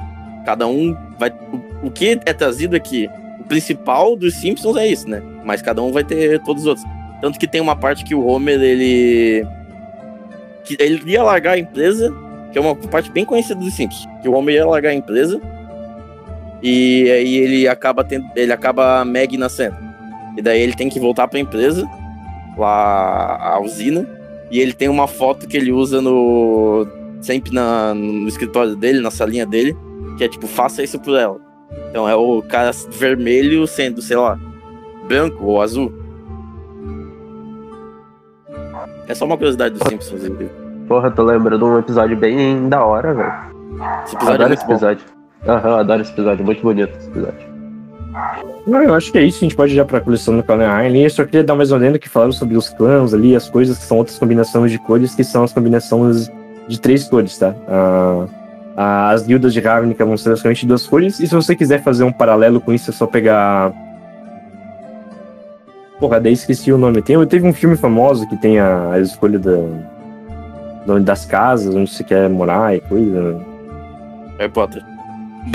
cada 0.46 0.68
um 0.68 0.96
vai. 1.18 1.32
O, 1.82 1.88
o 1.88 1.92
que 1.92 2.20
é 2.26 2.34
trazido 2.34 2.76
aqui? 2.76 3.10
O 3.40 3.44
principal 3.44 4.16
dos 4.16 4.36
Simpsons 4.36 4.78
é 4.78 4.88
isso, 4.88 5.10
né? 5.10 5.22
Mas 5.44 5.62
cada 5.62 5.82
um 5.82 5.92
vai 5.92 6.04
ter 6.04 6.40
todos 6.44 6.64
os 6.64 6.68
outros. 6.68 6.86
Tanto 7.22 7.40
que 7.40 7.48
tem 7.48 7.62
uma 7.62 7.76
parte 7.76 8.04
que 8.04 8.16
o 8.16 8.26
Homer, 8.26 8.62
ele. 8.62 9.46
Que 10.64 10.78
ele 10.80 11.12
ia 11.12 11.24
largar 11.24 11.54
a 11.54 11.60
empresa 11.60 12.14
que 12.52 12.58
é 12.58 12.62
uma 12.62 12.76
parte 12.76 13.12
bem 13.12 13.26
conhecida 13.26 13.60
dos 13.60 13.74
Simpsons, 13.74 14.08
que 14.22 14.28
o 14.28 14.34
Homer 14.34 14.56
ia 14.56 14.66
largar 14.66 14.90
a 14.90 14.96
empresa 14.96 15.40
e 16.62 17.10
aí 17.10 17.36
ele 17.38 17.68
acaba 17.68 18.04
tendo, 18.04 18.28
ele 18.36 18.52
acaba 18.52 19.06
Meg 19.06 19.38
na 19.38 19.50
cena. 19.50 19.78
E 20.38 20.42
daí 20.42 20.62
ele 20.62 20.76
tem 20.76 20.90
que 20.90 21.00
voltar 21.00 21.28
para 21.28 21.38
a 21.38 21.42
empresa, 21.42 21.88
lá 22.58 23.54
a 23.54 23.60
usina, 23.60 24.06
E 24.52 24.60
ele 24.60 24.74
tem 24.74 24.90
uma 24.90 25.08
foto 25.08 25.48
que 25.48 25.56
ele 25.56 25.72
usa 25.72 26.02
no. 26.02 26.88
Sempre 27.22 27.54
na, 27.54 27.94
no 27.94 28.28
escritório 28.28 28.76
dele, 28.76 29.02
na 29.02 29.12
salinha 29.12 29.46
dele, 29.46 29.76
que 30.18 30.24
é 30.24 30.28
tipo, 30.28 30.48
faça 30.48 30.84
isso 30.84 31.00
por 31.00 31.18
ela. 31.18 31.40
Então 31.90 32.08
é 32.08 32.16
o 32.16 32.42
cara 32.42 32.72
vermelho 32.92 33.66
sendo, 33.68 34.02
sei 34.02 34.18
lá, 34.18 34.40
branco 35.08 35.44
ou 35.46 35.62
azul. 35.62 35.94
É 39.08 39.16
só 39.16 39.26
uma 39.26 39.38
curiosidade 39.38 39.76
dos 39.76 39.88
Simpsons. 39.88 40.22
Porra, 40.88 41.12
tô 41.12 41.24
lembrando 41.24 41.66
um 41.66 41.80
episódio 41.80 42.16
bem 42.16 42.70
da 42.70 42.84
hora, 42.84 43.14
velho. 43.14 43.34
Esse 44.06 44.16
episódio 44.16 44.36
adoro 44.36 44.52
é 44.52 44.54
esse 44.54 44.64
episódio. 44.64 45.06
Aham, 45.48 45.70
uhum, 45.70 45.76
adoro 45.76 46.02
esse 46.02 46.12
episódio, 46.12 46.46
muito 46.46 46.62
bonito 46.62 46.96
esse 46.98 47.08
episódio. 47.08 47.50
Não, 48.68 48.84
eu 48.84 48.94
acho 48.94 49.12
que 49.12 49.18
é 49.18 49.24
isso, 49.24 49.38
a 49.38 49.42
gente 49.42 49.56
pode 49.56 49.74
ir 49.74 49.76
já 49.76 49.86
pra 49.86 50.02
coleção 50.02 50.38
do 50.38 50.44
Clan 50.44 50.86
Hine. 50.86 51.04
Eu 51.04 51.10
só 51.10 51.26
queria 51.26 51.44
dar 51.44 51.56
mais 51.56 51.72
uma 51.72 51.80
lenda 51.80 51.98
que 51.98 52.10
falaram 52.10 52.32
sobre 52.32 52.56
os 52.56 52.70
clãs 52.70 53.14
ali, 53.14 53.36
as 53.36 53.50
coisas 53.50 53.78
que 53.78 53.86
são 53.86 53.98
outras 53.98 54.18
combinações 54.18 54.72
de 54.72 54.80
cores, 54.80 55.16
que 55.16 55.24
são 55.24 55.44
as 55.44 55.54
combinações 55.54 56.30
de 56.70 56.80
três 56.80 57.04
cores, 57.10 57.38
tá? 57.38 57.54
Ah, 58.78 59.10
as 59.10 59.26
guildas 59.26 59.52
de 59.52 59.60
Ravnica 59.60 60.06
vão 60.06 60.16
ser 60.16 60.30
basicamente 60.30 60.66
duas 60.66 60.88
cores, 60.88 61.20
e 61.20 61.28
se 61.28 61.36
você 61.36 61.54
quiser 61.56 61.82
fazer 61.82 62.06
um 62.06 62.14
paralelo 62.14 62.62
com 62.62 62.72
isso, 62.72 62.92
é 62.92 62.94
só 62.94 63.06
pegar. 63.06 63.74
Porra, 66.00 66.22
daí 66.22 66.32
esqueci 66.32 66.72
o 66.72 66.78
nome. 66.78 67.02
Tem, 67.02 67.26
teve 67.26 67.46
um 67.46 67.52
filme 67.52 67.76
famoso 67.76 68.30
que 68.30 68.38
tem 68.38 68.58
a, 68.58 68.94
a 68.94 69.00
escolha 69.00 69.38
da, 69.38 69.58
das 71.02 71.26
casas, 71.26 71.76
onde 71.76 71.92
você 71.92 72.04
quer 72.06 72.30
morar 72.30 72.74
e 72.74 72.80
coisa. 72.80 73.42
Harry 74.38 74.52
Potter. 74.52 74.82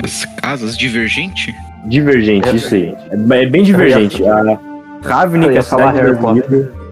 Das 0.03 0.27
casas 0.42 0.77
divergente? 0.77 1.55
Divergente, 1.87 2.48
é, 2.48 2.55
isso 2.55 2.74
aí. 2.74 2.94
É, 3.11 3.42
é 3.42 3.46
bem 3.46 3.62
divergente. 3.62 4.22
A 4.27 4.59
Ravnica, 5.03 5.61
a 5.61 5.62
cidade 5.62 6.00
das 6.00 6.18
guildas. 6.18 6.84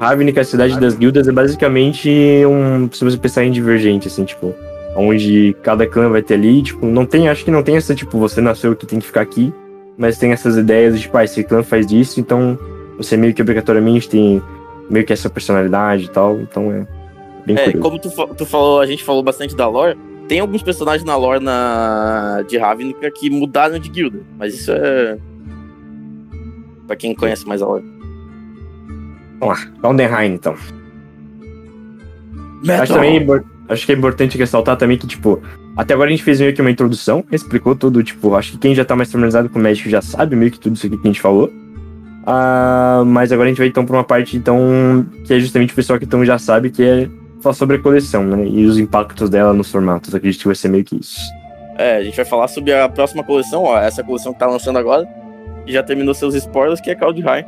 Ravnica, 0.00 0.40
a 0.40 0.44
cidade 0.44 0.80
das 0.80 0.94
guildas, 0.96 1.28
é 1.28 1.32
basicamente 1.32 2.10
um. 2.46 2.90
Se 2.90 3.04
você 3.04 3.18
pensar 3.18 3.44
em 3.44 3.50
divergente, 3.52 4.08
assim, 4.08 4.24
tipo. 4.24 4.54
Onde 4.96 5.54
cada 5.62 5.86
clã 5.86 6.08
vai 6.08 6.20
ter 6.20 6.34
ali, 6.34 6.62
tipo, 6.62 6.84
não 6.84 7.06
tem, 7.06 7.28
acho 7.28 7.44
que 7.44 7.50
não 7.50 7.62
tem 7.62 7.76
essa, 7.76 7.94
tipo, 7.94 8.18
você 8.18 8.40
nasceu, 8.40 8.74
tu 8.74 8.86
tem 8.86 8.98
que 8.98 9.06
ficar 9.06 9.20
aqui, 9.20 9.54
mas 9.96 10.18
tem 10.18 10.32
essas 10.32 10.56
ideias 10.56 10.96
de, 10.96 11.02
tipo, 11.02 11.16
ah, 11.16 11.22
esse 11.22 11.44
clã 11.44 11.62
faz 11.62 11.92
isso, 11.92 12.18
então 12.18 12.58
você 12.96 13.16
meio 13.16 13.32
que 13.32 13.40
obrigatoriamente 13.40 14.08
tem 14.08 14.42
meio 14.90 15.06
que 15.06 15.12
essa 15.12 15.30
personalidade 15.30 16.06
e 16.06 16.08
tal, 16.08 16.40
então 16.40 16.72
é 16.72 16.86
bem 17.46 17.56
É, 17.56 17.64
curioso. 17.70 17.78
como 17.82 17.98
tu, 18.00 18.34
tu 18.34 18.44
falou, 18.44 18.80
a 18.80 18.86
gente 18.86 19.04
falou 19.04 19.22
bastante 19.22 19.54
da 19.54 19.68
lore, 19.68 19.96
tem 20.26 20.40
alguns 20.40 20.62
personagens 20.62 21.04
na 21.04 21.16
lore 21.16 21.42
na, 21.42 22.42
de 22.48 22.58
Ravnica 22.58 23.12
que 23.12 23.30
mudaram 23.30 23.78
de 23.78 23.88
guilda, 23.88 24.18
mas 24.36 24.54
isso 24.54 24.72
é. 24.72 25.16
pra 26.88 26.96
quem 26.96 27.14
conhece 27.14 27.46
mais 27.46 27.62
a 27.62 27.66
lore. 27.66 27.84
Vamos 29.40 29.58
lá, 29.58 29.70
Valdenheim 29.80 30.34
então. 30.34 30.54
Acho, 32.68 32.92
também, 32.92 33.26
acho 33.68 33.86
que 33.86 33.92
é 33.92 33.94
importante 33.94 34.36
ressaltar 34.36 34.76
também 34.76 34.98
que, 34.98 35.06
tipo, 35.06 35.42
até 35.76 35.94
agora 35.94 36.08
a 36.08 36.10
gente 36.10 36.22
fez 36.22 36.38
meio 36.40 36.52
que 36.52 36.60
uma 36.60 36.70
introdução, 36.70 37.24
explicou 37.32 37.74
tudo, 37.74 38.02
tipo, 38.02 38.34
acho 38.34 38.52
que 38.52 38.58
quem 38.58 38.74
já 38.74 38.84
tá 38.84 38.94
mais 38.94 39.10
familiarizado 39.10 39.48
com 39.48 39.58
o 39.58 39.62
Magic 39.62 39.88
já 39.88 40.02
sabe 40.02 40.36
meio 40.36 40.50
que 40.50 40.60
tudo 40.60 40.76
isso 40.76 40.86
aqui 40.86 40.96
que 40.96 41.08
a 41.08 41.10
gente 41.10 41.20
falou. 41.20 41.50
Uh, 42.20 43.04
mas 43.06 43.32
agora 43.32 43.48
a 43.48 43.50
gente 43.50 43.58
vai 43.58 43.68
então 43.68 43.86
pra 43.86 43.96
uma 43.96 44.04
parte 44.04 44.36
então 44.36 45.06
que 45.24 45.32
é 45.32 45.40
justamente 45.40 45.72
o 45.72 45.74
pessoal 45.74 45.98
que 45.98 46.04
então 46.04 46.22
já 46.22 46.38
sabe 46.38 46.70
que 46.70 46.82
é 46.82 47.08
falar 47.40 47.54
sobre 47.54 47.76
a 47.76 47.78
coleção, 47.78 48.24
né? 48.24 48.46
E 48.46 48.66
os 48.66 48.78
impactos 48.78 49.30
dela 49.30 49.54
nos 49.54 49.70
formatos. 49.70 50.14
Acredito 50.14 50.42
que 50.42 50.46
vai 50.46 50.54
ser 50.54 50.68
meio 50.68 50.84
que 50.84 50.96
isso. 50.96 51.18
É, 51.78 51.96
a 51.96 52.02
gente 52.02 52.14
vai 52.14 52.26
falar 52.26 52.46
sobre 52.48 52.74
a 52.74 52.88
próxima 52.90 53.24
coleção, 53.24 53.62
ó, 53.62 53.78
essa 53.78 54.04
coleção 54.04 54.34
que 54.34 54.38
tá 54.38 54.46
lançando 54.46 54.78
agora, 54.78 55.08
que 55.64 55.72
já 55.72 55.82
terminou 55.82 56.12
seus 56.12 56.34
spoilers, 56.34 56.78
que 56.78 56.90
é 56.90 56.94
Kaldheim. 56.94 57.44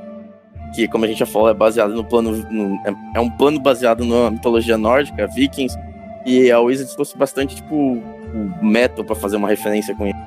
Que, 0.75 0.89
como 0.89 1.05
a 1.05 1.09
gente 1.09 1.19
já 1.19 1.27
falou, 1.27 1.49
é 1.49 1.55
baseado 1.55 1.95
no 1.95 2.05
plano. 2.05 2.47
No, 2.51 2.75
é, 2.87 2.95
é, 3.17 3.21
um 3.21 3.31
plano 3.31 3.61
baseado 3.61 4.05
na 4.05 4.31
mitologia 4.31 4.79
nórdica, 4.79 5.27
vikings. 5.27 5.79
E 6.25 6.51
a 6.51 6.61
Wizards 6.61 6.95
trouxe 6.95 7.17
bastante, 7.17 7.57
tipo, 7.57 7.75
o 7.75 8.65
método 8.65 9.05
para 9.05 9.17
fazer 9.17 9.37
uma 9.37 9.49
referência 9.49 9.95
com 9.95 10.07
ele. 10.07 10.19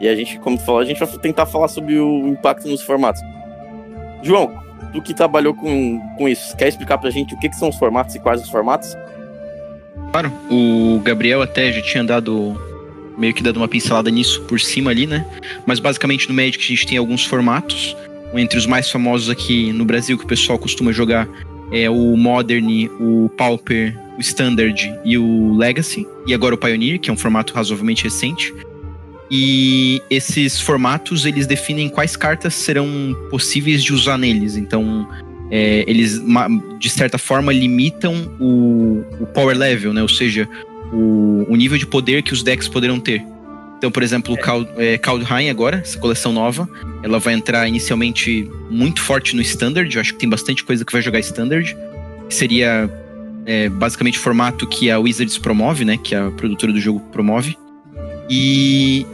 E 0.00 0.08
a 0.08 0.14
gente, 0.14 0.38
como 0.40 0.58
falou, 0.58 0.80
a 0.80 0.84
gente 0.84 0.98
vai 0.98 1.08
tentar 1.18 1.46
falar 1.46 1.68
sobre 1.68 1.98
o 1.98 2.28
impacto 2.28 2.68
nos 2.68 2.82
formatos. 2.82 3.22
João, 4.22 4.52
do 4.92 5.00
que 5.00 5.14
trabalhou 5.14 5.54
com, 5.54 6.00
com 6.16 6.28
isso. 6.28 6.56
Quer 6.56 6.68
explicar 6.68 6.98
pra 6.98 7.10
gente 7.10 7.34
o 7.34 7.38
que, 7.38 7.48
que 7.48 7.56
são 7.56 7.68
os 7.68 7.76
formatos 7.76 8.14
e 8.14 8.18
quais 8.18 8.42
os 8.42 8.48
formatos? 8.48 8.94
Claro, 10.12 10.32
o 10.50 11.00
Gabriel 11.04 11.42
até 11.42 11.72
já 11.72 11.82
tinha 11.82 12.04
dado 12.04 12.60
meio 13.16 13.32
que 13.32 13.42
dado 13.42 13.56
uma 13.56 13.68
pincelada 13.68 14.10
nisso 14.10 14.42
por 14.42 14.60
cima 14.60 14.90
ali, 14.90 15.06
né? 15.06 15.26
Mas 15.64 15.80
basicamente 15.80 16.28
no 16.28 16.34
Magic 16.34 16.62
a 16.62 16.66
gente 16.66 16.86
tem 16.86 16.98
alguns 16.98 17.24
formatos. 17.24 17.96
Entre 18.34 18.58
os 18.58 18.66
mais 18.66 18.90
famosos 18.90 19.30
aqui 19.30 19.72
no 19.72 19.84
Brasil 19.84 20.18
que 20.18 20.24
o 20.24 20.26
pessoal 20.26 20.58
costuma 20.58 20.92
jogar 20.92 21.28
é 21.72 21.88
o 21.90 22.16
Modern, 22.16 22.88
o 23.00 23.28
Pauper, 23.36 23.96
o 24.16 24.20
Standard 24.20 24.92
e 25.04 25.18
o 25.18 25.56
Legacy. 25.56 26.06
E 26.26 26.34
agora 26.34 26.54
o 26.54 26.58
Pioneer, 26.58 26.98
que 26.98 27.10
é 27.10 27.12
um 27.12 27.16
formato 27.16 27.54
razoavelmente 27.54 28.04
recente. 28.04 28.52
E 29.30 30.00
esses 30.08 30.60
formatos 30.60 31.26
eles 31.26 31.46
definem 31.46 31.88
quais 31.88 32.16
cartas 32.16 32.54
serão 32.54 32.88
possíveis 33.30 33.82
de 33.82 33.92
usar 33.92 34.16
neles. 34.16 34.56
Então, 34.56 35.08
é, 35.50 35.84
eles 35.86 36.20
de 36.78 36.90
certa 36.90 37.18
forma 37.18 37.52
limitam 37.52 38.14
o, 38.40 39.04
o, 39.20 39.26
power 39.26 39.56
level, 39.56 39.92
né? 39.92 40.02
Ou 40.02 40.08
seja, 40.08 40.48
o, 40.92 41.44
o, 41.48 41.56
nível 41.56 41.76
de 41.76 41.86
poder 41.86 42.22
que 42.22 42.32
os 42.32 42.42
decks 42.42 42.68
poderão 42.68 43.00
ter. 43.00 43.24
Então, 43.78 43.90
por 43.90 44.02
exemplo, 44.02 44.34
o 44.34 44.38
Cal, 44.38 44.66
é, 44.76 44.96
Kaldheim 44.96 45.50
agora, 45.50 45.78
essa 45.78 45.98
coleção 45.98 46.32
nova, 46.32 46.68
ela 47.02 47.18
vai 47.18 47.34
entrar 47.34 47.68
inicialmente 47.68 48.50
muito 48.70 49.02
forte 49.02 49.36
no 49.36 49.42
Standard. 49.42 49.94
Eu 49.94 50.00
acho 50.00 50.14
que 50.14 50.18
tem 50.18 50.28
bastante 50.28 50.64
coisa 50.64 50.84
que 50.84 50.92
vai 50.92 51.02
jogar 51.02 51.18
Standard. 51.20 51.76
Seria 52.30 52.90
é, 53.44 53.68
basicamente 53.68 54.18
o 54.18 54.20
formato 54.20 54.66
que 54.66 54.90
a 54.90 54.98
Wizards 54.98 55.38
promove, 55.38 55.84
né? 55.84 55.98
Que 56.02 56.14
a 56.14 56.30
produtora 56.30 56.72
do 56.72 56.80
jogo 56.80 57.00
promove. 57.12 57.56
E 58.28 59.06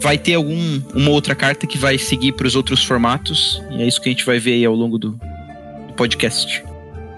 vai 0.00 0.18
ter 0.18 0.34
algum 0.34 0.80
uma 0.94 1.10
outra 1.10 1.34
carta 1.34 1.66
que 1.66 1.78
vai 1.78 1.98
seguir 1.98 2.32
para 2.32 2.46
os 2.46 2.56
outros 2.56 2.84
formatos 2.84 3.62
e 3.70 3.82
é 3.82 3.86
isso 3.86 4.00
que 4.00 4.08
a 4.08 4.12
gente 4.12 4.26
vai 4.26 4.38
ver 4.38 4.52
aí 4.54 4.64
ao 4.64 4.74
longo 4.74 4.98
do, 4.98 5.12
do, 5.12 5.94
podcast. 5.96 6.62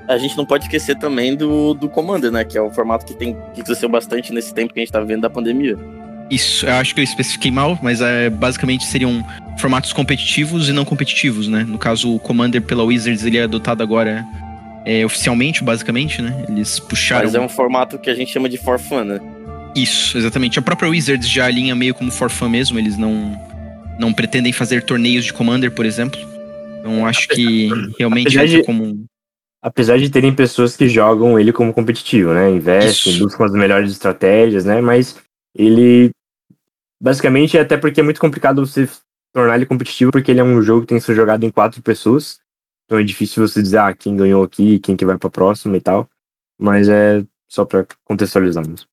A 0.06 0.16
gente 0.16 0.36
não 0.36 0.46
pode 0.46 0.64
esquecer 0.64 0.96
também 0.98 1.36
do, 1.36 1.74
do 1.74 1.88
Commander, 1.88 2.30
né? 2.30 2.44
Que 2.44 2.56
é 2.56 2.62
um 2.62 2.70
formato 2.70 3.04
que 3.04 3.14
tem 3.14 3.36
que 3.54 3.62
cresceu 3.62 3.88
bastante 3.88 4.32
nesse 4.32 4.54
tempo 4.54 4.72
que 4.72 4.80
a 4.80 4.82
gente 4.82 4.92
tá 4.92 5.00
vivendo 5.00 5.22
da 5.22 5.30
pandemia. 5.30 5.76
Isso, 6.30 6.66
eu 6.66 6.74
acho 6.74 6.94
que 6.94 7.00
eu 7.00 7.04
especifiquei 7.04 7.50
mal, 7.50 7.78
mas 7.82 8.00
é, 8.00 8.28
basicamente 8.28 8.84
seriam 8.84 9.24
formatos 9.58 9.92
competitivos 9.92 10.68
e 10.68 10.72
não 10.72 10.84
competitivos, 10.84 11.48
né? 11.48 11.64
No 11.66 11.78
caso, 11.78 12.14
o 12.14 12.18
Commander 12.18 12.60
pela 12.62 12.84
Wizards 12.84 13.24
ele 13.24 13.38
é 13.38 13.44
adotado 13.44 13.82
agora 13.82 14.24
é, 14.84 15.04
oficialmente, 15.04 15.64
basicamente, 15.64 16.20
né? 16.20 16.44
Eles 16.48 16.78
puxaram. 16.78 17.24
Mas 17.24 17.34
é 17.34 17.40
um 17.40 17.48
formato 17.48 17.98
que 17.98 18.10
a 18.10 18.14
gente 18.14 18.32
chama 18.32 18.48
de 18.48 18.58
for 18.58 18.78
fun, 18.78 19.04
né? 19.04 19.20
Isso, 19.74 20.18
exatamente. 20.18 20.58
A 20.58 20.62
própria 20.62 20.88
Wizards 20.88 21.28
já 21.28 21.46
alinha 21.46 21.74
meio 21.74 21.94
como 21.94 22.10
for 22.10 22.30
fun 22.30 22.48
mesmo, 22.48 22.78
eles 22.78 22.96
não, 22.96 23.38
não 23.98 24.12
pretendem 24.12 24.52
fazer 24.52 24.82
torneios 24.82 25.24
de 25.24 25.32
Commander, 25.32 25.70
por 25.70 25.86
exemplo. 25.86 26.20
Então 26.78 27.06
acho 27.06 27.28
que 27.28 27.68
realmente 27.98 28.38
apesar 28.38 28.46
de, 28.46 28.64
como. 28.64 29.04
Apesar 29.62 29.98
de 29.98 30.08
terem 30.08 30.32
pessoas 30.32 30.76
que 30.76 30.88
jogam 30.88 31.38
ele 31.38 31.52
como 31.52 31.72
competitivo, 31.72 32.32
né? 32.32 32.50
Investem, 32.50 33.18
buscam 33.18 33.44
as 33.44 33.52
melhores 33.52 33.90
estratégias, 33.90 34.64
né? 34.64 34.80
Mas 34.80 35.16
ele. 35.56 36.10
Basicamente, 37.00 37.56
é 37.56 37.60
até 37.60 37.76
porque 37.76 38.00
é 38.00 38.02
muito 38.02 38.20
complicado 38.20 38.64
você 38.64 38.88
tornar 39.32 39.56
ele 39.56 39.66
competitivo, 39.66 40.10
porque 40.10 40.30
ele 40.30 40.40
é 40.40 40.44
um 40.44 40.60
jogo 40.62 40.82
que 40.82 40.88
tem 40.88 40.98
que 40.98 41.04
ser 41.04 41.14
jogado 41.14 41.44
em 41.44 41.50
quatro 41.50 41.82
pessoas. 41.82 42.40
Então 42.84 42.98
é 42.98 43.04
difícil 43.04 43.46
você 43.46 43.62
dizer, 43.62 43.78
ah, 43.78 43.94
quem 43.94 44.16
ganhou 44.16 44.42
aqui, 44.42 44.78
quem 44.80 44.96
que 44.96 45.04
vai 45.04 45.18
pra 45.18 45.30
próxima 45.30 45.76
e 45.76 45.80
tal. 45.80 46.08
Mas 46.58 46.88
é 46.88 47.24
só 47.48 47.64
pra 47.64 47.86
contextualizar 48.04 48.66
mesmo. 48.66 48.86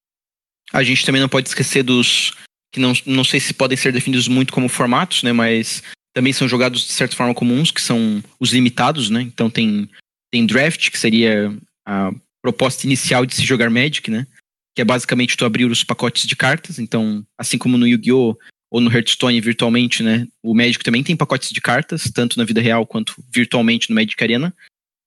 A 0.74 0.84
gente 0.84 1.06
também 1.06 1.22
não 1.22 1.30
pode 1.30 1.48
esquecer 1.48 1.84
dos 1.84 2.34
que 2.72 2.80
não, 2.80 2.92
não 3.06 3.24
sei 3.24 3.40
se 3.40 3.54
podem 3.54 3.78
ser 3.78 3.94
definidos 3.94 4.28
muito 4.28 4.52
como 4.52 4.68
formatos, 4.68 5.24
né? 5.24 5.32
Mas 5.32 5.82
também 6.14 6.34
são 6.34 6.48
jogados 6.48 6.82
de 6.82 6.92
certa 6.92 7.16
forma 7.16 7.34
comuns, 7.34 7.72
que 7.72 7.82
são 7.82 8.22
os 8.40 8.52
limitados, 8.52 9.10
né? 9.10 9.22
Então 9.22 9.50
tem, 9.50 9.90
tem 10.30 10.46
draft, 10.46 10.92
que 10.92 11.00
seria 11.00 11.56
a 11.86 12.12
proposta 12.42 12.86
inicial 12.86 13.26
de 13.26 13.34
se 13.34 13.44
jogar 13.44 13.70
Magic, 13.70 14.12
né? 14.12 14.28
Que 14.76 14.82
é 14.82 14.86
basicamente 14.86 15.38
tu 15.38 15.46
abrir 15.46 15.66
os 15.66 15.84
pacotes 15.84 16.28
de 16.28 16.36
cartas. 16.36 16.78
Então, 16.78 17.26
assim 17.38 17.58
como 17.58 17.78
no 17.78 17.88
Yu-Gi-Oh! 17.88 18.38
ou 18.72 18.82
no 18.82 18.92
Hearthstone 18.92 19.40
virtualmente, 19.40 20.04
né? 20.04 20.28
O 20.44 20.54
Magic 20.54 20.84
também 20.84 21.02
tem 21.02 21.16
pacotes 21.16 21.52
de 21.52 21.62
cartas, 21.62 22.12
tanto 22.14 22.38
na 22.38 22.44
vida 22.44 22.60
real 22.60 22.86
quanto 22.86 23.16
virtualmente 23.32 23.90
no 23.90 23.96
Magic 23.96 24.22
Arena. 24.22 24.54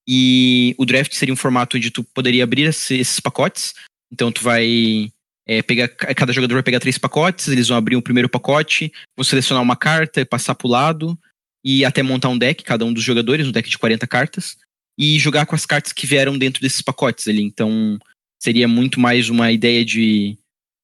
E 0.09 0.75
o 0.79 0.87
draft 0.87 1.13
seria 1.13 1.35
um 1.35 1.37
formato 1.37 1.77
onde 1.77 1.91
tu 1.91 2.03
poderia 2.03 2.45
abrir 2.45 2.63
esses 2.63 3.21
pacotes. 3.21 3.75
Então 4.11 4.33
tu 4.33 4.43
vai 4.43 5.13
é, 5.47 5.61
pegar, 5.61 5.89
cada 5.89 6.33
jogador 6.33 6.55
vai 6.55 6.63
pegar 6.63 6.81
três 6.81 6.97
pacotes, 6.97 7.49
eles 7.49 7.69
vão 7.69 7.77
abrir 7.77 7.97
o 7.97 8.03
primeiro 8.03 8.29
pacote, 8.29 8.91
vão 9.15 9.25
selecionar 9.25 9.63
uma 9.63 9.77
carta, 9.77 10.25
passar 10.25 10.55
para 10.55 10.67
o 10.67 10.71
lado 10.71 11.19
e 11.63 11.85
até 11.85 12.03
montar 12.03 12.31
um 12.31 12.39
deck, 12.39 12.65
cada 12.65 12.87
um 12.87 12.93
dos 12.93 13.05
jogadores, 13.05 13.47
um 13.47 13.53
deck 13.53 13.69
de 13.69 13.77
40 13.77 14.07
cartas, 14.07 14.57
e 14.97 15.19
jogar 15.19 15.45
com 15.45 15.55
as 15.55 15.67
cartas 15.67 15.93
que 15.93 16.07
vieram 16.07 16.39
dentro 16.39 16.63
desses 16.63 16.81
pacotes 16.81 17.29
ali. 17.29 17.43
Então 17.43 17.99
seria 18.39 18.69
muito 18.69 19.01
mais 19.01 19.29
uma 19.29 19.51
ideia 19.51 19.85
de 19.85 20.39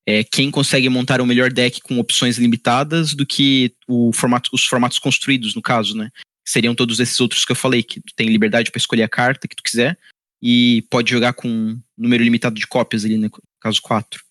é, 0.06 0.22
quem 0.22 0.50
consegue 0.50 0.88
montar 0.88 1.20
o 1.20 1.26
melhor 1.26 1.52
deck 1.52 1.80
com 1.80 1.98
opções 1.98 2.36
limitadas 2.36 3.14
do 3.14 3.24
que 3.24 3.74
formato, 4.12 4.50
os 4.52 4.64
formatos 4.64 4.98
construídos, 4.98 5.54
no 5.54 5.62
caso, 5.62 5.96
né? 5.96 6.10
Seriam 6.46 6.74
todos 6.74 7.00
esses 7.00 7.18
outros 7.20 7.44
que 7.44 7.52
eu 7.52 7.56
falei, 7.56 7.82
que 7.82 8.00
tu 8.00 8.12
tem 8.14 8.28
liberdade 8.28 8.70
para 8.70 8.78
escolher 8.78 9.04
a 9.04 9.08
carta 9.08 9.48
que 9.48 9.56
tu 9.56 9.62
quiser, 9.62 9.98
e 10.42 10.82
pode 10.90 11.10
jogar 11.10 11.32
com 11.32 11.48
um 11.48 11.80
número 11.96 12.22
limitado 12.22 12.56
de 12.56 12.66
cópias 12.66 13.04
ali, 13.04 13.16
no 13.16 13.30
caso 13.58 13.80
4. 13.80 14.22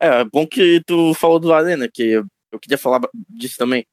É, 0.00 0.24
bom 0.24 0.46
que 0.46 0.80
tu 0.86 1.12
falou 1.14 1.40
do 1.40 1.52
Arena, 1.52 1.88
que 1.88 2.02
eu, 2.02 2.26
eu 2.52 2.58
queria 2.60 2.78
falar 2.78 3.00
disso 3.28 3.56
também. 3.56 3.84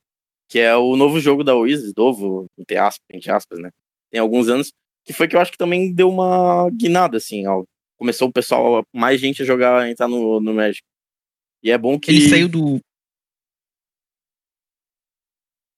Que 0.48 0.60
é 0.60 0.76
o 0.76 0.96
novo 0.96 1.20
jogo 1.20 1.44
da 1.44 1.56
Wizards, 1.56 1.94
novo, 1.96 2.48
entre 2.58 2.78
aspas, 2.78 3.06
entre 3.12 3.32
aspas, 3.32 3.60
né? 3.60 3.72
Tem 4.12 4.20
alguns 4.20 4.50
anos, 4.50 4.72
que 5.10 5.14
foi 5.14 5.28
que 5.28 5.36
eu 5.36 5.42
acho 5.42 5.52
que 5.52 5.58
também 5.58 5.92
deu 5.92 6.08
uma 6.08 6.70
guinada, 6.70 7.18
assim, 7.18 7.48
ó. 7.48 7.64
Começou 7.98 8.28
o 8.28 8.32
pessoal, 8.32 8.86
mais 8.94 9.20
gente 9.20 9.42
a 9.42 9.46
jogar, 9.46 9.90
entrar 9.90 10.08
no, 10.08 10.40
no 10.40 10.54
Magic. 10.54 10.84
E 11.64 11.72
é 11.72 11.78
bom 11.80 12.00
que. 12.00 12.12
Ele 12.12 12.30
saiu 12.30 12.48
do. 12.48 12.80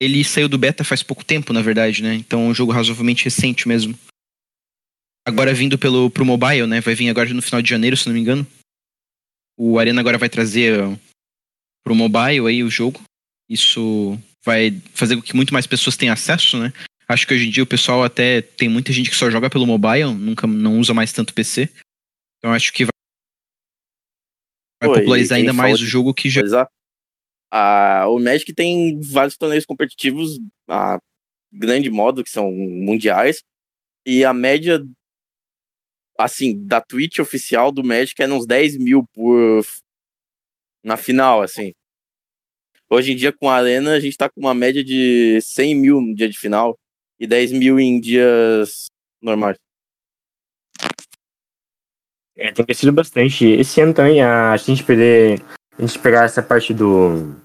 Ele 0.02 0.22
saiu 0.26 0.50
do 0.50 0.58
beta 0.58 0.84
faz 0.84 1.02
pouco 1.02 1.24
tempo, 1.24 1.54
na 1.54 1.62
verdade, 1.62 2.04
né? 2.04 2.14
Então 2.16 2.42
é 2.42 2.48
um 2.48 2.54
jogo 2.54 2.74
razoavelmente 2.74 3.24
recente 3.24 3.70
mesmo. 3.70 3.98
Agora 5.26 5.54
vindo 5.54 5.80
pelo, 5.80 6.12
pro 6.12 6.26
mobile, 6.26 6.68
né? 6.68 6.82
Vai 6.82 6.94
vir 6.94 7.10
agora 7.10 7.34
no 7.34 7.42
final 7.42 7.62
de 7.62 7.70
janeiro, 7.70 7.96
se 7.96 8.08
não 8.08 8.14
me 8.14 8.20
engano. 8.20 8.46
O 9.58 9.80
Arena 9.80 10.02
agora 10.02 10.18
vai 10.18 10.28
trazer 10.28 10.78
pro 11.86 11.96
mobile 11.96 12.50
aí 12.50 12.64
o 12.66 12.70
jogo. 12.70 13.02
Isso 13.50 14.20
vai 14.44 14.72
fazer 14.94 15.16
com 15.16 15.22
que 15.22 15.36
muito 15.38 15.54
mais 15.54 15.66
pessoas 15.66 15.96
tenham 15.96 16.12
acesso, 16.12 16.58
né? 16.58 16.74
Acho 17.12 17.28
que 17.28 17.34
hoje 17.34 17.48
em 17.48 17.52
dia 17.52 17.64
o 17.64 17.68
pessoal 17.68 18.04
até 18.06 18.42
tem 18.42 18.70
muita 18.70 18.94
gente 18.94 19.10
que 19.10 19.16
só 19.18 19.30
joga 19.30 19.50
pelo 19.50 19.68
mobile, 19.68 20.14
nunca 20.14 20.48
não 20.48 20.80
usa 20.80 20.94
mais 20.94 21.12
tanto 21.12 21.34
PC. 21.34 21.70
Então 22.38 22.54
acho 22.54 22.72
que 22.72 22.86
vai, 22.86 22.92
vai 24.82 24.90
Pô, 24.90 24.96
popularizar 25.00 25.38
ainda 25.38 25.52
mais 25.52 25.82
o 25.82 25.86
jogo 25.86 26.14
que 26.14 26.30
já. 26.30 26.42
Ah, 27.52 28.06
o 28.08 28.18
Magic 28.18 28.54
tem 28.54 28.98
vários 29.02 29.36
torneios 29.36 29.66
competitivos 29.66 30.40
a 30.70 31.00
grande 31.52 31.90
modo, 31.90 32.24
que 32.24 32.30
são 32.30 32.50
mundiais, 32.50 33.44
e 34.06 34.24
a 34.24 34.34
média, 34.34 34.82
assim, 36.18 36.66
da 36.66 36.80
Twitch 36.80 37.20
oficial 37.20 37.74
do 37.74 37.84
Magic 37.84 38.22
é 38.22 38.28
uns 38.28 38.48
10 38.48 38.78
mil 38.78 39.04
por. 39.14 39.66
na 40.82 40.96
final, 40.96 41.42
assim. 41.42 41.74
Hoje 42.90 43.12
em 43.12 43.16
dia, 43.18 43.34
com 43.34 43.50
a 43.50 43.56
Arena, 43.56 43.96
a 43.96 44.00
gente 44.00 44.16
tá 44.16 44.30
com 44.30 44.40
uma 44.40 44.54
média 44.54 44.82
de 44.82 45.42
100 45.42 45.76
mil 45.76 46.00
no 46.00 46.16
dia 46.16 46.30
de 46.30 46.40
final 46.40 46.78
e 47.22 47.28
10 47.28 47.52
mil 47.52 47.80
em 47.80 48.00
dias 48.00 48.88
normais. 49.22 49.56
É, 52.36 52.52
tem 52.52 52.66
crescido 52.66 52.92
bastante. 52.92 53.46
Esse 53.46 53.80
ano 53.80 53.94
também, 53.94 54.24
a, 54.24 54.58
gente 54.58 54.84
perder 54.84 55.40
a 55.78 55.82
gente 55.82 56.00
pegar 56.00 56.24
essa 56.24 56.42
parte 56.42 56.74
do, 56.74 57.36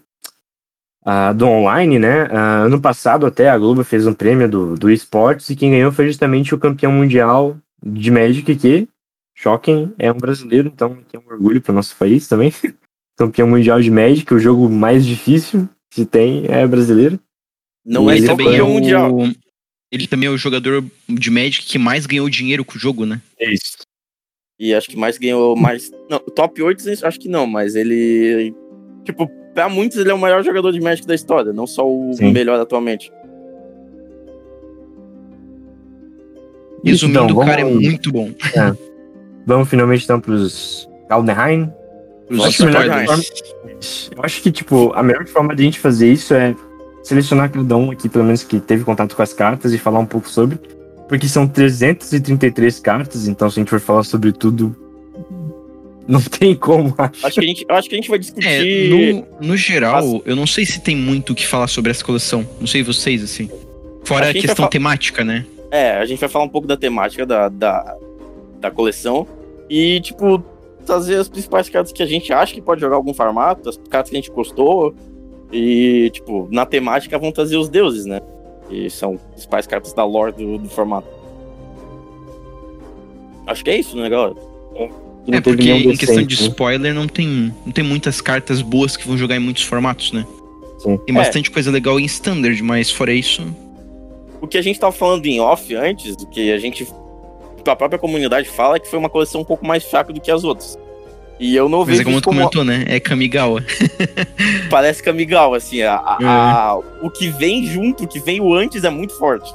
uh, 1.05 1.35
do 1.37 1.47
online, 1.47 1.99
né? 1.99 2.25
Uh, 2.25 2.65
ano 2.65 2.81
passado 2.81 3.27
até 3.27 3.51
a 3.51 3.59
Globo 3.59 3.85
fez 3.85 4.07
um 4.07 4.15
prêmio 4.15 4.49
do, 4.49 4.75
do 4.77 4.91
esportes 4.91 5.51
e 5.51 5.57
quem 5.57 5.73
ganhou 5.73 5.93
foi 5.93 6.07
justamente 6.07 6.55
o 6.55 6.59
campeão 6.59 6.91
mundial 6.91 7.59
de 7.85 8.11
Magic, 8.11 8.57
que, 8.57 8.89
choquem, 9.35 9.93
é 9.99 10.11
um 10.11 10.17
brasileiro, 10.17 10.69
então 10.69 10.97
tem 11.11 11.21
um 11.21 11.31
orgulho 11.31 11.61
para 11.61 11.73
o 11.73 11.75
nosso 11.75 11.95
país 11.97 12.27
também. 12.27 12.51
campeão 13.15 13.47
mundial 13.47 13.81
de 13.83 13.91
Magic, 13.91 14.33
o 14.33 14.41
jogo 14.41 14.71
mais 14.71 15.05
difícil 15.05 15.69
que 15.91 16.07
tem 16.07 16.47
é 16.49 16.67
brasileiro. 16.67 17.21
Não 17.85 18.11
e 18.11 18.25
é 18.25 18.27
campeão 18.27 18.71
mundial. 18.71 19.11
Ele 19.97 20.07
também 20.07 20.29
é 20.29 20.31
o 20.31 20.37
jogador 20.37 20.85
de 21.09 21.31
Magic 21.31 21.65
que 21.65 21.79
mais 21.79 22.05
ganhou 22.05 22.29
dinheiro 22.29 22.65
com 22.65 22.77
o 22.77 22.79
jogo, 22.79 23.07
né? 23.07 23.21
É 23.41 23.51
isso. 23.51 23.79
E 24.59 24.75
acho 24.75 24.89
que 24.89 24.97
mais 24.97 25.19
ganhou 25.19 25.57
mais. 25.57 25.91
Não, 26.11 26.19
top 26.19 26.63
8 26.63 26.83
acho 27.03 27.19
que 27.19 27.29
não, 27.29 27.47
mas 27.47 27.75
ele. 27.75 28.55
Tipo, 29.05 29.27
pra 29.55 29.69
muitos 29.69 29.99
ele 29.99 30.11
é 30.11 30.15
o 30.15 30.19
maior 30.19 30.45
jogador 30.45 30.71
de 30.71 30.81
Magic 30.81 31.07
da 31.07 31.15
história, 31.15 31.53
não 31.53 31.67
só 31.67 31.87
o 31.89 32.13
Sim. 32.13 32.31
melhor 32.33 32.61
atualmente. 32.61 33.11
Resumindo, 36.85 37.25
então, 37.25 37.37
o 37.37 37.45
cara 37.45 37.63
é 37.63 37.65
muito 37.65 38.13
bom. 38.13 38.31
É. 38.55 38.77
Vamos 39.47 39.69
finalmente 39.69 40.05
então 40.05 40.21
pros 40.21 40.89
Aldenheim. 41.09 41.73
Eu 42.29 42.43
acho, 42.43 42.59
forma... 42.65 42.79
eu 44.17 44.25
acho 44.25 44.43
que, 44.43 44.51
tipo, 44.51 44.93
a 44.95 45.03
melhor 45.03 45.27
forma 45.27 45.55
de 45.55 45.63
a 45.63 45.65
gente 45.65 45.79
fazer 45.79 46.13
isso 46.13 46.35
é 46.35 46.55
selecionar 47.07 47.53
cada 47.53 47.77
um 47.77 47.93
aqui, 47.93 48.09
pelo 48.09 48.25
menos 48.25 48.43
que 48.43 48.59
teve 48.59 48.83
contato 48.83 49.15
com 49.15 49.23
as 49.23 49.33
cartas, 49.33 49.73
e 49.73 49.79
falar 49.79 50.01
um 50.01 50.07
pouco 50.07 50.29
sobre. 50.29 50.59
Porque 51.09 51.29
são 51.29 51.47
333 51.47 52.81
cartas, 52.81 53.29
então 53.29 53.49
se 53.49 53.61
a 53.61 53.63
gente 53.63 53.71
for 53.71 53.79
falar 53.79 54.03
sobre 54.03 54.33
tudo, 54.33 54.75
não 56.09 56.21
tem 56.27 56.57
como, 56.57 56.93
acho. 56.99 57.25
Acho 57.25 57.41
que 57.41 57.45
a 57.45 57.49
gente, 57.49 57.67
acho 57.69 57.89
que 57.89 57.95
a 57.95 57.99
gente 57.99 58.11
vai 58.11 58.19
discutir. 58.19 58.49
É, 58.49 58.89
no, 58.89 59.49
no 59.49 59.57
geral, 59.57 60.17
As... 60.17 60.23
eu 60.25 60.35
não 60.35 60.49
sei 60.49 60.67
se 60.67 60.81
tem 60.81 60.97
muito 60.97 61.33
o 61.33 61.37
que 61.37 61.47
falar 61.47 61.69
sobre 61.69 61.93
essa 61.93 62.05
coleção. 62.05 62.45
Não 62.59 62.67
sei 62.67 62.83
vocês, 62.83 63.23
assim. 63.23 63.49
Fora 64.05 64.27
a, 64.27 64.31
a 64.31 64.33
questão 64.33 64.67
temática, 64.67 65.23
né? 65.23 65.47
É, 65.71 65.93
a 65.93 66.05
gente 66.07 66.19
vai 66.19 66.29
falar 66.29 66.45
um 66.45 66.49
pouco 66.49 66.67
da 66.67 66.77
temática 66.77 67.25
da, 67.25 67.49
da, 67.49 67.97
da 68.61 68.71
coleção. 68.71 69.29
E, 69.71 70.01
tipo, 70.01 70.43
trazer 70.85 71.17
as 71.17 71.29
principais 71.29 71.69
cartas 71.69 71.93
que 71.93 72.03
a 72.03 72.07
gente 72.07 72.33
acha 72.33 72.53
que 72.53 72.61
pode 72.61 72.81
jogar 72.81 72.97
algum 72.97 73.15
formato, 73.15 73.69
as 73.69 73.77
cartas 73.89 74.11
que 74.11 74.17
a 74.17 74.21
gente 74.21 74.31
gostou. 74.33 74.93
E, 75.53 76.11
tipo, 76.11 76.49
na 76.51 76.67
temática 76.67 77.19
vão 77.19 77.31
trazer 77.33 77.57
os 77.57 77.69
deuses, 77.69 78.05
né? 78.05 78.21
que 78.69 78.91
são 78.91 79.15
as 79.15 79.21
principais 79.33 79.67
cartas 79.67 79.93
da 79.93 80.05
lore 80.05 80.33
do, 80.33 80.59
do 80.59 80.69
formato. 80.69 81.09
Acho 83.47 83.65
que 83.65 83.71
é 83.71 83.79
isso, 83.79 83.97
né, 83.97 84.09
galera? 84.09 84.35
É, 85.29 85.41
porque 85.41 85.71
em 85.71 85.97
questão 85.97 86.23
de 86.23 86.41
né? 86.41 86.49
spoiler 86.49 86.95
não 86.95 87.07
tem, 87.07 87.55
não 87.65 87.73
tem 87.73 87.85
muitas 87.85 88.21
cartas 88.21 88.63
boas 88.63 88.97
que 88.97 89.07
vão 89.07 89.17
jogar 89.17 89.37
em 89.37 89.41
muitos 89.41 89.63
formatos, 89.63 90.13
né? 90.13 90.27
Sim. 90.79 90.99
Tem 90.99 91.15
bastante 91.15 91.51
é. 91.51 91.53
coisa 91.53 91.71
legal 91.71 91.99
em 91.99 92.05
standard, 92.05 92.61
mas 92.63 92.91
fora 92.91 93.13
isso. 93.13 93.43
O 94.41 94.47
que 94.47 94.59
a 94.59 94.63
gente 94.63 94.79
tava 94.79 94.93
falando 94.93 95.27
em 95.27 95.41
off 95.41 95.75
antes, 95.75 96.15
o 96.15 96.27
que 96.27 96.53
a 96.53 96.59
gente. 96.59 96.87
a 97.67 97.77
própria 97.77 97.99
comunidade 97.99 98.49
fala 98.49 98.77
é 98.77 98.81
que 98.81 98.89
foi 98.89 98.99
uma 98.99 99.09
coleção 99.09 99.41
um 99.41 99.45
pouco 99.45 99.67
mais 99.67 99.85
fraca 99.85 100.13
do 100.13 100.21
que 100.21 100.31
as 100.31 100.45
outras. 100.45 100.79
E 101.39 101.55
eu 101.55 101.69
não 101.69 101.85
vejo. 101.85 101.99
Mas 101.99 102.01
é 102.01 102.05
como 102.05 102.21
tu 102.21 102.25
como... 102.25 102.39
comentou, 102.39 102.65
né? 102.65 102.85
É 102.87 102.99
Kamigawa. 102.99 103.63
Parece 104.71 105.03
Kamigawa, 105.03 105.57
assim. 105.57 105.83
A, 105.83 105.97
a, 105.97 106.19
é. 106.21 106.25
a, 106.25 106.79
o 107.03 107.11
que 107.11 107.29
vem 107.29 107.67
junto, 107.67 108.05
o 108.05 108.09
que 108.09 108.19
veio 108.19 108.55
antes 108.55 108.85
é 108.85 108.91
muito 108.91 109.17
forte. 109.19 109.53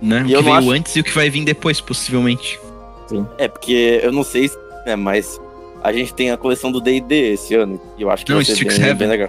Né? 0.00 0.22
O 0.22 0.26
que 0.26 0.42
veio 0.42 0.54
acho... 0.54 0.70
antes 0.70 0.96
e 0.96 1.00
o 1.00 1.04
que 1.04 1.12
vai 1.12 1.28
vir 1.28 1.44
depois, 1.44 1.80
possivelmente. 1.80 2.58
Sim. 3.06 3.26
É, 3.36 3.48
porque 3.48 4.00
eu 4.02 4.12
não 4.12 4.22
sei, 4.22 4.50
né, 4.86 4.96
mas 4.96 5.38
a 5.82 5.92
gente 5.92 6.14
tem 6.14 6.30
a 6.30 6.36
coleção 6.36 6.72
do 6.72 6.80
D&D 6.80 7.32
esse 7.32 7.54
ano. 7.54 7.80
E 7.98 8.02
eu 8.02 8.10
acho 8.10 8.24
que 8.24 8.32
não, 8.32 8.38
vai 8.38 8.44
ser 8.44 8.64
bem, 8.64 8.94
bem, 8.94 9.08
legal. 9.08 9.28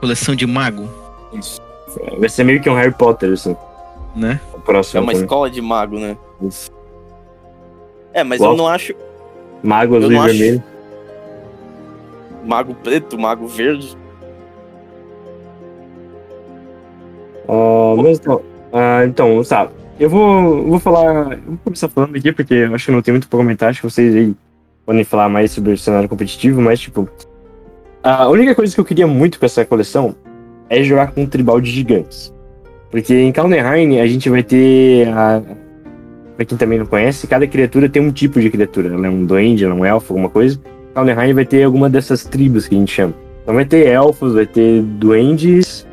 Coleção 0.00 0.34
de 0.34 0.46
mago. 0.46 0.88
Isso. 1.32 1.60
Vai 2.18 2.28
ser 2.28 2.44
meio 2.44 2.60
que 2.60 2.68
um 2.68 2.74
Harry 2.74 2.92
Potter, 2.92 3.32
assim. 3.32 3.56
Né? 4.14 4.40
O 4.54 4.60
próximo 4.60 4.98
é 4.98 5.00
uma 5.02 5.12
também. 5.12 5.24
escola 5.24 5.50
de 5.50 5.60
mago, 5.60 5.98
né? 5.98 6.16
Isso. 6.42 6.70
É, 8.12 8.24
mas 8.24 8.40
eu 8.40 8.56
não 8.56 8.66
acho. 8.66 8.94
Mago 9.62 9.96
azul 9.96 10.12
e 10.12 10.18
vermelho. 10.18 10.62
Mago 12.44 12.74
preto, 12.74 13.18
mago 13.18 13.46
verde. 13.48 13.96
Uh, 17.48 17.96
mas 18.02 18.18
então, 18.18 18.36
uh, 18.36 19.06
então, 19.06 19.44
sabe, 19.44 19.70
eu 19.98 20.10
vou, 20.10 20.64
vou 20.64 20.78
falar. 20.78 21.32
Eu 21.32 21.42
vou 21.46 21.58
começar 21.64 21.88
falando 21.88 22.16
aqui, 22.16 22.32
porque 22.32 22.54
eu 22.54 22.74
acho 22.74 22.86
que 22.86 22.92
não 22.92 23.02
tem 23.02 23.12
muito 23.12 23.28
pra 23.28 23.38
comentar, 23.38 23.70
acho 23.70 23.80
que 23.80 23.90
vocês 23.90 24.14
aí 24.14 24.34
podem 24.84 25.04
falar 25.04 25.28
mais 25.28 25.50
sobre 25.50 25.72
o 25.72 25.78
cenário 25.78 26.08
competitivo, 26.08 26.60
mas 26.60 26.80
tipo. 26.80 27.08
A 28.02 28.28
única 28.28 28.54
coisa 28.54 28.72
que 28.72 28.80
eu 28.80 28.84
queria 28.84 29.06
muito 29.06 29.38
com 29.40 29.46
essa 29.46 29.64
coleção 29.64 30.14
é 30.68 30.82
jogar 30.82 31.10
com 31.10 31.22
um 31.22 31.26
tribal 31.26 31.60
de 31.60 31.70
gigantes. 31.70 32.32
Porque 32.90 33.14
em 33.14 33.32
Kaldenheim 33.32 33.98
a 33.98 34.06
gente 34.06 34.30
vai 34.30 34.44
ter 34.44 35.08
a, 35.08 35.42
Pra 36.36 36.44
quem 36.44 36.58
também 36.58 36.78
não 36.78 36.86
conhece, 36.86 37.26
cada 37.26 37.46
criatura 37.46 37.88
tem 37.88 38.02
um 38.02 38.12
tipo 38.12 38.40
de 38.40 38.50
criatura. 38.50 38.92
Ela 38.92 39.06
é 39.06 39.10
um 39.10 39.24
duende, 39.24 39.64
ela 39.64 39.74
é 39.74 39.76
um 39.76 39.84
elfo, 39.84 40.12
alguma 40.12 40.28
coisa. 40.28 40.60
Kaldenheim 40.94 41.32
vai 41.32 41.44
ter 41.44 41.64
alguma 41.64 41.88
dessas 41.88 42.24
tribos 42.24 42.68
que 42.68 42.74
a 42.74 42.78
gente 42.78 42.92
chama. 42.92 43.14
Então 43.42 43.54
vai 43.54 43.64
ter 43.64 43.86
elfos, 43.86 44.34
vai 44.34 44.46
ter 44.46 44.82
duendes, 44.82 45.86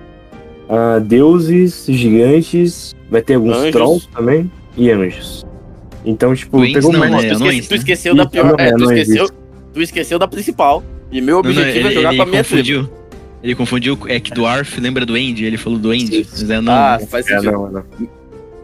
uh, 0.68 1.00
deuses, 1.00 1.86
gigantes, 1.88 2.94
vai 3.10 3.22
ter 3.22 3.36
alguns 3.36 3.58
anjos. 3.58 3.72
trolls 3.72 4.10
também 4.10 4.52
e 4.76 4.92
anjos. 4.92 5.46
Então, 6.06 6.36
tipo, 6.36 6.58
Duendes 6.58 6.76
pegou 6.76 6.92
não, 6.92 7.00
mais. 7.00 7.12
Né? 7.12 7.36
Tu, 7.36 7.52
esque 7.52 7.68
tu, 7.70 7.76
esqueceu 7.76 8.16
da 8.16 8.26
pior. 8.26 8.56
É, 8.60 8.72
tu, 8.74 8.84
esqueceu, 8.84 9.30
tu 9.74 9.82
esqueceu 9.82 10.20
da 10.20 10.28
principal. 10.28 10.84
E 11.12 11.22
meu 11.22 11.38
objetivo 11.38 11.66
não, 11.66 11.72
não, 11.72 11.80
ele, 11.80 11.88
é 11.88 11.92
jogar 11.92 12.16
com 12.16 12.22
a 12.22 12.26
minha 12.26 12.44
confundiu. 12.44 12.84
tribo. 12.84 13.04
Ele 13.44 13.56
confundiu, 13.56 14.00
é 14.08 14.20
que 14.20 14.32
Dwarf 14.32 14.80
lembra 14.80 15.06
do 15.06 15.18
End, 15.18 15.44
ele 15.44 15.58
falou 15.58 15.78
do 15.78 15.94
End. 15.94 16.26
É, 16.50 16.62
não, 16.62 16.74
ah, 16.74 17.00
faz 17.08 17.26
sentido. 17.26 17.50
É, 17.50 17.52
não, 17.52 17.72
não. 17.72 17.84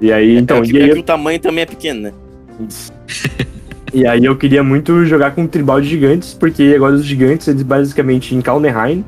E 0.02 0.12
aí, 0.12 0.36
é, 0.36 0.40
então. 0.40 0.58
É, 0.58 0.62
que, 0.62 0.72
e 0.74 0.82
aí, 0.82 0.90
é 0.90 0.94
que 0.94 1.00
o 1.00 1.04
tamanho 1.04 1.40
também 1.40 1.64
é 1.64 1.66
pequeno, 1.66 2.02
né? 2.02 2.14
e 3.94 4.06
aí 4.06 4.24
eu 4.24 4.36
queria 4.36 4.64
muito 4.64 5.06
jogar 5.06 5.32
com 5.32 5.44
um 5.44 5.48
tribal 5.48 5.82
de 5.82 5.88
gigantes, 5.88 6.34
porque 6.34 6.74
agora 6.76 6.96
os 6.96 7.06
gigantes, 7.06 7.48
eles 7.48 7.64
basicamente 7.64 8.36
em 8.36 8.42
Kalneheim, 8.42 9.04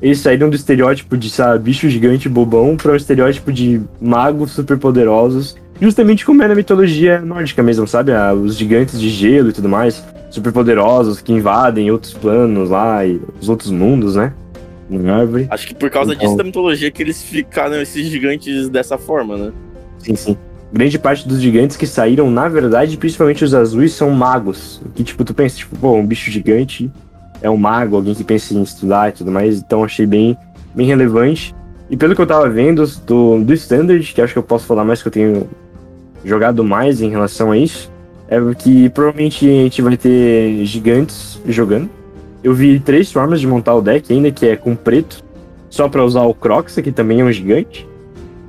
eles 0.00 0.18
saíram 0.18 0.50
do 0.50 0.56
estereótipo 0.56 1.16
de, 1.16 1.30
sabe, 1.30 1.64
bicho 1.64 1.88
gigante 1.88 2.28
bobão 2.28 2.76
para 2.76 2.92
o 2.92 2.96
estereótipo 2.96 3.52
de 3.52 3.80
magos 4.00 4.52
super 4.52 4.76
poderosos, 4.78 5.56
justamente 5.80 6.24
como 6.24 6.42
é 6.42 6.48
na 6.48 6.54
mitologia 6.54 7.20
nórdica 7.20 7.62
mesmo, 7.62 7.86
sabe? 7.86 8.12
Ah, 8.12 8.34
os 8.34 8.56
gigantes 8.56 9.00
de 9.00 9.08
gelo 9.08 9.50
e 9.50 9.52
tudo 9.52 9.68
mais, 9.68 10.04
super 10.30 10.52
poderosos 10.52 11.20
que 11.20 11.32
invadem 11.32 11.90
outros 11.90 12.12
planos 12.12 12.70
lá 12.70 13.04
e 13.04 13.20
os 13.40 13.48
outros 13.48 13.70
mundos, 13.70 14.16
né? 14.16 14.32
árvore. 15.12 15.48
Acho 15.50 15.66
que 15.66 15.74
por 15.74 15.90
causa 15.90 16.12
então... 16.12 16.24
disso 16.24 16.36
da 16.36 16.44
mitologia 16.44 16.90
que 16.90 17.02
eles 17.02 17.20
ficaram 17.20 17.80
esses 17.80 18.06
gigantes 18.06 18.68
dessa 18.68 18.96
forma, 18.96 19.36
né? 19.36 19.52
Sim, 19.98 20.14
sim. 20.14 20.36
grande 20.72 20.98
parte 20.98 21.26
dos 21.26 21.40
gigantes 21.40 21.76
que 21.76 21.86
saíram, 21.86 22.30
na 22.30 22.48
verdade, 22.48 22.96
principalmente 22.96 23.44
os 23.44 23.54
azuis, 23.54 23.92
são 23.92 24.10
magos. 24.10 24.80
Que, 24.94 25.02
tipo, 25.02 25.24
tu 25.24 25.34
pensa, 25.34 25.56
tipo, 25.56 25.76
pô, 25.76 25.94
um 25.94 26.06
bicho 26.06 26.30
gigante 26.30 26.90
é 27.42 27.50
um 27.50 27.56
mago, 27.56 27.96
alguém 27.96 28.14
que 28.14 28.24
pensa 28.24 28.54
em 28.54 28.62
estudar 28.62 29.10
e 29.10 29.12
tudo 29.12 29.30
mais. 29.30 29.58
Então 29.58 29.84
achei 29.84 30.06
bem, 30.06 30.36
bem 30.74 30.86
relevante. 30.86 31.54
E 31.88 31.96
pelo 31.96 32.14
que 32.14 32.20
eu 32.20 32.26
tava 32.26 32.48
vendo 32.48 32.84
do, 33.06 33.42
do 33.44 33.54
Standard, 33.54 34.12
que 34.12 34.20
acho 34.20 34.32
que 34.32 34.38
eu 34.38 34.42
posso 34.42 34.66
falar 34.66 34.84
mais 34.84 35.02
que 35.02 35.08
eu 35.08 35.12
tenho 35.12 35.48
jogado 36.24 36.64
mais 36.64 37.00
em 37.00 37.10
relação 37.10 37.52
a 37.52 37.58
isso, 37.58 37.90
é 38.28 38.38
que 38.54 38.88
provavelmente 38.90 39.48
a 39.48 39.62
gente 39.62 39.82
vai 39.82 39.96
ter 39.96 40.64
gigantes 40.64 41.40
jogando. 41.46 41.88
Eu 42.42 42.52
vi 42.52 42.80
três 42.80 43.10
formas 43.12 43.40
de 43.40 43.46
montar 43.46 43.74
o 43.74 43.80
deck 43.80 44.12
ainda, 44.12 44.30
que 44.30 44.46
é 44.46 44.56
com 44.56 44.74
preto, 44.74 45.22
só 45.70 45.88
para 45.88 46.04
usar 46.04 46.22
o 46.22 46.34
Crocs, 46.34 46.76
que 46.76 46.92
também 46.92 47.20
é 47.20 47.24
um 47.24 47.32
gigante. 47.32 47.86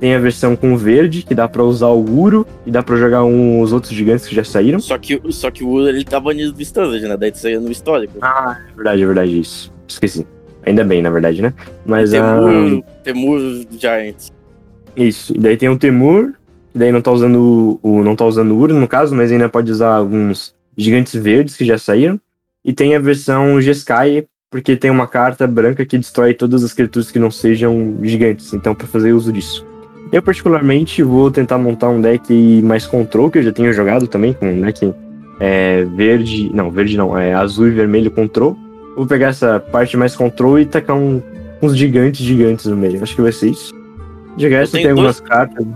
Tem 0.00 0.14
a 0.14 0.18
versão 0.18 0.54
com 0.54 0.76
verde, 0.76 1.22
que 1.22 1.34
dá 1.34 1.48
para 1.48 1.62
usar 1.64 1.88
o 1.88 2.18
Uro, 2.18 2.46
e 2.64 2.70
dá 2.70 2.82
para 2.82 2.96
jogar 2.96 3.24
um, 3.24 3.60
os 3.60 3.72
outros 3.72 3.92
gigantes 3.92 4.26
que 4.26 4.34
já 4.34 4.44
saíram. 4.44 4.78
Só 4.78 4.96
que, 4.96 5.20
só 5.30 5.50
que 5.50 5.64
o 5.64 5.68
Uro 5.68 5.88
ele 5.88 6.04
tá 6.04 6.20
banido 6.20 6.52
do 6.52 6.62
Standard, 6.62 7.02
né? 7.02 7.16
Daí 7.16 7.32
saiu 7.34 7.60
no 7.60 7.70
histórico. 7.70 8.14
Ah, 8.22 8.58
é 8.70 8.74
verdade, 8.74 9.02
é 9.02 9.06
verdade, 9.06 9.40
isso. 9.40 9.72
Esqueci. 9.88 10.26
Ainda 10.64 10.84
bem, 10.84 11.02
na 11.02 11.10
verdade, 11.10 11.42
né? 11.42 11.52
Mas 11.84 12.10
Temur, 12.10 12.82
ah, 12.86 13.02
Temur 13.02 13.40
Giants. 13.70 14.32
Isso. 14.96 15.34
E 15.34 15.38
daí 15.38 15.56
tem 15.56 15.68
o 15.68 15.78
Temur, 15.78 16.32
que 16.72 16.78
daí 16.78 16.92
não 16.92 17.00
tá 17.00 17.10
usando 17.10 17.80
o, 17.82 18.02
não 18.02 18.14
tá 18.14 18.24
usando 18.24 18.52
o 18.52 18.58
Uro, 18.58 18.74
no 18.74 18.86
caso, 18.86 19.16
mas 19.16 19.32
ainda 19.32 19.48
pode 19.48 19.72
usar 19.72 19.96
alguns 19.96 20.54
gigantes 20.76 21.14
verdes 21.20 21.56
que 21.56 21.64
já 21.64 21.78
saíram. 21.78 22.20
E 22.64 22.72
tem 22.72 22.94
a 22.94 23.00
versão 23.00 23.60
G-Sky, 23.60 24.28
porque 24.50 24.76
tem 24.76 24.90
uma 24.90 25.06
carta 25.06 25.46
branca 25.46 25.84
que 25.84 25.98
destrói 25.98 26.34
todas 26.34 26.62
as 26.62 26.72
criaturas 26.72 27.10
que 27.10 27.18
não 27.18 27.30
sejam 27.30 27.98
gigantes. 28.02 28.52
Então, 28.52 28.74
para 28.74 28.86
fazer 28.86 29.12
uso 29.12 29.32
disso. 29.32 29.66
Eu, 30.10 30.22
particularmente, 30.22 31.02
vou 31.02 31.30
tentar 31.30 31.58
montar 31.58 31.88
um 31.90 32.00
deck 32.00 32.62
mais 32.62 32.86
control, 32.86 33.30
que 33.30 33.38
eu 33.38 33.42
já 33.42 33.52
tenho 33.52 33.72
jogado 33.72 34.06
também, 34.06 34.32
com 34.32 34.46
um 34.46 34.60
deck 34.62 34.92
é, 35.38 35.84
verde. 35.84 36.50
Não, 36.54 36.70
verde 36.70 36.96
não, 36.96 37.16
é 37.16 37.34
azul 37.34 37.68
e 37.68 37.70
vermelho 37.70 38.10
control. 38.10 38.56
Vou 38.96 39.06
pegar 39.06 39.28
essa 39.28 39.60
parte 39.60 39.96
mais 39.96 40.16
control 40.16 40.58
e 40.58 40.64
tacar 40.64 40.96
um, 40.96 41.22
uns 41.62 41.76
gigantes 41.76 42.24
gigantes 42.24 42.66
no 42.66 42.76
meio. 42.76 43.02
Acho 43.02 43.14
que 43.14 43.22
vai 43.22 43.32
ser 43.32 43.50
isso. 43.50 43.72
De 44.36 44.48
resto, 44.48 44.72
tem 44.72 44.88
algumas 44.88 45.20
dois... 45.20 45.28
cartas. 45.28 45.66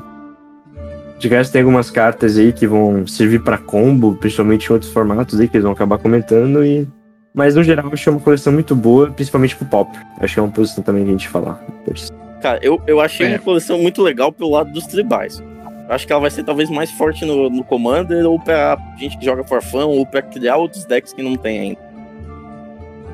De 1.19 1.29
resto, 1.29 1.53
tem 1.53 1.61
algumas 1.63 1.91
cartas 1.91 2.39
aí 2.39 2.53
que 2.53 2.67
vão 2.67 3.07
servir 3.07 3.43
para 3.43 3.59
combo, 3.59 4.17
principalmente 4.17 4.67
em 4.67 4.73
outros 4.73 4.91
formatos 4.91 5.39
aí 5.39 5.47
que 5.47 5.57
eles 5.57 5.65
vão 5.65 5.73
acabar 5.73 5.99
comentando. 5.99 6.65
e 6.65 6.89
Mas 7.35 7.55
no 7.55 7.63
geral, 7.63 7.87
eu 7.87 7.93
achei 7.93 8.13
uma 8.13 8.21
coleção 8.21 8.53
muito 8.53 8.75
boa, 8.75 9.11
principalmente 9.11 9.55
pro 9.57 9.67
pop. 9.67 9.91
Acho 10.21 10.35
que 10.35 10.41
é 10.41 10.43
uma 10.43 10.51
posição 10.51 10.83
também 10.83 11.05
que 11.05 11.11
a 11.11 11.13
gente 11.13 11.29
falar 11.29 11.63
depois. 11.85 12.22
Cara, 12.43 12.59
eu, 12.61 12.83
eu 12.89 13.01
achei 13.01 13.27
é. 13.27 13.31
uma 13.31 13.39
coleção 13.39 13.79
muito 13.79 14.03
legal 14.03 14.33
pelo 14.33 14.51
lado 14.51 14.73
dos 14.73 14.85
tribais. 14.87 15.43
Acho 15.89 16.07
que 16.07 16.13
ela 16.13 16.21
vai 16.23 16.31
ser 16.31 16.43
talvez 16.43 16.69
mais 16.69 16.91
forte 16.91 17.25
no, 17.25 17.49
no 17.49 17.63
Commander, 17.63 18.27
ou 18.27 18.39
pra 18.39 18.77
gente 18.99 19.17
que 19.17 19.25
joga 19.25 19.45
forfã, 19.45 19.85
ou 19.85 20.05
pra 20.05 20.21
criar 20.23 20.57
outros 20.57 20.85
decks 20.85 21.13
que 21.13 21.23
não 21.23 21.37
tem 21.37 21.61
ainda. 21.61 21.81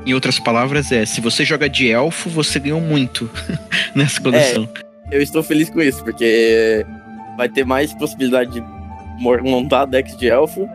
Em 0.06 0.14
outras 0.14 0.38
palavras, 0.38 0.90
é, 0.90 1.04
se 1.04 1.20
você 1.20 1.44
joga 1.44 1.68
de 1.68 1.90
elfo, 1.90 2.30
você 2.30 2.58
ganhou 2.58 2.80
muito 2.80 3.30
nessa 3.94 4.20
coleção. 4.20 4.66
É, 5.10 5.16
eu 5.16 5.20
estou 5.20 5.42
feliz 5.42 5.68
com 5.68 5.82
isso, 5.82 6.02
porque 6.02 6.86
vai 7.36 7.48
ter 7.48 7.66
mais 7.66 7.92
possibilidade 7.92 8.52
de 8.52 8.64
montar 9.20 9.84
decks 9.84 10.16
de 10.16 10.28
elfo. 10.28 10.66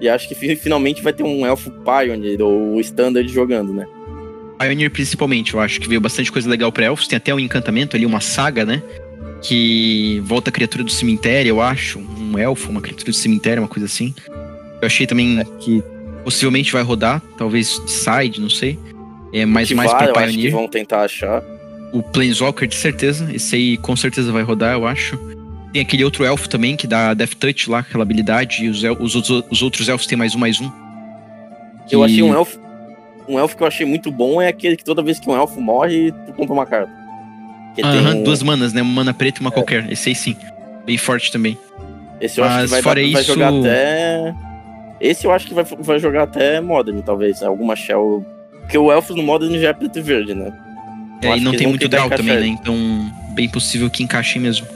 E 0.00 0.08
acho 0.08 0.26
que 0.28 0.34
finalmente 0.56 1.02
vai 1.02 1.12
ter 1.12 1.22
um 1.22 1.44
elfo 1.44 1.70
Pioneer 1.70 2.40
ou 2.40 2.80
Standard 2.80 3.28
jogando, 3.28 3.74
né? 3.74 3.86
Pioneer 4.60 4.90
principalmente, 4.90 5.54
eu 5.54 5.60
acho 5.60 5.80
que 5.80 5.88
veio 5.88 6.02
bastante 6.02 6.30
coisa 6.30 6.48
legal 6.48 6.70
pra 6.70 6.84
elfos. 6.84 7.08
Tem 7.08 7.16
até 7.16 7.34
um 7.34 7.40
encantamento 7.40 7.96
ali, 7.96 8.04
uma 8.04 8.20
saga, 8.20 8.66
né? 8.66 8.82
Que 9.40 10.20
volta 10.26 10.50
a 10.50 10.52
criatura 10.52 10.84
do 10.84 10.90
cemitério, 10.90 11.48
eu 11.48 11.62
acho. 11.62 11.98
Um 11.98 12.38
elfo, 12.38 12.70
uma 12.70 12.82
criatura 12.82 13.10
do 13.10 13.16
cemitério, 13.16 13.62
uma 13.62 13.68
coisa 13.68 13.86
assim. 13.86 14.14
Eu 14.28 14.86
achei 14.86 15.06
também 15.06 15.42
que 15.60 15.82
possivelmente 16.22 16.70
vai 16.72 16.82
rodar, 16.82 17.22
talvez 17.38 17.80
side, 17.86 18.38
não 18.38 18.50
sei. 18.50 18.78
É 19.32 19.46
mais, 19.46 19.70
mais 19.72 19.90
pra 19.94 20.12
Pioneer. 20.12 20.28
Acho 20.28 20.38
que 20.38 20.50
vão 20.50 20.68
tentar 20.68 21.04
achar. 21.04 21.42
O 21.90 22.02
Planeswalker, 22.02 22.68
de 22.68 22.74
certeza. 22.74 23.30
Esse 23.32 23.56
aí 23.56 23.76
com 23.78 23.96
certeza 23.96 24.30
vai 24.30 24.42
rodar, 24.42 24.74
eu 24.74 24.86
acho. 24.86 25.18
Tem 25.72 25.80
aquele 25.80 26.04
outro 26.04 26.22
elfo 26.22 26.48
também, 26.50 26.76
que 26.76 26.86
dá 26.86 27.14
Death 27.14 27.34
Touch 27.36 27.70
lá, 27.70 27.78
aquela 27.78 28.02
habilidade. 28.02 28.64
E 28.64 28.68
os, 28.68 28.82
os, 28.84 29.30
os 29.50 29.62
outros 29.62 29.88
elfos 29.88 30.06
tem 30.06 30.18
mais 30.18 30.34
um, 30.34 30.38
mais 30.38 30.60
um. 30.60 30.68
Que... 31.88 31.94
Eu 31.94 32.04
achei 32.04 32.22
um 32.22 32.34
elfo 32.34 32.69
um 33.30 33.38
elfo 33.38 33.56
que 33.56 33.62
eu 33.62 33.66
achei 33.66 33.86
muito 33.86 34.10
bom 34.10 34.40
é 34.40 34.48
aquele 34.48 34.76
que 34.76 34.84
toda 34.84 35.02
vez 35.02 35.18
que 35.18 35.28
um 35.28 35.36
elfo 35.36 35.60
morre, 35.60 36.12
tu 36.26 36.32
compra 36.32 36.52
uma 36.52 36.66
carta. 36.66 36.92
Aham, 37.82 38.22
duas 38.22 38.42
manas, 38.42 38.72
né? 38.72 38.82
Uma 38.82 38.92
mana 38.92 39.14
preta 39.14 39.38
e 39.38 39.40
uma 39.40 39.50
é. 39.50 39.52
qualquer. 39.52 39.90
Esse 39.90 40.08
aí 40.08 40.14
sim. 40.14 40.36
Bem 40.84 40.98
forte 40.98 41.30
também. 41.30 41.56
Esse 42.20 42.40
eu 42.40 42.44
Mas 42.44 42.54
acho 42.54 42.64
que 42.64 42.70
vai, 42.70 42.82
fora 42.82 43.00
dar, 43.00 43.06
isso... 43.06 43.14
vai 43.14 43.24
jogar 43.24 43.58
até. 43.58 44.34
Esse 45.00 45.26
eu 45.26 45.30
acho 45.30 45.46
que 45.46 45.54
vai, 45.54 45.64
vai 45.64 45.98
jogar 45.98 46.22
até 46.24 46.60
Modern, 46.60 47.00
talvez. 47.00 47.42
Alguma 47.42 47.76
Shell. 47.76 48.24
Porque 48.60 48.76
o 48.76 48.92
Elfos 48.92 49.16
no 49.16 49.22
Modern 49.22 49.56
já 49.58 49.68
é 49.68 49.72
preto 49.72 49.98
e 49.98 50.02
verde, 50.02 50.34
né? 50.34 50.52
é, 51.22 51.36
e 51.36 51.40
não 51.40 51.52
tem 51.52 51.66
muito 51.66 51.88
draw 51.88 52.08
também, 52.10 52.40
né? 52.40 52.46
Então, 52.46 52.76
bem 53.30 53.48
possível 53.48 53.88
que 53.88 54.02
encaixe 54.02 54.38
mesmo. 54.38 54.66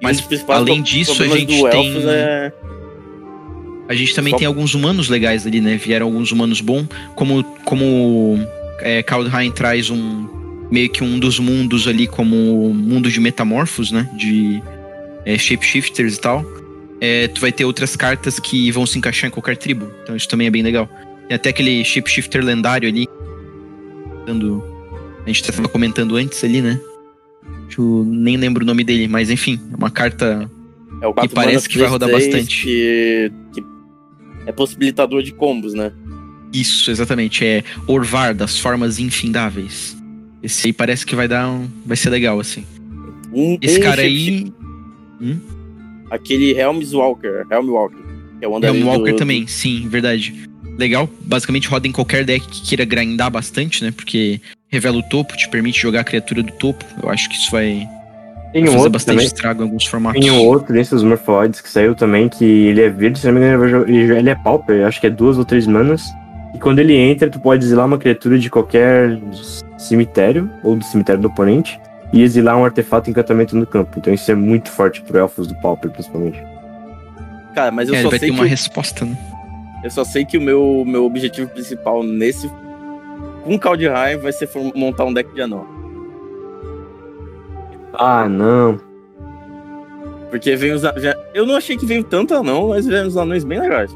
Mas 0.00 0.26
além 0.48 0.82
disso, 0.82 1.22
a 1.22 1.28
gente 1.28 1.70
tem. 1.70 2.02
É 2.08 2.52
a 3.88 3.94
gente 3.94 4.14
também 4.14 4.32
Só... 4.32 4.38
tem 4.38 4.46
alguns 4.46 4.74
humanos 4.74 5.08
legais 5.08 5.46
ali, 5.46 5.60
né? 5.60 5.76
Vieram 5.76 6.06
alguns 6.06 6.32
humanos 6.32 6.60
bons, 6.60 6.86
como 7.14 7.42
como 7.64 8.38
é, 8.80 9.02
Kaldheim 9.02 9.50
traz 9.50 9.90
um 9.90 10.28
meio 10.70 10.88
que 10.88 11.04
um 11.04 11.18
dos 11.18 11.38
mundos 11.38 11.86
ali 11.86 12.06
como 12.06 12.74
mundo 12.74 13.10
de 13.10 13.20
metamorfos, 13.20 13.92
né? 13.92 14.08
De 14.16 14.62
é, 15.24 15.38
shapeshifters 15.38 16.16
e 16.16 16.20
tal. 16.20 16.44
É, 17.00 17.28
tu 17.28 17.40
vai 17.40 17.52
ter 17.52 17.64
outras 17.64 17.94
cartas 17.94 18.40
que 18.40 18.70
vão 18.70 18.86
se 18.86 18.98
encaixar 18.98 19.28
em 19.28 19.30
qualquer 19.30 19.56
tribo. 19.56 19.90
Então 20.02 20.16
isso 20.16 20.28
também 20.28 20.46
é 20.46 20.50
bem 20.50 20.62
legal. 20.62 20.88
Tem 21.28 21.36
até 21.36 21.50
aquele 21.50 21.84
shapeshifter 21.84 22.44
lendário 22.44 22.88
ali. 22.88 23.06
A 24.26 25.28
gente 25.28 25.42
estava 25.42 25.68
comentando 25.68 26.16
antes 26.16 26.42
ali, 26.42 26.60
né? 26.60 26.80
Eu 27.78 28.04
nem 28.04 28.36
lembro 28.36 28.64
o 28.64 28.66
nome 28.66 28.82
dele, 28.82 29.06
mas 29.06 29.30
enfim, 29.30 29.60
é 29.72 29.76
uma 29.76 29.90
carta 29.90 30.50
é 31.02 31.28
que 31.28 31.34
parece 31.34 31.68
que 31.68 31.78
vai 31.78 31.88
rodar 31.88 32.10
bastante. 32.10 32.62
Que, 32.62 33.32
que 33.52 33.75
é 34.46 34.52
possibilitador 34.52 35.22
de 35.22 35.32
combos, 35.32 35.74
né? 35.74 35.92
Isso, 36.52 36.90
exatamente. 36.90 37.44
É 37.44 37.62
Orvar, 37.86 38.34
das 38.34 38.58
formas 38.58 38.98
infindáveis. 38.98 39.96
Esse 40.42 40.68
aí 40.68 40.72
parece 40.72 41.04
que 41.04 41.16
vai 41.16 41.28
dar 41.28 41.48
um. 41.48 41.68
Vai 41.84 41.96
ser 41.96 42.10
legal, 42.10 42.38
assim. 42.38 42.64
Um, 43.32 43.58
Esse 43.60 43.80
cara 43.80 44.02
aí. 44.02 44.52
Hum? 45.20 45.38
Aquele 46.10 46.52
Helms 46.52 46.94
Walker. 46.94 47.44
Helm 47.50 47.68
Walker. 47.68 48.04
É 48.40 48.48
o 48.48 48.64
Helm 48.64 48.86
Walker 48.86 49.12
do... 49.12 49.18
também, 49.18 49.46
sim, 49.46 49.88
verdade. 49.88 50.48
Legal. 50.78 51.08
Basicamente 51.22 51.68
roda 51.68 51.88
em 51.88 51.92
qualquer 51.92 52.24
deck 52.24 52.46
que 52.46 52.62
queira 52.62 52.84
grindar 52.84 53.30
bastante, 53.30 53.82
né? 53.82 53.90
Porque 53.90 54.40
revela 54.68 54.98
o 54.98 55.02
topo, 55.02 55.36
te 55.36 55.48
permite 55.48 55.80
jogar 55.80 56.00
a 56.00 56.04
criatura 56.04 56.42
do 56.42 56.52
topo. 56.52 56.84
Eu 57.02 57.08
acho 57.08 57.28
que 57.28 57.34
isso 57.34 57.50
vai, 57.50 57.86
tem 58.64 58.68
um 58.68 58.76
outro 58.76 58.90
bastante 58.90 59.16
também. 59.16 59.26
estrago 59.26 59.62
em 59.62 59.64
alguns 59.64 59.86
formatos. 59.86 60.20
Tem 60.20 60.30
um 60.30 60.44
outro 60.44 60.72
desses 60.72 61.02
Morphoids 61.02 61.60
que 61.60 61.68
saiu 61.68 61.94
também, 61.94 62.28
que 62.28 62.44
ele 62.44 62.82
é 62.82 62.88
verde, 62.88 63.18
se 63.18 63.26
não 63.26 63.34
me 63.34 63.40
engano, 63.40 63.88
ele 63.88 64.30
é 64.30 64.34
pauper, 64.34 64.86
acho 64.86 65.00
que 65.00 65.06
é 65.06 65.10
duas 65.10 65.38
ou 65.38 65.44
três 65.44 65.66
manas. 65.66 66.02
E 66.54 66.58
quando 66.58 66.78
ele 66.78 66.94
entra, 66.94 67.28
tu 67.28 67.38
pode 67.38 67.64
exilar 67.64 67.86
uma 67.86 67.98
criatura 67.98 68.38
de 68.38 68.48
qualquer 68.48 69.18
cemitério, 69.76 70.50
ou 70.62 70.76
do 70.76 70.84
cemitério 70.84 71.20
do 71.20 71.28
oponente, 71.28 71.78
e 72.12 72.22
exilar 72.22 72.56
um 72.56 72.64
artefato 72.64 73.10
encantamento 73.10 73.56
no 73.56 73.66
campo. 73.66 73.98
Então 73.98 74.12
isso 74.12 74.30
é 74.30 74.34
muito 74.34 74.70
forte 74.70 75.02
pro 75.02 75.18
elfos 75.18 75.46
do 75.46 75.54
pauper, 75.56 75.90
principalmente. 75.90 76.42
Cara, 77.54 77.70
mas 77.70 77.88
eu 77.88 77.94
é, 77.94 78.02
só 78.02 78.10
vai 78.10 78.18
sei 78.18 78.28
ter 78.28 78.34
que 78.34 78.40
uma 78.40 78.48
resposta, 78.48 79.04
né? 79.04 79.16
Eu 79.84 79.90
só 79.90 80.04
sei 80.04 80.24
que 80.24 80.38
o 80.38 80.40
meu, 80.40 80.84
meu 80.86 81.04
objetivo 81.04 81.48
principal 81.50 82.02
nesse 82.02 82.50
com 83.44 83.58
Kaldheim 83.58 84.16
vai 84.20 84.32
ser 84.32 84.48
montar 84.74 85.04
um 85.04 85.12
deck 85.12 85.32
de 85.32 85.40
anão. 85.40 85.75
Ah, 87.98 88.28
não. 88.28 88.80
Porque 90.30 90.54
vem 90.56 90.72
os. 90.72 90.82
Já, 90.82 91.16
eu 91.34 91.46
não 91.46 91.56
achei 91.56 91.76
que 91.76 91.86
veio 91.86 92.04
tanto 92.04 92.34
anão, 92.34 92.68
mas 92.68 92.86
veio 92.86 93.06
os 93.06 93.16
anões 93.16 93.44
bem 93.44 93.60
legais. 93.60 93.94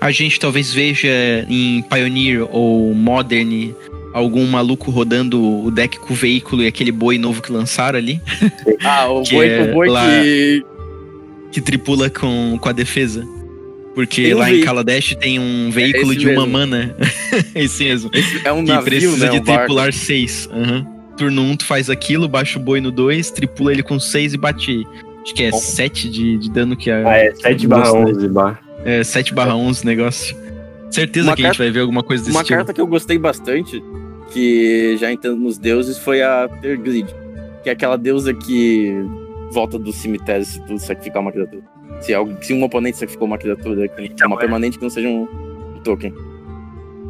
A 0.00 0.10
gente 0.10 0.38
talvez 0.38 0.72
veja 0.72 1.08
em 1.48 1.82
Pioneer 1.82 2.46
ou 2.50 2.94
Modern 2.94 3.72
algum 4.12 4.46
maluco 4.46 4.90
rodando 4.90 5.64
o 5.64 5.70
deck 5.70 5.98
com 5.98 6.14
o 6.14 6.16
veículo 6.16 6.62
e 6.62 6.66
aquele 6.66 6.90
boi 6.90 7.18
novo 7.18 7.42
que 7.42 7.52
lançaram 7.52 7.98
ali. 7.98 8.20
Ah, 8.82 9.08
o 9.08 9.22
boi, 9.22 9.48
é 9.48 9.62
o 9.62 9.72
boi 9.72 9.88
que. 9.88 10.64
Que 11.52 11.60
tripula 11.60 12.10
com, 12.10 12.58
com 12.60 12.68
a 12.68 12.72
defesa. 12.72 13.26
Porque 13.94 14.34
lá 14.34 14.52
em 14.52 14.60
Kaladesh 14.60 15.16
tem 15.18 15.38
um 15.38 15.70
veículo 15.70 16.12
é 16.12 16.16
de 16.16 16.28
uma 16.28 16.46
mana. 16.46 16.94
esse 17.54 17.84
mesmo. 17.84 18.10
Esse 18.12 18.46
é 18.46 18.52
um 18.52 18.62
navio, 18.62 18.84
que 18.84 18.90
precisa 18.90 19.26
né, 19.26 19.32
de 19.32 19.38
um 19.38 19.42
tripular 19.42 19.92
6. 19.92 20.50
Uhum 20.52 20.95
turno 21.16 21.42
1 21.42 21.50
um, 21.50 21.56
tu 21.56 21.64
faz 21.64 21.90
aquilo, 21.90 22.28
baixa 22.28 22.58
o 22.58 22.62
boi 22.62 22.80
no 22.80 22.90
2, 22.90 23.30
tripula 23.30 23.72
ele 23.72 23.82
com 23.82 23.98
6 23.98 24.34
e 24.34 24.36
bate. 24.36 24.86
Acho 25.22 25.34
que 25.34 25.42
é 25.42 25.52
7 25.52 26.08
de, 26.08 26.38
de 26.38 26.50
dano 26.50 26.76
que 26.76 26.90
é. 26.90 27.04
Ah, 27.04 27.16
é 27.16 27.34
7 27.34 27.66
barra 27.66 27.92
11 27.92 28.28
barra. 28.28 28.60
É, 28.84 29.02
7 29.02 29.34
barra 29.34 29.56
11 29.56 29.84
negócio. 29.84 30.36
Certeza 30.90 31.28
uma 31.28 31.36
que 31.36 31.42
carta, 31.42 31.62
a 31.62 31.64
gente 31.64 31.72
vai 31.72 31.72
ver 31.72 31.80
alguma 31.80 32.02
coisa 32.02 32.22
desse 32.22 32.36
uma 32.36 32.44
tipo. 32.44 32.54
Uma 32.54 32.58
carta 32.58 32.72
que 32.72 32.80
eu 32.80 32.86
gostei 32.86 33.18
bastante, 33.18 33.82
que 34.32 34.96
já 34.98 35.10
entendo 35.12 35.36
nos 35.36 35.58
deuses, 35.58 35.98
foi 35.98 36.22
a 36.22 36.48
Tergrid. 36.60 37.06
Que 37.62 37.70
é 37.70 37.72
aquela 37.72 37.98
deusa 37.98 38.32
que 38.32 38.94
volta 39.50 39.78
do 39.78 39.92
cemitério 39.92 40.44
se 40.44 40.64
tu 40.66 40.78
sacrificar 40.78 41.20
uma 41.20 41.32
criatura. 41.32 41.62
Se, 42.00 42.14
algo, 42.14 42.36
se 42.40 42.52
um 42.52 42.62
oponente 42.62 42.98
sacrificou 42.98 43.26
uma 43.26 43.38
criatura, 43.38 43.90
então, 43.98 44.28
uma 44.28 44.36
é. 44.36 44.40
permanente 44.40 44.78
que 44.78 44.84
não 44.84 44.90
seja 44.90 45.08
um, 45.08 45.22
um 45.74 45.80
token. 45.82 46.14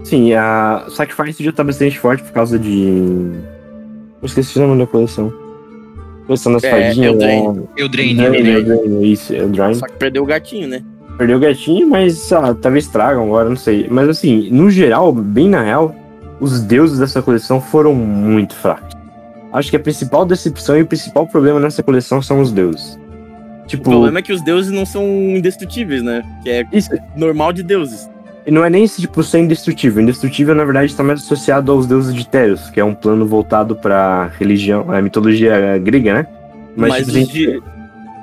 Sim, 0.05 0.33
a 0.35 0.87
Sacrifice 0.89 1.43
já 1.43 1.51
tá 1.51 1.65
bastante 1.65 1.99
forte 1.99 2.23
por 2.23 2.33
causa 2.33 2.59
de. 2.59 3.33
Eu 4.27 4.29
esqueci 4.29 4.59
o 4.59 4.67
nome 4.67 4.81
da 4.81 4.89
coleção. 4.89 5.33
Coleção 6.27 6.53
das 6.53 6.65
é, 6.65 6.71
fadinhas. 6.71 7.13
Eldraine. 7.13 7.69
Eldraine, 7.77 8.25
Eldraine. 8.25 9.13
Isso, 9.13 9.33
Eldraine. 9.33 9.77
Só 9.77 9.87
que 9.87 9.93
perdeu 9.93 10.25
o 10.25 10.27
gatinho, 10.27 10.67
né? 10.67 10.83
Perdeu 11.17 11.37
o 11.37 11.41
gatinho, 11.41 11.89
mas 11.89 12.33
ah, 12.33 12.53
talvez 12.53 12.89
tragam 12.89 13.23
agora, 13.23 13.49
não 13.49 13.57
sei. 13.57 13.87
Mas 13.89 14.09
assim, 14.09 14.51
no 14.51 14.69
geral, 14.69 15.13
bem 15.13 15.49
na 15.49 15.63
real, 15.63 15.95
os 16.41 16.61
deuses 16.61 16.99
dessa 16.99 17.23
coleção 17.23 17.61
foram 17.61 17.95
muito 17.95 18.57
fracos. 18.57 18.97
Acho 19.53 19.71
que 19.71 19.77
a 19.77 19.81
principal 19.81 20.27
decepção 20.27 20.77
e 20.77 20.83
o 20.83 20.87
principal 20.87 21.25
problema 21.29 21.61
nessa 21.61 21.81
coleção 21.85 22.21
são 22.21 22.41
os 22.41 22.51
deuses. 22.51 22.99
Tipo, 23.69 23.91
o 23.91 23.93
problema 23.93 24.19
é 24.19 24.23
que 24.23 24.33
os 24.33 24.43
deuses 24.43 24.73
não 24.73 24.85
são 24.85 25.05
indestrutíveis, 25.05 26.03
né? 26.03 26.25
Que 26.43 26.51
é 26.51 26.67
isso. 26.73 26.91
normal 27.17 27.53
de 27.53 27.63
deuses. 27.63 28.11
E 28.47 28.51
não 28.53 28.65
é 28.65 28.71
nem 28.71 28.85
esse 28.85 29.01
tipo 29.01 29.25
ser 29.25 29.41
indestrutível. 29.41 30.01
Indestrutível, 30.01 30.55
na 30.55 30.65
verdade, 30.65 30.87
está 30.87 31.03
mais 31.03 31.21
associado 31.21 31.73
aos 31.73 31.85
deuses 31.85 32.15
de 32.15 32.27
Teros, 32.29 32.71
que 32.71 32.79
é 32.79 32.85
um 32.85 32.95
plano 32.95 33.27
voltado 33.27 33.75
para 33.75 34.31
religião, 34.39 34.87
a 34.89 35.03
mitologia 35.03 35.77
grega, 35.79 36.15
né? 36.15 36.27
Mas, 36.77 36.91
mas 36.91 37.07
tipo, 37.07 37.19
os, 37.19 37.29
de... 37.29 37.63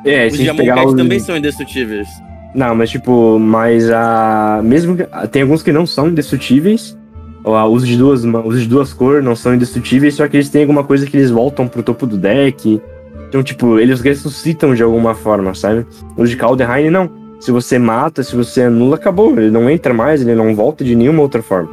é, 0.05 0.28
os 0.28 0.38
de 0.38 0.49
os... 0.49 0.93
também 0.95 1.19
são 1.19 1.36
indestrutíveis. 1.36 2.07
Não, 2.55 2.74
mas 2.74 2.89
tipo, 2.89 3.38
mas 3.38 3.89
a 3.91 4.61
mesmo 4.63 4.95
que... 4.95 5.03
tem 5.28 5.41
alguns 5.41 5.61
que 5.61 5.74
não 5.74 5.86
são 5.86 6.07
indestrutíveis. 6.07 6.97
Os 7.43 7.86
de 7.86 7.97
duas, 7.97 8.24
os 8.24 8.61
de 8.61 8.67
duas 8.69 8.93
cores 8.93 9.21
não 9.21 9.36
são 9.36 9.53
indestrutíveis, 9.53 10.13
só 10.13 10.26
que 10.30 10.38
eles 10.38 10.47
têm 10.47 10.61
alguma 10.61 10.86
coisa 10.86 11.05
que 11.05 11.17
eles 11.17 11.30
voltam 11.30 11.67
pro 11.67 11.84
topo 11.84 12.07
do 12.07 12.17
deck. 12.17 12.82
Então, 13.28 13.43
tipo, 13.43 13.78
eles 13.78 13.99
ressuscitam 13.99 14.74
de 14.74 14.82
alguma 14.82 15.13
forma, 15.13 15.53
sabe? 15.53 15.86
Os 16.15 16.30
de 16.30 16.38
Kaldheim 16.38 16.89
não 16.89 17.22
se 17.44 17.52
você 17.52 17.78
mata, 17.78 18.24
se 18.24 18.34
você 18.38 18.62
anula, 18.62 18.96
acabou. 18.96 19.38
Ele 19.38 19.52
não 19.52 19.70
entra 19.70 19.94
mais, 19.94 20.22
ele 20.22 20.34
não 20.34 20.56
volta 20.56 20.82
de 20.82 20.96
nenhuma 20.96 21.22
outra 21.22 21.44
forma. 21.44 21.70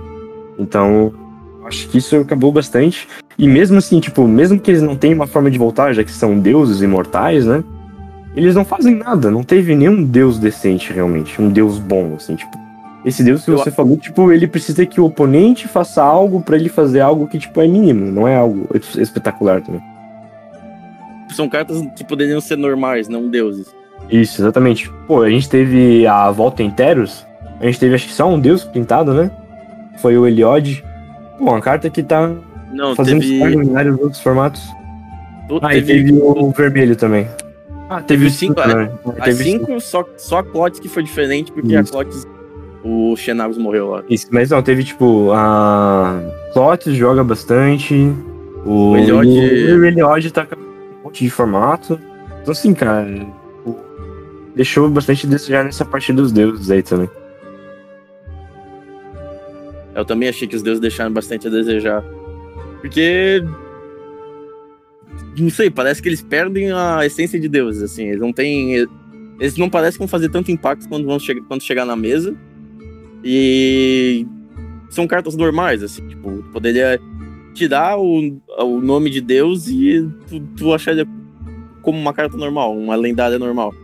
Então, 0.59 1.15
acho 1.65 1.89
que 1.89 1.99
isso 1.99 2.17
acabou 2.17 2.51
bastante. 2.51 3.07
E 3.39 3.47
mesmo 3.47 3.79
assim, 3.79 4.01
tipo, 4.01 4.27
mesmo 4.27 4.59
que 4.59 4.69
eles 4.69 4.83
não 4.83 4.97
tenham 4.97 5.15
uma 5.15 5.29
forma 5.29 5.49
de 5.49 5.59
voltar, 5.59 5.93
já 5.93 6.03
que 6.03 6.11
são 6.11 6.37
deuses 6.41 6.83
imortais, 6.83 7.47
né? 7.47 7.63
Eles 8.35 8.57
não 8.57 8.65
fazem 8.65 8.97
nada. 8.97 9.31
Não 9.31 9.45
teve 9.45 9.77
nenhum 9.77 10.03
deus 10.03 10.41
decente, 10.41 10.93
realmente. 10.93 11.41
Um 11.41 11.49
deus 11.49 11.79
bom, 11.79 12.15
assim, 12.17 12.35
tipo. 12.35 12.59
Esse 13.05 13.23
deus 13.23 13.45
que 13.45 13.53
você 13.53 13.71
falou, 13.71 13.97
tipo, 13.97 14.33
ele 14.33 14.49
precisa 14.49 14.85
que 14.85 15.01
o 15.01 15.05
oponente 15.05 15.69
faça 15.69 16.03
algo 16.03 16.43
para 16.43 16.57
ele 16.57 16.69
fazer 16.69 16.99
algo 17.01 17.29
que, 17.29 17.39
tipo, 17.39 17.61
é 17.61 17.69
mínimo. 17.69 18.11
Não 18.11 18.27
é 18.27 18.35
algo 18.35 18.69
espetacular 18.75 19.63
também. 19.63 19.81
São 21.31 21.49
cartas 21.49 21.81
que 21.97 22.05
poderiam 22.05 22.41
ser 22.41 22.59
normais, 22.59 23.09
não 23.09 23.31
deuses. 23.31 23.80
Isso, 24.11 24.43
exatamente. 24.43 24.91
Pô, 25.07 25.23
a 25.23 25.31
gente 25.31 25.49
teve 25.49 26.07
a 26.07 26.31
volta 26.31 26.63
em 26.63 26.71
Teros. 26.71 27.27
A 27.61 27.67
gente 27.67 27.79
teve 27.79 27.95
acho 27.95 28.07
que 28.07 28.13
só 28.13 28.29
um 28.29 28.39
deus 28.39 28.65
pintado, 28.65 29.13
né? 29.15 29.31
Foi 29.99 30.17
o 30.17 30.27
Eliod. 30.27 30.83
Pô, 31.39 31.45
uma 31.45 31.61
carta 31.61 31.89
que 31.89 32.03
tá 32.03 32.33
Não, 32.73 32.97
fazendo 32.97 33.21
teve... 33.21 33.55
em 33.55 33.73
vários 33.73 33.99
outros 34.01 34.21
formatos. 34.21 34.63
ah, 35.63 35.69
teve... 35.69 35.93
e 35.93 36.05
teve 36.05 36.13
o 36.21 36.51
vermelho 36.51 36.97
também. 36.97 37.29
Ah, 37.89 38.01
teve, 38.01 38.27
o 38.27 38.31
5, 38.31 38.55
né? 38.69 38.93
A 39.19 39.33
5, 39.33 39.81
só, 39.81 40.05
só 40.17 40.39
a 40.39 40.45
Clotis 40.45 40.79
que 40.79 40.89
foi 40.89 41.03
diferente, 41.03 41.51
porque 41.51 41.75
Isso. 41.75 41.91
a 41.91 42.05
Clotis, 42.05 42.27
o 42.85 43.17
Xenagos 43.17 43.59
morreu 43.59 43.91
lá. 43.91 44.05
Isso, 44.09 44.29
mas 44.31 44.51
não, 44.51 44.63
teve 44.63 44.85
tipo, 44.85 45.33
a 45.33 46.21
Clotis 46.53 46.95
joga 46.95 47.25
bastante, 47.25 47.95
o, 48.65 48.93
o 48.93 48.97
Eliod... 48.97 49.29
o 49.29 49.85
Eliod 49.85 50.33
tá 50.33 50.47
com 50.47 50.55
um 50.55 51.05
monte 51.05 51.25
de 51.25 51.31
formato. 51.31 52.01
Então 52.41 52.53
assim, 52.53 52.73
cara, 52.73 53.09
deixou 54.55 54.89
bastante 54.89 55.27
a 55.27 55.31
desejar 55.31 55.65
nessa 55.65 55.85
parte 55.85 56.13
dos 56.13 56.33
deuses 56.33 56.71
aí 56.71 56.83
também. 56.83 57.09
Eu 59.95 60.05
também 60.05 60.29
achei 60.29 60.47
que 60.47 60.57
os 60.57 60.63
deuses 60.63 60.81
deixaram 60.81 61.13
bastante 61.13 61.47
a 61.47 61.51
desejar. 61.51 62.03
Porque. 62.81 63.43
Não 65.39 65.51
sei, 65.51 65.71
parece 65.71 66.03
que 66.03 66.09
eles 66.09 66.23
perdem 66.23 66.73
a 66.73 67.05
essência 67.05 67.39
de 67.39 67.49
deuses, 67.49 67.83
assim. 67.83 68.05
Eles 68.09 68.21
não 68.21 68.33
têm. 68.33 68.75
Eles 69.39 69.57
não 69.57 69.69
parecem 69.69 69.95
que 69.95 69.99
vão 69.99 70.09
fazer 70.09 70.29
tanto 70.29 70.51
impacto 70.51 70.89
quando, 70.89 71.07
vão 71.07 71.19
che 71.19 71.41
quando 71.43 71.63
chegar 71.63 71.85
na 71.85 71.97
mesa. 71.97 72.35
E. 73.25 74.27
São 74.89 75.07
cartas 75.07 75.37
normais, 75.37 75.83
assim. 75.83 76.07
Tipo, 76.07 76.43
poderia 76.53 77.01
tirar 77.55 77.99
o, 77.99 78.41
o 78.59 78.81
nome 78.81 79.11
de 79.11 79.21
Deus 79.21 79.69
e 79.69 80.09
tu, 80.29 80.41
tu 80.57 80.75
acharia 80.75 81.07
como 81.83 81.99
uma 81.99 82.13
carta 82.13 82.37
normal, 82.37 82.77
uma 82.77 82.97
lendária 82.97 83.39
normal. 83.39 83.75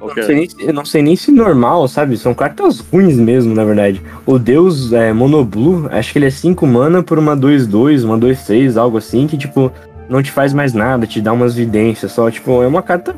Não 0.00 0.14
sei, 0.14 0.34
nem, 0.34 0.48
eu 0.60 0.72
não 0.72 0.84
sei 0.84 1.02
nem 1.02 1.16
se 1.16 1.32
normal, 1.32 1.88
sabe? 1.88 2.16
São 2.16 2.32
cartas 2.32 2.78
ruins 2.78 3.16
mesmo, 3.16 3.54
na 3.54 3.64
verdade. 3.64 4.00
O 4.24 4.38
Deus 4.38 4.92
é, 4.92 5.12
Monoblue, 5.12 5.88
acho 5.90 6.12
que 6.12 6.18
ele 6.18 6.26
é 6.26 6.30
5 6.30 6.66
mana 6.66 7.02
por 7.02 7.18
uma 7.18 7.36
2-2, 7.36 8.04
uma 8.04 8.16
2-6, 8.16 8.76
algo 8.76 8.98
assim, 8.98 9.26
que, 9.26 9.36
tipo, 9.36 9.72
não 10.08 10.22
te 10.22 10.30
faz 10.30 10.52
mais 10.52 10.72
nada, 10.72 11.06
te 11.06 11.20
dá 11.20 11.32
umas 11.32 11.54
vidências 11.54 12.12
só. 12.12 12.30
Tipo, 12.30 12.62
é 12.62 12.66
uma 12.66 12.82
carta. 12.82 13.14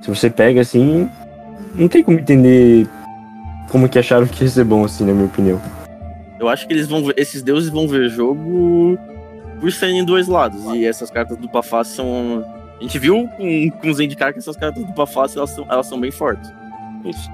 Se 0.00 0.08
você 0.08 0.30
pega 0.30 0.60
assim. 0.60 1.08
Não 1.74 1.88
tem 1.88 2.02
como 2.02 2.18
entender 2.18 2.88
como 3.70 3.88
que 3.88 3.98
acharam 3.98 4.26
que 4.26 4.44
ia 4.44 4.50
ser 4.50 4.64
bom, 4.64 4.84
assim, 4.84 5.04
na 5.04 5.12
minha 5.12 5.26
opinião. 5.26 5.60
Eu 6.40 6.48
acho 6.48 6.66
que 6.66 6.72
eles 6.72 6.86
vão 6.86 7.02
esses 7.16 7.42
deuses 7.42 7.70
vão 7.70 7.86
ver 7.86 8.08
jogo 8.08 8.98
por 9.60 9.70
serem 9.72 10.04
dois 10.04 10.26
lados. 10.26 10.62
E 10.74 10.86
essas 10.86 11.10
cartas 11.10 11.36
do 11.36 11.48
Pafá 11.48 11.84
são 11.84 12.44
a 12.78 12.82
gente 12.82 12.98
viu 12.98 13.28
com, 13.36 13.70
com 13.70 13.90
os 13.90 14.00
indicar 14.00 14.32
que 14.32 14.38
essas 14.38 14.56
cartas 14.56 14.84
do 14.84 14.92
Bafácio 14.92 15.38
elas 15.38 15.50
são, 15.50 15.66
elas 15.68 15.86
são 15.86 15.98
bem 15.98 16.10
fortes. 16.10 16.50
Isso. 17.04 17.30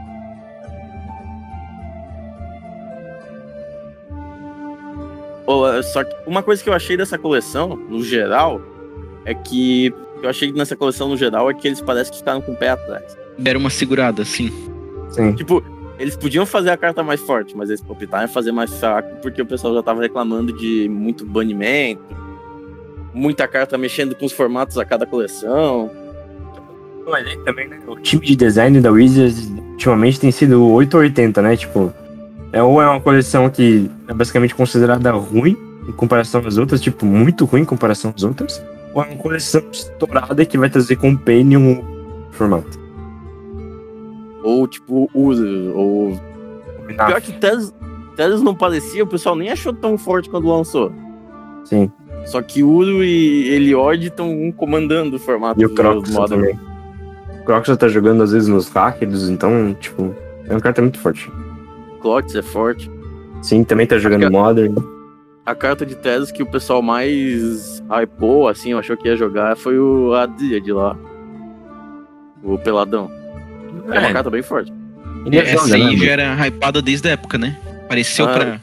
Oh, 5.47 5.83
só 5.83 6.05
que 6.05 6.15
uma 6.27 6.43
coisa 6.43 6.63
que 6.63 6.69
eu 6.69 6.73
achei 6.75 6.97
dessa 6.97 7.19
coleção, 7.19 7.77
no 7.77 8.03
geral, 8.03 8.61
é 9.25 9.35
que 9.35 9.93
eu 10.23 10.31
achei 10.31 10.53
nessa 10.53 10.77
coleção 10.77 11.09
no 11.09 11.17
geral 11.17 11.51
é 11.51 11.55
que 11.55 11.67
eles 11.67 11.81
parecem 11.81 12.13
que 12.13 12.19
ficaram 12.19 12.41
com 12.41 12.53
o 12.53 12.57
pé 12.57 12.71
atrás. 12.71 13.17
Deram 13.37 13.59
uma 13.61 13.71
segurada, 13.71 14.25
sim. 14.25 14.51
Sim. 15.11 15.35
Tipo, 15.35 15.63
eles 15.99 16.17
podiam 16.17 16.47
fazer 16.47 16.71
a 16.71 16.77
carta 16.77 17.03
mais 17.03 17.21
forte, 17.21 17.57
mas 17.57 17.69
eles 17.69 17.83
optaram 17.89 18.25
em 18.25 18.29
fazer 18.29 18.53
mais 18.53 18.73
fraco 18.79 19.17
porque 19.21 19.43
o 19.43 19.47
pessoal 19.47 19.75
já 19.75 19.83
tava 19.83 20.01
reclamando 20.01 20.53
de 20.57 20.89
muito 20.89 21.25
banimento, 21.27 22.03
muita 23.13 23.47
carta 23.47 23.77
mexendo 23.77 24.15
com 24.15 24.25
os 24.25 24.33
formatos 24.33 24.79
a 24.79 24.85
cada 24.85 25.07
coleção. 25.07 25.91
Mas 27.07 27.27
aí 27.27 27.37
também, 27.45 27.69
né? 27.69 27.79
O 27.87 27.97
time 27.97 28.25
de 28.25 28.37
design 28.37 28.81
da 28.81 28.91
Wizards 28.91 29.51
ultimamente 29.73 30.21
tem 30.21 30.31
sido 30.31 30.65
880, 30.71 31.43
né? 31.43 31.57
Tipo, 31.57 31.93
é, 32.53 32.63
ou 32.63 32.81
é 32.81 32.87
uma 32.87 33.01
coleção 33.01 33.49
que 33.51 33.91
é 34.07 34.15
basicamente 34.15 34.55
considerada 34.55 35.11
ruim 35.11 35.57
em 35.89 35.93
comparação 35.93 36.43
às 36.47 36.59
outras, 36.59 36.81
tipo, 36.81 37.05
muito 37.05 37.45
ruim 37.45 37.63
em 37.63 37.65
comparação 37.65 38.13
às 38.15 38.23
outras, 38.23 38.63
ou 38.95 39.03
é 39.03 39.07
uma 39.07 39.17
coleção 39.17 39.63
estourada 39.73 40.45
que 40.45 40.57
vai 40.57 40.71
trazer 40.71 40.97
Companion 40.97 41.83
formato. 42.31 42.81
Ou, 44.45 44.67
tipo, 44.69 45.11
usa, 45.15 45.47
ou... 45.75 46.21
Pior 46.87 47.21
que 47.21 47.33
Telos, 47.33 47.73
Telos 48.17 48.43
não 48.43 48.55
parecia, 48.55 49.03
o 49.03 49.07
pessoal 49.07 49.35
nem 49.35 49.51
achou 49.51 49.73
tão 49.73 49.97
forte 49.97 50.29
quando 50.29 50.49
lançou. 50.49 50.93
Sim. 51.65 51.91
Só 52.27 52.41
que 52.41 52.63
Uro 52.63 53.03
e 53.05 53.49
Eliod 53.49 54.07
estão 54.07 54.53
comandando 54.57 55.17
o 55.17 55.19
formato 55.19 55.61
e 55.61 55.67
o 55.67 55.75
Crocs 55.75 56.15
também. 56.29 56.59
O 57.41 57.45
Crocs 57.45 57.77
tá 57.77 57.89
jogando 57.89 58.23
às 58.23 58.33
vezes 58.33 58.49
nos 58.49 58.69
hackers, 58.69 59.29
então, 59.29 59.75
tipo, 59.81 60.15
é 60.49 60.55
um 60.55 60.61
carta 60.61 60.81
muito 60.81 60.99
forte. 60.99 61.31
Clots 62.01 62.35
é 62.35 62.43
forte. 62.43 62.91
Sim, 63.43 63.65
também 63.65 63.87
tá 63.87 63.99
jogando 63.99 64.27
a, 64.27 64.31
Modern. 64.31 64.75
A 65.45 65.55
carta 65.55 65.85
de 65.85 65.97
Tesos 65.97 66.31
que 66.31 66.43
o 66.43 66.47
pessoal 66.47 66.81
mais 66.83 67.83
hypou, 67.89 68.49
assim, 68.49 68.73
achou 68.75 68.97
que 68.97 69.09
ia 69.09 69.17
jogar, 69.17 69.57
foi 69.57 69.79
o 69.79 70.13
de 70.63 70.73
lá. 70.73 70.97
O 72.43 72.59
Peladão. 72.59 73.11
É, 73.91 73.97
é 73.97 74.01
uma 74.01 74.13
carta 74.13 74.31
bem 74.31 74.43
forte. 74.43 74.73
Essa 75.33 75.77
aí 75.77 75.97
né, 75.97 75.97
já 75.97 76.13
era 76.13 76.47
hypada 76.47 76.83
desde 76.83 77.09
a 77.09 77.13
época, 77.13 77.39
né? 77.39 77.57
Apareceu 77.85 78.27
ah, 78.27 78.33
pra 78.33 78.61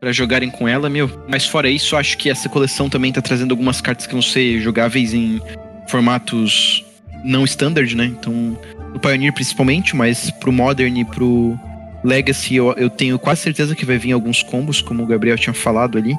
para 0.00 0.12
jogarem 0.12 0.50
com 0.50 0.66
ela, 0.66 0.88
meu. 0.88 1.10
Mas 1.28 1.46
fora 1.46 1.68
isso, 1.68 1.94
acho 1.94 2.16
que 2.16 2.30
essa 2.30 2.48
coleção 2.48 2.88
também 2.88 3.12
tá 3.12 3.20
trazendo 3.20 3.50
algumas 3.52 3.80
cartas 3.80 4.06
que 4.06 4.12
vão 4.12 4.22
ser 4.22 4.60
jogáveis 4.60 5.12
em 5.12 5.40
formatos 5.86 6.84
não 7.22 7.44
standard, 7.44 7.94
né? 7.94 8.06
Então, 8.06 8.58
no 8.94 8.98
Pioneer 8.98 9.32
principalmente, 9.34 9.94
mas 9.94 10.30
pro 10.30 10.50
Modern 10.50 10.96
e 10.96 11.04
pro 11.04 11.58
Legacy 12.02 12.56
eu, 12.56 12.72
eu 12.72 12.88
tenho 12.88 13.18
quase 13.18 13.42
certeza 13.42 13.76
que 13.76 13.84
vai 13.84 13.98
vir 13.98 14.12
alguns 14.12 14.42
combos, 14.42 14.80
como 14.80 15.02
o 15.02 15.06
Gabriel 15.06 15.36
tinha 15.36 15.52
falado 15.52 15.98
ali. 15.98 16.16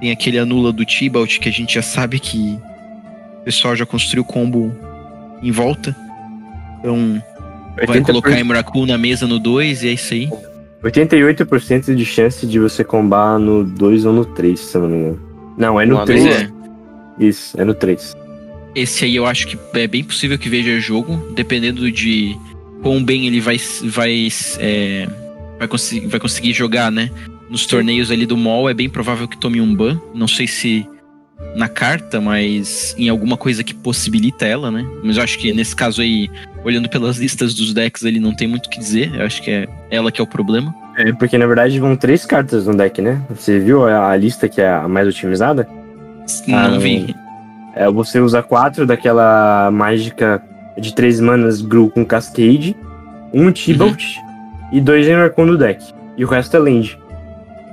Tem 0.00 0.12
aquele 0.12 0.38
anula 0.38 0.72
do 0.72 0.84
Tibalt 0.84 1.40
que 1.40 1.48
a 1.48 1.52
gente 1.52 1.74
já 1.74 1.82
sabe 1.82 2.20
que 2.20 2.56
o 3.40 3.44
pessoal 3.44 3.74
já 3.74 3.84
construiu 3.84 4.24
combo 4.24 4.72
em 5.42 5.50
volta. 5.50 5.96
Então, 6.78 7.20
vai 7.84 8.00
colocar 8.00 8.38
Emrakul 8.38 8.86
na 8.86 8.96
mesa 8.96 9.26
no 9.26 9.40
2 9.40 9.82
e 9.82 9.88
é 9.88 9.92
isso 9.92 10.14
aí. 10.14 10.30
88% 10.82 11.94
de 11.94 12.04
chance 12.04 12.46
de 12.46 12.58
você 12.58 12.84
combar 12.84 13.38
no 13.38 13.64
2 13.64 14.04
ou 14.04 14.12
no 14.12 14.24
3, 14.24 14.58
se 14.58 14.76
eu 14.76 14.82
não 14.82 14.88
me 14.88 14.96
engano. 14.96 15.20
Não, 15.56 15.80
é 15.80 15.84
no 15.84 16.04
3. 16.04 16.26
É. 16.26 16.50
Isso, 17.18 17.60
é 17.60 17.64
no 17.64 17.74
3. 17.74 18.16
Esse 18.74 19.04
aí 19.04 19.16
eu 19.16 19.26
acho 19.26 19.48
que 19.48 19.58
é 19.74 19.86
bem 19.86 20.04
possível 20.04 20.38
que 20.38 20.48
veja 20.48 20.78
jogo, 20.78 21.16
dependendo 21.34 21.90
de 21.90 22.36
quão 22.82 23.02
bem 23.02 23.26
ele 23.26 23.40
vai, 23.40 23.56
vai, 23.84 24.28
é, 24.60 25.08
vai, 25.58 25.66
conseguir, 25.66 26.06
vai 26.06 26.20
conseguir 26.20 26.52
jogar, 26.52 26.92
né? 26.92 27.10
Nos 27.50 27.66
torneios 27.66 28.10
ali 28.10 28.24
do 28.24 28.36
mall, 28.36 28.68
é 28.68 28.74
bem 28.74 28.88
provável 28.88 29.26
que 29.26 29.36
tome 29.36 29.60
um 29.60 29.74
ban. 29.74 30.00
Não 30.14 30.28
sei 30.28 30.46
se 30.46 30.86
na 31.54 31.68
carta, 31.68 32.20
mas 32.20 32.94
em 32.98 33.08
alguma 33.08 33.36
coisa 33.36 33.64
que 33.64 33.74
possibilita 33.74 34.46
ela, 34.46 34.70
né? 34.70 34.86
Mas 35.02 35.16
eu 35.16 35.22
acho 35.22 35.38
que 35.38 35.52
nesse 35.52 35.74
caso 35.74 36.02
aí, 36.02 36.30
olhando 36.68 36.88
pelas 36.88 37.16
listas 37.16 37.54
dos 37.54 37.74
decks, 37.74 38.04
ele 38.04 38.20
não 38.20 38.34
tem 38.34 38.46
muito 38.46 38.66
o 38.66 38.70
que 38.70 38.78
dizer. 38.78 39.14
Eu 39.14 39.24
acho 39.24 39.42
que 39.42 39.50
é 39.50 39.68
ela 39.90 40.12
que 40.12 40.20
é 40.20 40.24
o 40.24 40.26
problema. 40.26 40.74
É, 40.96 41.12
porque 41.12 41.38
na 41.38 41.46
verdade 41.46 41.78
vão 41.78 41.96
três 41.96 42.24
cartas 42.26 42.66
no 42.66 42.76
deck, 42.76 43.00
né? 43.00 43.20
Você 43.30 43.58
viu 43.58 43.86
a 43.86 44.16
lista 44.16 44.48
que 44.48 44.60
é 44.60 44.68
a 44.68 44.88
mais 44.88 45.08
otimizada? 45.08 45.68
Não 46.46 46.58
ah, 46.58 46.78
vi. 46.78 47.14
É, 47.74 47.88
você 47.88 48.20
usa 48.20 48.42
quatro 48.42 48.86
daquela 48.86 49.70
mágica 49.70 50.42
de 50.76 50.94
três 50.94 51.20
manas 51.20 51.62
Gru 51.62 51.88
com 51.90 52.04
Cascade, 52.04 52.76
um 53.32 53.50
Tibalt 53.50 54.02
uhum. 54.02 54.68
e 54.72 54.80
dois 54.80 55.06
Enracon 55.06 55.46
no 55.46 55.56
deck. 55.56 55.84
E 56.16 56.24
o 56.24 56.28
resto 56.28 56.56
é 56.56 56.60
land. 56.60 56.98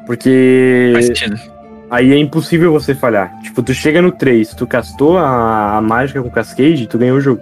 Porque. 0.06 0.92
Faz 0.94 1.06
sentido 1.08 1.56
Aí 1.90 2.12
é 2.12 2.18
impossível 2.18 2.72
você 2.72 2.96
falhar. 2.96 3.32
Tipo, 3.42 3.62
tu 3.62 3.74
chega 3.74 4.02
no 4.02 4.12
3, 4.12 4.54
tu 4.56 4.66
castou 4.66 5.18
a, 5.18 5.78
a 5.78 5.82
mágica 5.82 6.22
com 6.22 6.30
Cascade, 6.30 6.88
tu 6.88 6.98
ganhou 6.98 7.18
o 7.18 7.22
jogo. 7.22 7.42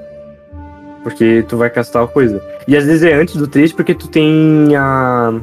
Porque 1.03 1.43
tu 1.47 1.57
vai 1.57 1.69
castar 1.69 2.03
a 2.03 2.07
coisa. 2.07 2.41
E 2.67 2.77
às 2.77 2.85
vezes 2.85 3.03
é 3.03 3.13
antes 3.13 3.35
do 3.35 3.47
3 3.47 3.73
porque 3.73 3.93
tu 3.93 4.07
tem 4.07 4.75
a 4.75 5.33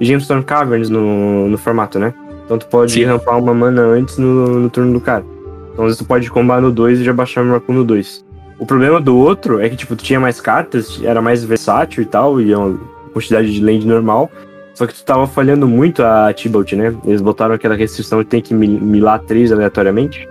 Gemstone 0.00 0.42
Caverns 0.44 0.88
no, 0.88 1.48
no 1.48 1.58
formato, 1.58 1.98
né? 1.98 2.14
Então 2.44 2.58
tu 2.58 2.66
pode 2.66 2.92
Sim. 2.92 3.04
rampar 3.04 3.38
uma 3.38 3.52
mana 3.52 3.82
antes 3.82 4.18
no, 4.18 4.60
no 4.60 4.70
turno 4.70 4.92
do 4.92 5.00
cara. 5.00 5.24
Então 5.72 5.84
às 5.84 5.90
vezes 5.90 5.98
tu 5.98 6.04
pode 6.04 6.30
combar 6.30 6.60
no 6.60 6.70
2 6.70 7.00
e 7.00 7.04
já 7.04 7.12
baixar 7.12 7.42
o 7.42 7.44
Miracle 7.44 7.74
no 7.74 7.84
2. 7.84 8.24
O 8.60 8.66
problema 8.66 9.00
do 9.00 9.16
outro 9.16 9.58
é 9.58 9.70
que, 9.70 9.76
tipo, 9.76 9.96
tu 9.96 10.04
tinha 10.04 10.20
mais 10.20 10.38
cartas, 10.38 11.00
era 11.02 11.22
mais 11.22 11.42
versátil 11.42 12.02
e 12.02 12.06
tal, 12.06 12.38
e 12.42 12.52
é 12.52 12.58
uma 12.58 12.78
quantidade 13.10 13.50
de 13.50 13.64
land 13.64 13.86
normal. 13.86 14.30
Só 14.74 14.86
que 14.86 14.94
tu 14.94 15.02
tava 15.02 15.26
falhando 15.26 15.66
muito 15.66 16.02
a 16.02 16.30
Tibalt, 16.32 16.72
né? 16.74 16.94
Eles 17.04 17.22
botaram 17.22 17.54
aquela 17.54 17.74
restrição 17.74 18.18
de 18.18 18.26
ter 18.26 18.42
que 18.42 18.52
milar 18.52 19.18
três 19.20 19.50
aleatoriamente. 19.50 20.28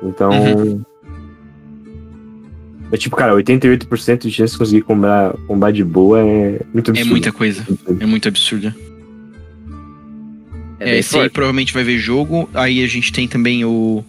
Então. 0.00 0.30
Uhum. 0.30 0.80
É 2.92 2.96
tipo, 2.96 3.16
cara, 3.16 3.34
88% 3.34 4.18
de 4.18 4.30
chance 4.30 4.52
de 4.52 4.58
conseguir 4.58 4.82
combar, 4.82 5.32
combar 5.46 5.72
de 5.72 5.82
boa 5.82 6.20
é 6.20 6.60
muito 6.72 6.90
absurdo. 6.90 6.98
É 6.98 7.04
muita 7.04 7.32
coisa. 7.32 7.66
É 8.00 8.06
muito 8.06 8.28
absurda. 8.28 8.76
É, 10.78 10.90
é 10.90 10.98
esse 10.98 11.18
aí 11.18 11.28
provavelmente 11.28 11.72
vai 11.72 11.82
ver 11.82 11.98
jogo. 11.98 12.48
Aí 12.54 12.84
a 12.84 12.86
gente 12.86 13.12
tem 13.12 13.26
também 13.26 13.64
o. 13.64 14.04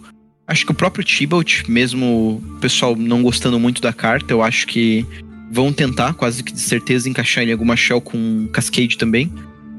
Acho 0.46 0.64
que 0.64 0.72
o 0.72 0.74
próprio 0.74 1.04
Tibalt, 1.04 1.64
mesmo 1.68 2.42
o 2.56 2.58
pessoal 2.60 2.96
não 2.96 3.22
gostando 3.22 3.58
muito 3.58 3.82
da 3.82 3.92
carta, 3.92 4.32
eu 4.32 4.42
acho 4.42 4.66
que 4.66 5.04
vão 5.50 5.72
tentar, 5.72 6.14
quase 6.14 6.42
que 6.42 6.52
de 6.52 6.60
certeza, 6.60 7.08
encaixar 7.08 7.44
em 7.44 7.52
alguma 7.52 7.76
shell 7.76 8.00
com 8.00 8.48
Cascade 8.52 8.96
também. 8.96 9.30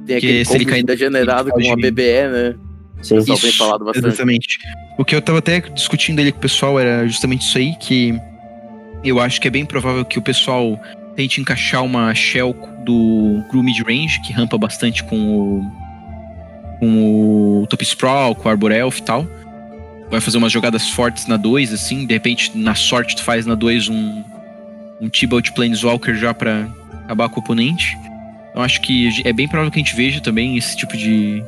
Tem 0.06 0.18
aquele 0.18 0.45
se 0.45 0.56
ele 0.56 0.66
cair 0.66 0.84
degenerado 0.84 1.52
com 1.52 1.60
uma 1.60 1.76
BBE, 1.76 2.28
né? 2.32 2.56
Sim, 3.02 3.18
isso, 3.18 3.58
falado 3.58 3.86
bastante. 3.86 4.08
Exatamente. 4.08 4.60
O 4.97 5.06
que 5.06 5.16
eu 5.16 5.22
tava 5.22 5.39
até 5.39 5.62
discutindo 5.62 6.20
ali 6.20 6.32
com 6.32 6.38
o 6.38 6.41
pessoal 6.41 6.80
era 6.80 7.08
justamente 7.08 7.47
isso 7.47 7.58
aí, 7.58 7.74
que 7.80 8.20
eu 9.04 9.20
acho 9.20 9.39
que 9.39 9.47
é 9.47 9.52
bem 9.52 9.66
provável 9.66 10.04
que 10.04 10.20
o 10.20 10.22
pessoal 10.22 10.80
tente 11.16 11.41
encaixar 11.41 11.84
uma 11.84 12.14
shell 12.14 12.56
do 12.84 13.43
Gru 13.50 13.64
Mid-Range, 13.64 14.22
que 14.22 14.34
rampa 14.34 14.58
bastante 14.58 15.04
com 15.04 15.18
o, 15.18 15.72
com 16.80 17.62
o 17.62 17.68
Top 17.68 17.84
Sprawl, 17.84 18.36
com 18.36 18.47
o 18.47 18.52
Arbor 18.52 18.72
Elf 18.72 19.00
e 19.00 19.04
tal. 19.04 19.28
Vai 20.10 20.22
fazer 20.22 20.38
umas 20.38 20.52
jogadas 20.52 20.89
fortes 20.89 21.28
na 21.28 21.38
2, 21.38 21.74
assim, 21.74 22.06
de 22.06 22.14
repente 22.14 22.58
na 22.58 22.74
sorte 22.74 23.16
tu 23.16 23.24
faz 23.24 23.45
na 23.45 23.54
2 23.54 23.89
um, 23.89 24.24
um 25.00 25.10
Tibalt 25.10 25.52
Planeswalker 25.52 26.16
já 26.16 26.34
pra 26.34 26.68
acabar 27.04 27.30
com 27.30 27.39
o 27.39 27.43
oponente. 27.43 27.97
Eu 28.56 28.62
acho 28.62 28.82
que 28.82 29.22
é 29.24 29.32
bem 29.32 29.47
provável 29.47 29.72
que 29.72 29.80
a 29.80 29.84
gente 29.84 29.95
veja 29.95 30.20
também 30.20 30.58
esse 30.58 30.76
tipo 30.76 30.97
de, 30.97 31.43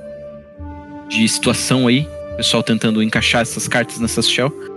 de 1.10 1.28
situação 1.28 1.88
aí. 1.88 2.08
O 2.34 2.38
pessoal 2.38 2.64
tentando 2.64 3.02
encaixar 3.02 3.42
essas 3.42 3.68
cartas 3.68 4.00
nessas 4.00 4.30
shell. 4.30 4.71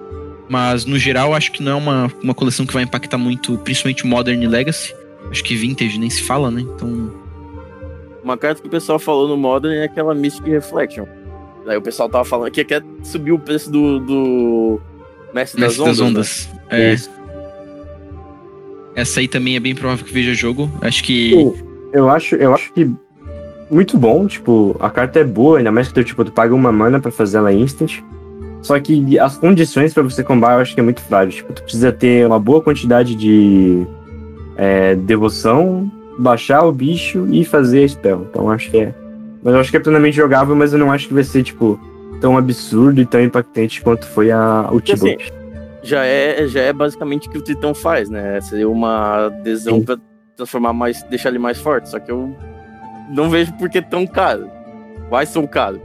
Mas 0.54 0.84
no 0.84 0.96
geral, 0.96 1.34
acho 1.34 1.50
que 1.50 1.60
não 1.60 1.72
é 1.72 1.74
uma, 1.74 2.12
uma 2.22 2.32
coleção 2.32 2.64
que 2.64 2.72
vai 2.72 2.84
impactar 2.84 3.18
muito, 3.18 3.58
principalmente 3.58 4.06
Modern 4.06 4.40
e 4.40 4.46
Legacy. 4.46 4.94
Acho 5.28 5.42
que 5.42 5.56
Vintage 5.56 5.98
nem 5.98 6.08
se 6.08 6.22
fala, 6.22 6.48
né? 6.48 6.60
Então. 6.60 7.12
Uma 8.22 8.38
carta 8.38 8.62
que 8.62 8.68
o 8.68 8.70
pessoal 8.70 9.00
falou 9.00 9.26
no 9.26 9.36
Modern 9.36 9.74
é 9.74 9.82
aquela 9.82 10.14
Mystic 10.14 10.46
Reflection. 10.46 11.06
Aí 11.66 11.76
o 11.76 11.82
pessoal 11.82 12.08
tava 12.08 12.24
falando 12.24 12.52
que 12.52 12.64
quer 12.64 12.84
subir 13.02 13.32
o 13.32 13.38
preço 13.38 13.68
do, 13.68 13.98
do 13.98 14.80
Mestre, 15.34 15.60
das 15.60 15.76
Ondas. 15.76 15.98
Das 15.98 16.06
ondas. 16.08 16.48
Né? 16.70 16.94
É. 16.94 16.96
Essa 18.94 19.18
aí 19.18 19.26
também 19.26 19.56
é 19.56 19.60
bem 19.60 19.74
provável 19.74 20.04
que 20.04 20.12
veja 20.12 20.34
jogo. 20.34 20.70
Acho 20.82 21.02
que. 21.02 21.32
Eu 21.92 22.08
acho, 22.08 22.36
eu 22.36 22.54
acho 22.54 22.72
que 22.72 22.88
muito 23.68 23.98
bom, 23.98 24.24
tipo, 24.28 24.76
a 24.78 24.88
carta 24.88 25.18
é 25.18 25.24
boa, 25.24 25.58
ainda 25.58 25.72
mais 25.72 25.88
que 25.88 25.94
tu, 25.94 26.04
tipo, 26.04 26.24
tu 26.24 26.30
paga 26.30 26.54
uma 26.54 26.70
mana 26.70 27.00
para 27.00 27.10
fazer 27.10 27.38
ela 27.38 27.52
instant. 27.52 28.04
Só 28.64 28.80
que 28.80 29.18
as 29.18 29.36
condições 29.36 29.92
para 29.92 30.02
você 30.02 30.24
combar 30.24 30.54
eu 30.54 30.60
acho 30.60 30.74
que 30.74 30.80
é 30.80 30.82
muito 30.82 31.02
frágil. 31.02 31.32
Tipo, 31.32 31.52
tu 31.52 31.62
precisa 31.62 31.92
ter 31.92 32.26
uma 32.26 32.40
boa 32.40 32.62
quantidade 32.62 33.14
de 33.14 33.86
é, 34.56 34.94
devoção, 34.94 35.92
baixar 36.18 36.64
o 36.64 36.72
bicho 36.72 37.28
e 37.30 37.44
fazer 37.44 37.86
spell. 37.86 38.26
Então 38.30 38.50
acho 38.50 38.70
que 38.70 38.78
é. 38.78 38.94
Mas 39.42 39.52
eu 39.52 39.60
acho 39.60 39.70
que 39.70 39.76
é 39.76 39.80
plenamente 39.80 40.16
jogável, 40.16 40.56
mas 40.56 40.72
eu 40.72 40.78
não 40.78 40.90
acho 40.90 41.06
que 41.08 41.12
vai 41.12 41.22
ser, 41.22 41.42
tipo, 41.42 41.78
tão 42.22 42.38
absurdo 42.38 43.02
e 43.02 43.04
tão 43.04 43.20
impactante 43.20 43.82
quanto 43.82 44.06
foi 44.06 44.30
a, 44.30 44.66
o 44.72 44.80
Tibalt. 44.80 45.20
Assim, 45.20 45.32
já 45.82 46.06
é, 46.06 46.46
já 46.48 46.62
é 46.62 46.72
basicamente 46.72 47.28
o 47.28 47.30
que 47.30 47.36
o 47.36 47.42
Tritão 47.42 47.74
faz, 47.74 48.08
né? 48.08 48.40
Seria 48.40 48.66
uma 48.66 49.26
adesão 49.26 49.74
Sim. 49.74 49.84
pra 49.84 49.98
transformar 50.34 50.72
mais, 50.72 51.02
deixar 51.02 51.28
ele 51.28 51.38
mais 51.38 51.58
forte. 51.58 51.90
Só 51.90 51.98
que 51.98 52.10
eu 52.10 52.34
não 53.10 53.28
vejo 53.28 53.52
por 53.58 53.68
que 53.68 53.82
tão 53.82 54.06
caro. 54.06 54.50
Quais 55.10 55.28
são 55.28 55.46
caros? 55.46 55.82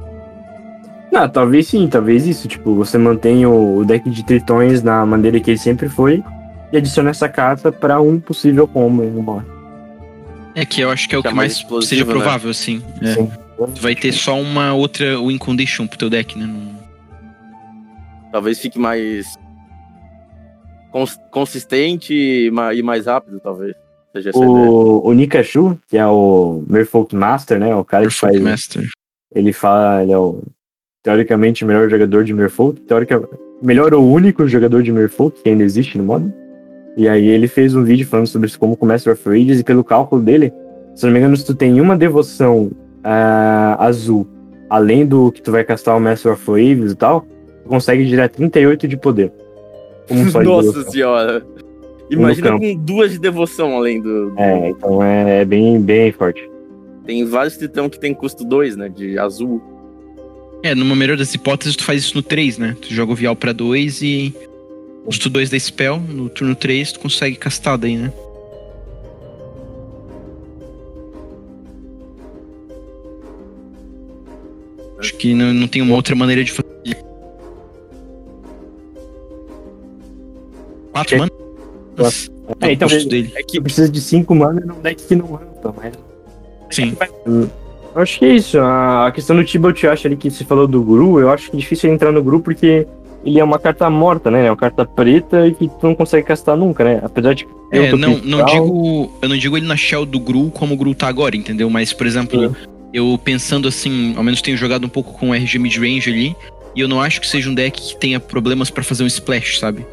Ah, 1.14 1.28
talvez 1.28 1.68
sim, 1.68 1.88
talvez 1.88 2.28
isso. 2.28 2.48
Tipo, 2.48 2.76
você 2.76 2.98
mantém 2.98 3.46
o, 3.46 3.84
deck 3.84 4.10
de 4.10 4.24
tritões 4.24 4.84
na 4.84 5.06
maneira 5.06 5.40
que 5.40 5.52
ele 5.52 5.58
sempre 5.58 5.90
foi 5.90 6.24
e 6.72 6.78
adiciona 6.78 7.10
essa 7.10 7.28
carta 7.28 7.72
para 7.72 8.00
um 8.00 8.20
possível 8.20 8.68
combo 8.68 9.04
em 9.04 9.44
É 10.56 10.66
que 10.66 10.82
eu 10.82 10.92
acho 10.92 11.10
que 11.10 11.16
é 11.16 11.18
o 11.18 11.24
que, 11.24 11.30
que 11.30 11.36
mais, 11.36 11.66
seja 11.82 12.06
né? 12.06 12.12
provável, 12.12 12.48
né? 12.48 12.52
assim. 12.52 12.84
É. 13.02 13.14
Sim. 13.16 13.32
Vai 13.82 13.96
ter 13.96 14.14
só 14.14 14.40
uma 14.40 14.74
outra 14.74 15.20
win 15.20 15.38
condition 15.38 15.86
pro 15.86 15.98
teu 15.98 16.10
deck, 16.10 16.38
né? 16.38 16.48
Talvez 18.32 18.60
fique 18.60 18.80
mais 18.80 19.38
consistente 21.30 22.14
e 22.14 22.82
mais 22.82 23.06
rápido, 23.06 23.40
talvez. 23.40 23.76
O, 24.34 25.08
o 25.08 25.14
Nikachu, 25.14 25.78
que 25.88 25.98
é 25.98 26.06
o 26.06 26.64
Merfolk 26.68 27.16
Master, 27.16 27.60
né? 27.60 27.76
O 27.76 27.84
cara 27.84 28.04
Merfolk 28.04 28.34
que 28.34 28.40
faz. 28.40 28.52
Master. 28.52 28.88
Ele 29.34 29.54
fala, 29.54 30.02
ele 30.02 30.12
é 30.12 30.18
o 30.18 30.42
teoricamente 31.10 31.64
o 31.64 31.68
melhor 31.68 31.90
jogador 31.90 32.24
de 32.24 32.34
Merfolk, 32.34 32.80
teoricamente, 32.82 33.30
melhor 33.62 33.96
ou 33.96 34.08
único 34.08 34.48
jogador 34.48 34.84
de 34.84 34.92
Merfolk 34.92 35.42
que 35.42 35.50
ainda 35.50 35.64
existe 35.64 35.98
no 35.98 36.04
modo. 36.04 36.32
E 36.96 37.10
aí 37.10 37.28
ele 37.28 37.48
fez 37.48 37.76
um 37.76 37.84
vídeo 37.84 38.06
falando 38.06 38.28
sobre 38.28 38.50
como 38.58 38.78
com 38.78 38.86
Master 38.86 39.14
of 39.14 39.28
Rages 39.28 39.60
e 39.60 39.64
pelo 39.64 39.84
cálculo 39.84 40.22
dele, 40.22 40.54
se 40.96 41.06
não 41.06 41.12
me 41.12 41.18
engano, 41.18 41.36
se 41.36 41.46
tu 41.46 41.56
tem 41.56 41.82
uma 41.82 41.98
devoção 41.98 42.66
uh, 43.00 43.80
azul, 43.80 44.28
além 44.70 45.04
do 45.04 45.32
que 45.32 45.42
tu 45.42 45.52
vai 45.52 45.64
castar 45.64 45.98
o 45.98 46.00
Master 46.00 46.34
of 46.34 46.46
Waves 46.46 46.92
e 46.92 46.96
tal, 46.96 47.22
tu 47.64 47.70
consegue 47.70 48.06
gerar 48.08 48.30
38 48.30 48.88
de 48.88 48.98
poder. 48.98 49.32
Nossa 50.44 50.84
senhora! 50.92 51.44
Imagina 52.12 52.58
com 52.58 52.76
duas 52.76 53.12
de 53.12 53.20
devoção 53.20 53.76
além 53.76 54.02
do. 54.02 54.32
do... 54.32 54.40
É, 54.40 54.70
então 54.70 55.02
é, 55.04 55.42
é, 55.42 55.46
bem, 55.46 55.80
bem 55.80 56.12
forte. 56.12 56.48
Tem 57.06 57.24
vários 57.26 57.56
titãs 57.56 57.90
que 57.90 58.00
tem 58.00 58.14
custo 58.14 58.44
2, 58.44 58.76
né? 58.76 58.90
De 58.90 59.18
azul. 59.18 59.62
É, 60.62 60.76
numa 60.76 60.96
melhor 60.96 61.16
das 61.16 61.34
hipóteses, 61.34 61.76
tu 61.76 61.84
faz 61.84 62.04
isso 62.04 62.16
no 62.16 62.22
3, 62.22 62.58
né? 62.58 62.76
Tu 62.82 62.94
joga 62.94 63.14
o 63.14 63.16
Vial 63.16 63.36
pra 63.36 63.54
2 63.54 64.02
e. 64.02 64.34
Custo 65.06 65.30
2 65.30 65.50
da 65.50 65.58
Spell, 65.58 66.00
no 66.00 66.30
turno 66.30 66.54
3 66.54 66.92
tu 66.92 67.00
consegue 67.00 67.36
castar 67.36 67.78
daí, 67.78 67.96
né? 67.96 68.14
Acho 75.00 75.16
que 75.16 75.34
não, 75.34 75.54
não 75.54 75.68
tem 75.68 75.82
uma 75.82 75.96
outra 75.96 76.16
maneira 76.16 76.44
de 76.44 76.52
fazer. 76.52 76.70
Quatro 80.92 81.18
manas? 81.18 82.30
É, 82.62 82.74
então, 82.74 82.88
dele. 82.88 83.32
é 83.36 83.44
que 83.44 83.62
precisa 83.62 83.90
de 83.90 84.02
5 84.02 84.36
mana 84.36 84.62
num 84.62 84.82
deck 84.82 85.02
que 85.02 85.16
não 85.16 85.34
rampa, 85.34 85.74
mas. 85.78 85.94
Sim. 86.70 86.96
Eu 87.26 87.50
acho 87.96 88.20
que 88.20 88.26
é 88.26 88.36
isso. 88.36 88.60
A 88.60 89.12
questão 89.14 89.36
do 89.36 89.44
Tibalt, 89.44 89.82
eu 89.84 89.92
acho 89.92 90.08
ali 90.08 90.16
que 90.16 90.30
você 90.30 90.44
falou 90.44 90.68
do 90.68 90.82
Guru, 90.82 91.20
eu 91.20 91.30
acho 91.30 91.50
que 91.50 91.58
é 91.58 91.60
difícil 91.60 91.92
entrar 91.92 92.12
no 92.12 92.24
Guru 92.24 92.40
porque 92.40 92.88
ele 93.26 93.40
é 93.40 93.44
uma 93.44 93.60
carta 93.60 93.90
morta, 93.90 94.32
né? 94.32 94.46
É 94.46 94.50
uma 94.50 94.58
carta 94.58 94.86
preta 94.86 95.48
e 95.48 95.54
que 95.54 95.68
tu 95.68 95.88
não 95.88 95.96
consegue 95.96 96.28
castar 96.28 96.56
nunca, 96.56 96.84
né? 96.84 97.00
Apesar 97.04 97.34
de. 97.34 97.48
É, 97.72 97.92
não, 97.92 98.18
não 98.18 98.46
digo. 98.46 99.12
Eu 99.22 99.30
não 99.30 99.38
digo 99.38 99.58
ele 99.58 99.68
na 99.68 99.76
shell 99.76 100.06
do 100.06 100.20
Gru 100.20 100.50
como 100.52 100.74
o 100.74 100.78
Gru 100.78 100.96
tá 100.96 101.08
agora, 101.08 101.36
entendeu? 101.36 101.70
Mas, 101.70 101.94
por 101.94 102.08
exemplo, 102.08 102.50
Sim. 102.50 102.56
eu 102.94 103.20
pensando 103.24 103.68
assim, 103.68 104.14
ao 104.16 104.24
menos 104.24 104.42
tenho 104.42 104.58
jogado 104.58 104.86
um 104.86 104.90
pouco 104.90 105.14
com 105.14 105.34
RG 105.34 105.60
Midrange 105.60 106.10
ali, 106.10 106.36
e 106.76 106.82
eu 106.82 106.88
não 106.88 107.02
acho 107.02 107.20
que 107.20 107.28
seja 107.28 107.50
um 107.50 107.54
deck 107.54 107.82
que 107.82 107.98
tenha 107.98 108.20
problemas 108.20 108.70
para 108.70 108.84
fazer 108.84 109.04
um 109.04 109.08
splash, 109.08 109.60
sabe? 109.60 109.86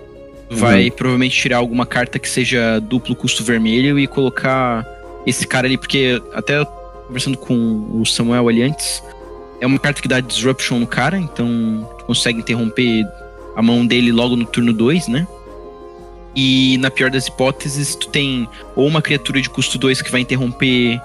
vai 0.51 0.91
provavelmente 0.91 1.37
tirar 1.37 1.59
alguma 1.59 1.85
carta 1.85 2.19
que 2.19 2.29
seja 2.29 2.79
duplo 2.81 3.17
custo 3.17 3.43
vermelho 3.43 3.99
e 3.99 4.07
colocar 4.07 4.87
esse 5.27 5.47
cara 5.47 5.67
ali, 5.67 5.77
porque 5.77 6.23
até 6.33 6.65
conversando 7.07 7.39
com 7.39 8.01
o 8.01 8.05
Samuel 8.05 8.49
ali 8.49 8.63
antes, 8.63 9.03
é 9.61 9.67
uma 9.67 9.79
carta 9.79 10.03
que 10.03 10.09
dá 10.09 10.21
disruption 10.21 10.79
no 10.79 10.87
cara, 10.87 11.19
então 11.19 11.89
tu 11.99 12.05
consegue 12.05 12.41
interromper 12.41 13.05
a 13.55 13.63
mão 13.63 13.87
dele 13.87 14.13
logo 14.13 14.37
no 14.37 14.45
turno 14.45 14.73
2, 14.73 15.09
né? 15.09 15.27
E 16.35 16.77
na 16.79 16.91
pior 16.91 17.11
das 17.11 17.27
hipóteses, 17.27 17.95
tu 17.95 18.09
tem 18.09 18.47
ou 18.75 18.87
uma 18.87 19.01
criatura 19.01 19.41
de 19.41 19.49
custo 19.49 19.79
2 19.79 20.03
que 20.03 20.13
vai 20.13 20.21
interromper 20.21 21.01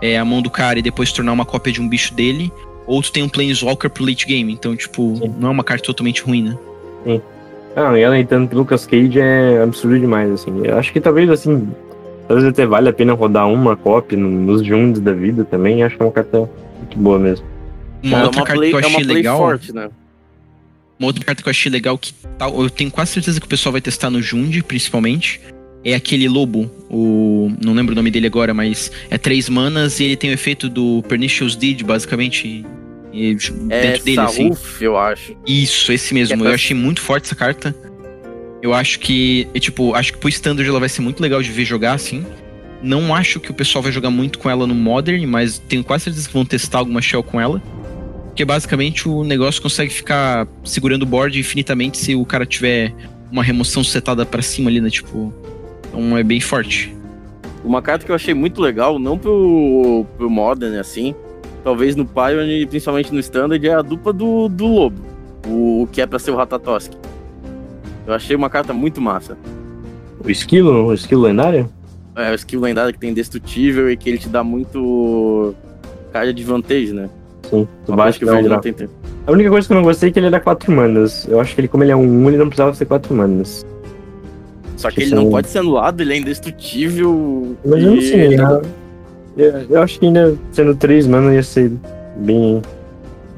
é, 0.00 0.16
a 0.16 0.24
mão 0.24 0.40
do 0.40 0.48
cara 0.48 0.78
e 0.78 0.82
depois 0.82 1.12
tornar 1.12 1.32
uma 1.32 1.44
cópia 1.44 1.72
de 1.72 1.80
um 1.80 1.88
bicho 1.88 2.14
dele, 2.14 2.52
ou 2.86 3.02
tu 3.02 3.10
tem 3.10 3.24
um 3.24 3.28
Planeswalker 3.28 3.90
pro 3.90 4.04
late 4.04 4.24
game. 4.26 4.52
Então, 4.52 4.76
tipo, 4.76 5.16
Sim. 5.16 5.34
não 5.40 5.48
é 5.48 5.50
uma 5.50 5.64
carta 5.64 5.84
totalmente 5.84 6.22
ruim, 6.22 6.44
né? 6.44 6.58
Sim. 7.04 7.20
Não, 7.74 7.96
e 7.96 8.00
ela 8.00 8.18
entrando 8.18 8.54
Lucas 8.54 8.86
Cage 8.86 9.20
é 9.20 9.60
absurdo 9.62 9.98
demais, 9.98 10.30
assim. 10.30 10.64
Eu 10.64 10.78
acho 10.78 10.92
que 10.92 11.00
talvez, 11.00 11.28
assim, 11.28 11.68
talvez 12.26 12.46
até 12.46 12.66
vale 12.66 12.88
a 12.88 12.92
pena 12.92 13.12
rodar 13.12 13.48
uma 13.48 13.76
cópia 13.76 14.16
nos 14.18 14.64
Junds 14.64 15.00
da 15.00 15.12
vida 15.12 15.44
também. 15.44 15.82
Acho 15.82 15.96
que 15.96 16.02
é 16.02 16.06
uma 16.06 16.12
carta 16.12 16.50
muito 16.78 16.98
boa 16.98 17.18
mesmo. 17.18 17.46
Uma 18.02 18.18
é 18.18 18.24
outra 18.24 18.40
uma 18.40 18.46
carta 18.46 18.58
play, 18.58 18.70
que 18.70 18.76
eu 18.76 18.80
achei 18.80 19.00
é 19.00 19.06
legal. 19.06 19.38
Forte, 19.38 19.72
né? 19.72 19.90
Uma 20.98 21.08
outra 21.08 21.24
carta 21.24 21.42
que 21.42 21.48
eu 21.48 21.50
achei 21.50 21.70
legal 21.70 21.98
que 21.98 22.14
tal, 22.38 22.62
eu 22.62 22.70
tenho 22.70 22.90
quase 22.90 23.12
certeza 23.12 23.38
que 23.38 23.46
o 23.46 23.48
pessoal 23.48 23.72
vai 23.72 23.80
testar 23.80 24.10
no 24.10 24.22
Jund, 24.22 24.62
principalmente. 24.62 25.40
É 25.84 25.94
aquele 25.94 26.28
lobo, 26.28 26.70
o. 26.90 27.52
Não 27.62 27.72
lembro 27.72 27.92
o 27.92 27.96
nome 27.96 28.10
dele 28.10 28.26
agora, 28.26 28.52
mas 28.52 28.90
é 29.08 29.16
três 29.16 29.48
manas 29.48 30.00
e 30.00 30.04
ele 30.04 30.16
tem 30.16 30.30
o 30.30 30.32
efeito 30.32 30.68
do 30.68 31.02
Pernicious 31.08 31.54
Deed, 31.54 31.82
basicamente. 31.82 32.66
E, 33.12 33.36
é 33.70 33.82
dentro 33.82 34.04
dele, 34.04 34.20
assim. 34.20 34.50
eu 34.80 34.96
acho. 34.96 35.36
Isso, 35.46 35.92
esse 35.92 36.12
mesmo. 36.12 36.44
É 36.44 36.48
eu 36.48 36.54
achei 36.54 36.76
muito 36.76 37.00
forte 37.00 37.26
essa 37.26 37.36
carta. 37.36 37.74
Eu 38.66 38.74
acho 38.74 38.98
que. 38.98 39.46
E, 39.54 39.60
tipo, 39.60 39.94
acho 39.94 40.12
que 40.12 40.18
pro 40.18 40.28
standard 40.28 40.68
ela 40.68 40.80
vai 40.80 40.88
ser 40.88 41.00
muito 41.00 41.22
legal 41.22 41.40
de 41.40 41.52
ver 41.52 41.64
jogar, 41.64 41.92
assim. 41.92 42.26
Não 42.82 43.14
acho 43.14 43.38
que 43.38 43.48
o 43.48 43.54
pessoal 43.54 43.80
vai 43.80 43.92
jogar 43.92 44.10
muito 44.10 44.40
com 44.40 44.50
ela 44.50 44.66
no 44.66 44.74
Modern, 44.74 45.24
mas 45.24 45.56
tenho 45.56 45.84
quase 45.84 46.04
certeza 46.04 46.26
que 46.26 46.34
vão 46.34 46.44
testar 46.44 46.78
alguma 46.78 47.00
shell 47.00 47.22
com 47.22 47.40
ela. 47.40 47.62
Porque 48.26 48.44
basicamente 48.44 49.08
o 49.08 49.22
negócio 49.22 49.62
consegue 49.62 49.92
ficar 49.92 50.48
segurando 50.64 51.04
o 51.04 51.06
board 51.06 51.38
infinitamente 51.38 51.96
se 51.96 52.16
o 52.16 52.26
cara 52.26 52.44
tiver 52.44 52.92
uma 53.30 53.40
remoção 53.40 53.84
setada 53.84 54.26
para 54.26 54.42
cima 54.42 54.68
ali, 54.68 54.80
né? 54.80 54.90
Tipo. 54.90 55.32
Então 55.86 56.18
é 56.18 56.24
bem 56.24 56.40
forte. 56.40 56.92
Uma 57.64 57.80
carta 57.80 58.04
que 58.04 58.10
eu 58.10 58.16
achei 58.16 58.34
muito 58.34 58.60
legal, 58.60 58.98
não 58.98 59.16
pro, 59.16 60.04
pro 60.16 60.28
Modern, 60.28 60.76
assim, 60.76 61.14
talvez 61.62 61.94
no 61.94 62.04
Pioneer, 62.04 62.66
principalmente 62.66 63.14
no 63.14 63.20
Standard, 63.20 63.64
é 63.64 63.74
a 63.74 63.82
dupla 63.82 64.12
do, 64.12 64.48
do 64.48 64.66
Lobo. 64.66 65.00
O, 65.46 65.82
o 65.84 65.86
que 65.86 66.02
é 66.02 66.06
para 66.06 66.18
ser 66.18 66.32
o 66.32 66.36
Ratatosk. 66.36 66.90
Eu 68.06 68.14
achei 68.14 68.36
uma 68.36 68.48
carta 68.48 68.72
muito 68.72 69.00
massa. 69.00 69.36
O 70.24 70.30
esquilo? 70.30 70.86
O 70.86 70.94
esquilo 70.94 71.22
lendário? 71.22 71.68
É, 72.14 72.30
o 72.30 72.34
esquilo 72.34 72.62
lendário 72.62 72.92
que 72.92 72.98
tem 72.98 73.10
indestrutível 73.10 73.90
e 73.90 73.96
que 73.96 74.08
ele 74.08 74.18
te 74.18 74.28
dá 74.28 74.42
muito 74.42 75.54
carga 76.12 76.32
de 76.32 76.42
vantagem, 76.44 76.92
né? 76.92 77.10
Sim, 77.50 77.68
tu 77.84 77.94
baixa 77.94 78.18
que 78.18 78.24
o 78.24 78.28
verde 78.28 78.48
não 78.48 78.60
tem 78.60 78.72
tempo. 78.72 78.92
A 79.26 79.32
única 79.32 79.50
coisa 79.50 79.66
que 79.66 79.72
eu 79.72 79.76
não 79.76 79.84
gostei 79.84 80.08
é 80.08 80.12
que 80.12 80.18
ele 80.18 80.30
dá 80.30 80.40
4 80.40 80.72
manas. 80.72 81.26
Eu 81.28 81.40
acho 81.40 81.54
que 81.54 81.60
ele, 81.60 81.68
como 81.68 81.84
ele 81.84 81.92
é 81.92 81.96
um 81.96 82.24
1, 82.24 82.28
ele 82.28 82.36
não 82.38 82.46
precisava 82.46 82.74
ser 82.74 82.86
4 82.86 83.14
manas. 83.14 83.66
Só 84.76 84.88
que, 84.88 84.96
que 84.96 85.02
ele 85.02 85.14
não 85.14 85.30
pode 85.30 85.48
ser 85.48 85.58
anulado, 85.58 86.00
ele 86.00 86.14
é 86.14 86.16
indestrutível. 86.16 87.56
Mas 87.64 87.82
eu 87.82 87.90
não 87.90 88.00
sei, 88.00 88.36
né? 88.36 88.62
Eu, 89.36 89.52
eu, 89.68 89.82
acho 89.82 89.98
que 89.98 90.06
ainda 90.06 90.36
sendo 90.52 90.74
3 90.74 91.06
manas 91.06 91.34
ia 91.34 91.42
ser 91.42 91.72
bem. 92.16 92.62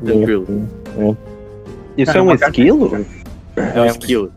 Tranquilo. 0.04 0.46
Bem, 0.96 1.10
é. 1.10 2.02
Isso 2.02 2.16
é 2.16 2.22
um 2.22 2.32
esquilo? 2.32 3.06
É 3.56 3.82
um 3.82 3.86
esquilo. 3.86 4.32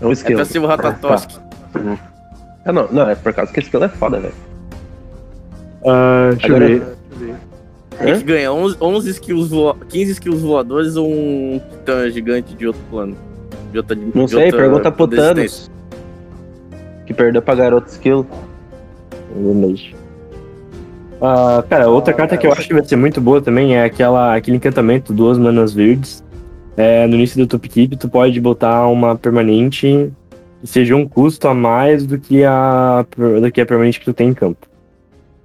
É 0.00 0.06
um 0.06 0.12
esquilo. 0.12 0.40
É 0.40 0.44
pra 0.44 0.44
ser 0.44 0.58
o 0.58 0.66
Ratatosk. 0.66 1.30
Ah, 2.64 2.72
não, 2.72 2.88
não, 2.90 3.10
é 3.10 3.14
por 3.14 3.32
causa 3.32 3.52
que 3.52 3.60
esse 3.60 3.68
esquilo 3.68 3.84
é 3.84 3.88
foda, 3.88 4.18
velho. 4.18 4.34
Uh, 5.82 6.30
deixa 6.32 6.46
Agora, 6.46 6.70
eu 6.70 6.80
ver. 6.80 7.36
Tem 7.98 8.18
que 8.18 8.24
ganhar 8.24 8.52
11, 8.52 8.76
11 8.80 9.10
skills 9.10 9.50
15 9.88 10.12
skills 10.12 10.40
voadores 10.40 10.96
ou 10.96 11.08
um 11.08 11.60
titã 11.70 12.10
gigante 12.10 12.54
de 12.54 12.66
outro 12.66 12.82
plano. 12.90 13.16
De 13.70 13.78
outra, 13.78 13.96
não 13.96 14.24
de 14.24 14.30
sei, 14.30 14.44
outra 14.46 14.60
pergunta 14.60 14.90
pro 14.90 15.06
Thanos. 15.06 15.70
Que 17.06 17.12
perdeu 17.12 17.42
pra 17.42 17.54
garoto 17.54 17.88
skill. 17.90 18.26
Ah, 21.20 21.62
cara, 21.68 21.88
outra 21.88 22.12
carta 22.14 22.36
que 22.36 22.46
eu 22.46 22.52
acho 22.52 22.66
que 22.66 22.74
vai 22.74 22.84
ser 22.84 22.96
muito 22.96 23.20
boa 23.20 23.40
também 23.40 23.76
é 23.76 23.84
aquela, 23.84 24.34
aquele 24.34 24.56
encantamento, 24.56 25.12
duas 25.12 25.38
manas 25.38 25.72
verdes. 25.72 26.23
É, 26.76 27.06
no 27.06 27.14
início 27.14 27.38
do 27.38 27.46
top 27.46 27.68
keep, 27.68 27.96
tu 27.96 28.08
pode 28.08 28.40
botar 28.40 28.86
uma 28.88 29.16
permanente 29.16 30.12
que 30.60 30.66
seja 30.66 30.96
um 30.96 31.06
custo 31.06 31.46
a 31.46 31.54
mais 31.54 32.06
do 32.06 32.18
que 32.18 32.42
a, 32.44 33.06
do 33.16 33.52
que 33.52 33.60
a 33.60 33.66
permanente 33.66 34.00
que 34.00 34.06
tu 34.06 34.14
tem 34.14 34.30
em 34.30 34.34
campo. 34.34 34.66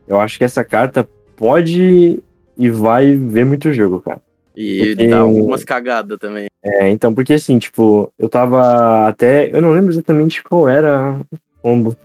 Eu 0.08 0.20
acho 0.20 0.38
que 0.38 0.44
essa 0.44 0.64
carta 0.64 1.08
pode 1.36 2.20
e 2.58 2.70
vai 2.70 3.16
ver 3.16 3.46
muito 3.46 3.72
jogo, 3.72 4.02
cara. 4.02 4.22
E 4.56 4.96
porque... 4.96 5.08
dá 5.08 5.20
algumas 5.20 5.64
cagadas 5.64 6.18
também. 6.18 6.48
É, 6.62 6.90
então, 6.90 7.14
porque 7.14 7.34
assim, 7.34 7.58
tipo, 7.58 8.12
eu 8.20 8.28
tava 8.28 9.08
até. 9.08 9.56
Eu 9.56 9.62
não 9.62 9.72
lembro 9.72 9.92
exatamente 9.92 10.44
qual 10.44 10.68
era 10.68 11.18
o 11.32 11.38
combo. 11.62 11.96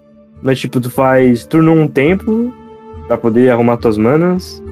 Mas, 0.40 0.60
tipo, 0.60 0.80
tu 0.80 0.90
faz 0.90 1.46
turno 1.46 1.72
1 1.72 1.80
um 1.80 1.88
tempo 1.88 2.54
pra 3.08 3.18
poder 3.18 3.50
arrumar 3.50 3.78
tuas 3.78 3.98
manas. 3.98 4.62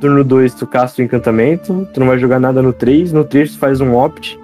Turno 0.00 0.22
2 0.24 0.54
tu 0.54 0.66
casta 0.66 1.00
o 1.00 1.04
encantamento. 1.04 1.86
Tu 1.92 2.00
não 2.00 2.06
vai 2.06 2.18
jogar 2.18 2.38
nada 2.38 2.60
no 2.62 2.72
3. 2.72 3.12
No 3.12 3.24
3 3.24 3.52
tu 3.52 3.58
faz 3.58 3.80
um 3.80 3.96
opt. 3.96 4.38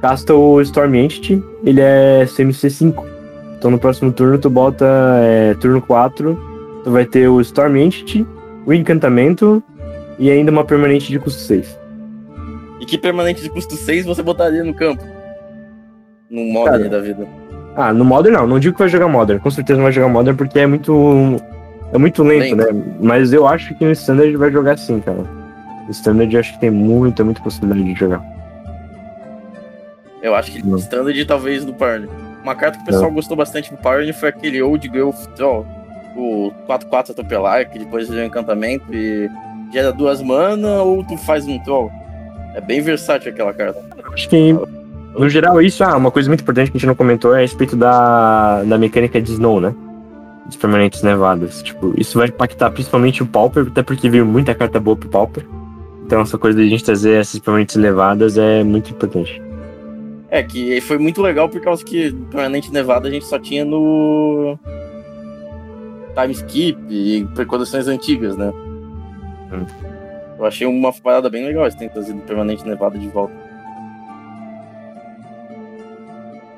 Casta 0.00 0.34
o 0.34 0.60
Storm 0.60 0.94
Entity. 0.94 1.42
Ele 1.64 1.80
é 1.80 2.24
CMC5. 2.24 3.04
Então 3.58 3.70
no 3.70 3.78
próximo 3.78 4.12
turno 4.12 4.38
tu 4.38 4.50
bota 4.50 4.86
é, 5.20 5.54
turno 5.54 5.80
4. 5.82 6.38
Tu 6.84 6.90
vai 6.90 7.04
ter 7.04 7.28
o 7.28 7.40
Storm 7.40 7.76
Entity, 7.76 8.24
o 8.64 8.72
encantamento 8.72 9.62
e 10.18 10.30
ainda 10.30 10.52
uma 10.52 10.64
permanente 10.64 11.10
de 11.10 11.18
custo 11.18 11.40
6. 11.40 11.78
E 12.80 12.86
que 12.86 12.96
permanente 12.96 13.42
de 13.42 13.50
custo 13.50 13.74
6 13.74 14.06
você 14.06 14.22
botaria 14.22 14.62
no 14.62 14.74
campo? 14.74 15.02
No 16.30 16.44
Modern 16.44 16.78
Cara, 16.78 16.88
da 16.88 17.00
vida. 17.00 17.26
Ah, 17.74 17.92
no 17.92 18.04
Modern 18.04 18.34
não. 18.34 18.46
Não 18.46 18.58
digo 18.58 18.74
que 18.74 18.80
vai 18.80 18.88
jogar 18.88 19.08
Modern. 19.08 19.40
Com 19.40 19.50
certeza 19.50 19.76
não 19.76 19.84
vai 19.84 19.92
jogar 19.92 20.08
Modern 20.08 20.36
porque 20.36 20.58
é 20.58 20.66
muito. 20.66 21.36
É 21.92 21.98
muito 21.98 22.22
lento, 22.22 22.56
lento. 22.56 22.74
né? 22.74 22.84
Mas 23.00 23.32
eu 23.32 23.46
acho 23.46 23.74
que 23.74 23.84
no 23.84 23.92
Standard 23.92 24.36
vai 24.36 24.50
jogar 24.50 24.76
sim, 24.78 25.00
cara. 25.00 25.24
No 25.84 25.90
Standard 25.90 26.36
acho 26.36 26.52
que 26.54 26.60
tem 26.60 26.70
muita, 26.70 27.24
muita 27.24 27.40
possibilidade 27.40 27.94
de 27.94 27.98
jogar. 27.98 28.22
Eu 30.22 30.34
acho 30.34 30.50
que 30.52 30.66
no 30.66 30.76
Standard 30.78 31.24
talvez 31.24 31.64
no 31.64 31.72
Parne. 31.72 32.08
Uma 32.42 32.54
carta 32.54 32.78
que 32.78 32.84
o 32.84 32.86
pessoal 32.86 33.08
não. 33.08 33.14
gostou 33.14 33.36
bastante 33.36 33.70
do 33.70 33.76
Parne 33.76 34.12
foi 34.12 34.28
aquele 34.28 34.62
Old 34.62 34.88
Girl 34.92 35.10
Troll. 35.36 35.66
O 36.16 36.50
4-4 36.68 37.10
atropelar, 37.10 37.68
que 37.70 37.78
depois 37.78 38.08
deu 38.08 38.22
um 38.22 38.26
encantamento 38.26 38.84
e 38.92 39.28
gera 39.72 39.92
duas 39.92 40.22
mana 40.22 40.82
ou 40.82 41.04
tu 41.04 41.16
faz 41.18 41.46
um 41.46 41.58
troll. 41.58 41.90
É 42.54 42.60
bem 42.60 42.80
versátil 42.80 43.30
aquela 43.30 43.52
carta. 43.52 43.80
Acho 44.12 44.28
que, 44.28 44.52
no 45.18 45.28
geral, 45.28 45.60
isso, 45.60 45.84
ah, 45.84 45.96
uma 45.96 46.10
coisa 46.10 46.28
muito 46.28 46.40
importante 46.40 46.70
que 46.70 46.76
a 46.76 46.80
gente 46.80 46.86
não 46.86 46.94
comentou 46.94 47.34
é 47.34 47.38
a 47.38 47.40
respeito 47.42 47.76
da, 47.76 48.62
da 48.62 48.78
mecânica 48.78 49.20
de 49.20 49.32
Snow, 49.32 49.60
né? 49.60 49.74
Dos 50.46 50.56
permanentes 50.56 51.02
nevadas. 51.02 51.62
Tipo, 51.62 51.92
isso 51.98 52.18
vai 52.18 52.28
impactar 52.28 52.70
principalmente 52.70 53.22
o 53.22 53.26
Pauper, 53.26 53.66
até 53.66 53.82
porque 53.82 54.08
veio 54.08 54.24
muita 54.24 54.54
carta 54.54 54.78
boa 54.78 54.96
pro 54.96 55.08
Pauper. 55.08 55.44
Então 56.04 56.20
essa 56.20 56.38
coisa 56.38 56.56
de 56.58 56.66
a 56.66 56.70
gente 56.70 56.84
trazer 56.84 57.20
essas 57.20 57.40
permanentes 57.40 57.76
nevadas 57.76 58.38
é 58.38 58.62
muito 58.62 58.92
importante. 58.92 59.42
É, 60.28 60.42
que 60.42 60.80
foi 60.80 60.98
muito 60.98 61.20
legal 61.20 61.48
por 61.48 61.60
causa 61.60 61.84
que 61.84 62.12
permanente 62.30 62.72
nevada 62.72 63.08
a 63.08 63.10
gente 63.10 63.26
só 63.26 63.38
tinha 63.38 63.64
no 63.64 64.58
time 66.14 66.32
skip 66.32 66.78
e 66.90 67.26
coleções 67.46 67.88
antigas, 67.88 68.36
né? 68.36 68.52
Hum. 69.52 69.66
Eu 70.38 70.44
achei 70.44 70.66
uma 70.66 70.92
parada 70.92 71.30
bem 71.30 71.44
legal 71.44 71.64
eles 71.64 71.74
terem 71.74 71.92
trazido 71.92 72.20
permanente 72.22 72.66
nevada 72.66 72.98
de 72.98 73.08
volta. 73.08 73.34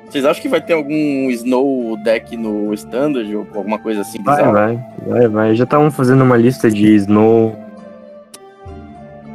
Vocês 0.09 0.25
acham 0.25 0.41
que 0.41 0.49
vai 0.49 0.59
ter 0.59 0.73
algum 0.73 1.29
Snow 1.29 1.95
deck 2.03 2.35
no 2.35 2.73
Standard 2.73 3.35
ou 3.35 3.47
alguma 3.55 3.77
coisa 3.77 4.01
assim? 4.01 4.21
Vai, 4.23 4.37
bizarra? 4.37 4.51
vai, 4.51 4.79
vai, 5.05 5.27
vai. 5.27 5.55
Já 5.55 5.65
estavam 5.65 5.91
fazendo 5.91 6.23
uma 6.23 6.35
lista 6.35 6.69
de 6.69 6.95
Snow. 6.95 7.55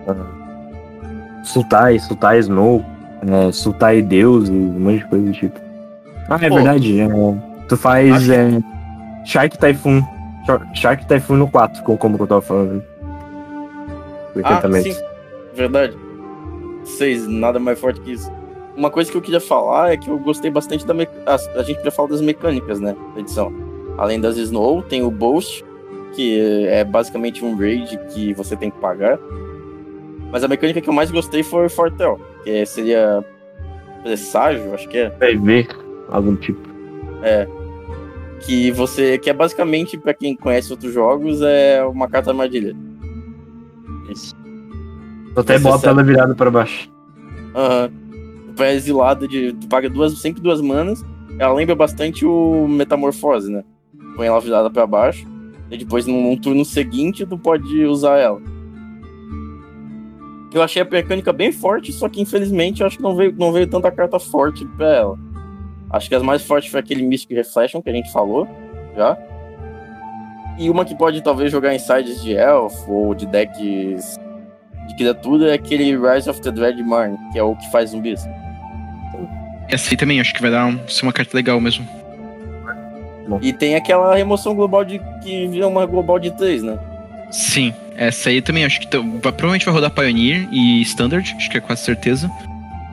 Uh, 0.07 1.45
Sultai, 1.45 1.99
Sultai 2.01 2.39
Snow, 2.41 2.85
é, 3.27 3.53
Sultai 3.53 4.03
Deus 4.03 4.49
e 4.49 4.53
um 4.53 4.81
monte 4.81 4.99
de 4.99 5.05
coisa 5.07 5.25
do 5.27 5.33
tipo. 5.33 5.61
Ah, 6.29 6.39
é 6.41 6.49
Pô, 6.49 6.57
verdade. 6.57 7.01
É, 7.01 7.09
tu 7.69 7.77
faz 7.77 8.29
é, 8.29 8.61
Shark 9.25 9.57
Typhoon. 9.57 10.03
Shark 10.75 11.07
Typhoon 11.07 11.37
no 11.37 11.49
4, 11.49 11.83
como 11.83 12.17
eu 12.19 12.27
tava 12.27 12.43
falando. 12.43 12.83
Ah, 14.43 14.61
sim. 14.83 14.95
Verdade. 15.55 15.97
Seis, 16.85 17.27
nada 17.29 17.61
mais 17.61 17.79
forte 17.79 18.01
que 18.01 18.13
isso. 18.13 18.31
Uma 18.77 18.91
coisa 18.91 19.11
que 19.11 19.17
eu 19.17 19.23
queria 19.23 19.41
falar 19.41 19.93
é 19.93 19.97
que 19.97 20.09
eu 20.09 20.19
gostei 20.19 20.51
bastante 20.51 20.85
da. 20.85 20.93
Me... 20.93 21.09
A, 21.27 21.63
gente 21.63 21.77
queria 21.77 21.93
falar 21.93 22.09
das 22.09 22.21
mecânicas, 22.21 22.81
né? 22.81 22.97
Da 23.15 23.21
edição. 23.21 23.53
Além 23.97 24.21
das 24.21 24.37
Snow, 24.37 24.83
tem 24.83 25.03
o 25.03 25.11
Boast, 25.11 25.65
que 26.15 26.41
é 26.67 26.83
basicamente 26.85 27.45
um 27.45 27.57
raid 27.57 27.97
que 28.13 28.35
você 28.35 28.57
tem 28.57 28.71
que 28.71 28.79
pagar. 28.79 29.19
Mas 30.33 30.43
a 30.43 30.49
mecânica 30.49 30.81
que 30.81 30.89
eu 30.89 30.93
mais 30.93 31.11
gostei 31.13 31.45
foi 31.45 31.67
o 31.67 31.71
Fortel, 31.71 32.21
que 32.43 32.67
seria 32.67 33.25
presságio, 34.03 34.75
acho 34.75 34.89
que 34.89 34.99
é. 34.99 35.11
Ver 35.11 35.69
algum 36.09 36.35
tipo. 36.35 36.69
É. 37.23 37.47
Que 38.41 38.73
você. 38.73 39.19
Que 39.19 39.31
é 39.31 39.33
basicamente, 39.33 39.97
pra 39.97 40.13
quem 40.13 40.37
conhece 40.37 40.73
outros 40.73 40.93
jogos, 40.93 41.41
é 41.43 41.85
uma 41.85 42.09
carta 42.09 42.31
armadilha. 42.31 42.75
Isso. 44.11 44.35
Até 45.37 45.59
bota 45.61 45.89
ela 45.89 46.03
virada 46.03 46.35
para 46.35 46.51
baixo. 46.51 46.91
Aham. 47.55 47.85
Uhum. 47.85 48.04
Pra 48.57 48.73
exilada 48.73 49.27
de. 49.27 49.55
Paga 49.69 49.89
duas, 49.89 50.19
sempre 50.19 50.41
duas 50.41 50.61
manas. 50.61 51.05
Ela 51.39 51.53
lembra 51.53 51.75
bastante 51.75 52.25
o 52.25 52.69
Metamorfose, 52.69 53.51
né? 53.51 53.65
Põe 54.17 54.27
ela 54.27 54.41
virada 54.41 54.71
para 54.71 54.87
baixo. 54.87 55.27
E 55.71 55.77
depois, 55.77 56.07
num, 56.07 56.23
num 56.23 56.37
turno 56.37 56.65
seguinte, 56.65 57.27
tu 57.27 57.37
pode 57.37 57.85
usar 57.85 58.19
ela. 58.19 58.41
Eu 60.53 60.63
achei 60.63 60.81
a 60.81 60.85
mecânica 60.85 61.33
bem 61.33 61.51
forte, 61.51 61.93
só 61.93 62.09
que 62.09 62.21
infelizmente 62.21 62.81
eu 62.81 62.87
acho 62.87 62.97
que 62.97 63.03
não 63.03 63.17
veio, 63.17 63.35
não 63.37 63.51
veio 63.51 63.67
tanta 63.67 63.91
carta 63.91 64.21
forte 64.21 64.65
pra 64.77 64.95
ela. 64.95 65.19
Acho 65.91 66.09
que 66.09 66.15
as 66.15 66.23
mais 66.23 66.45
fortes 66.45 66.71
foi 66.71 66.79
aquele 66.79 67.03
Mystic 67.03 67.37
Reflection 67.37 67.83
que 67.83 67.91
a 67.91 67.93
gente 67.93 68.13
falou 68.13 68.47
já. 68.97 69.19
E 70.57 70.71
uma 70.71 70.85
que 70.85 70.95
pode 70.95 71.21
talvez 71.23 71.51
jogar 71.51 71.75
em 71.75 71.79
sides 71.81 72.23
de 72.23 72.35
Elf 72.35 72.89
ou 72.89 73.15
de 73.15 73.27
decks 73.27 74.17
de 74.87 74.97
criatura 74.97 75.51
é 75.51 75.55
aquele 75.55 75.97
Rise 75.97 76.31
of 76.31 76.41
the 76.41 76.53
Dread 76.53 76.81
Marne, 76.85 77.19
que 77.33 77.39
é 77.39 77.43
o 77.43 77.57
que 77.57 77.69
faz 77.73 77.91
zumbis. 77.91 78.25
Essa 79.69 79.91
aí 79.91 79.97
também, 79.97 80.21
acho 80.21 80.35
que 80.35 80.43
vai 80.43 80.51
dar 80.51 80.67
um, 80.67 80.79
ser 80.89 81.05
uma 81.05 81.13
carta 81.13 81.37
legal 81.37 81.61
mesmo. 81.61 81.87
Bom. 83.27 83.39
E 83.43 83.53
tem 83.53 83.75
aquela 83.75 84.15
remoção 84.15 84.55
global 84.55 84.85
de 84.85 85.01
que 85.23 85.47
vira 85.47 85.67
uma 85.67 85.87
global 85.87 86.19
de 86.19 86.31
3, 86.31 86.63
né? 86.63 86.79
Sim, 87.31 87.75
essa 87.97 88.29
aí 88.29 88.43
também 88.43 88.65
acho 88.65 88.81
que 88.81 88.87
provavelmente 88.87 89.65
vai 89.65 89.75
rodar 89.75 89.91
Pioneer 89.91 90.47
e 90.53 90.83
Standard, 90.83 91.35
acho 91.37 91.51
que 91.51 91.59
é 91.59 91.61
quase 91.61 91.83
certeza. 91.83 92.31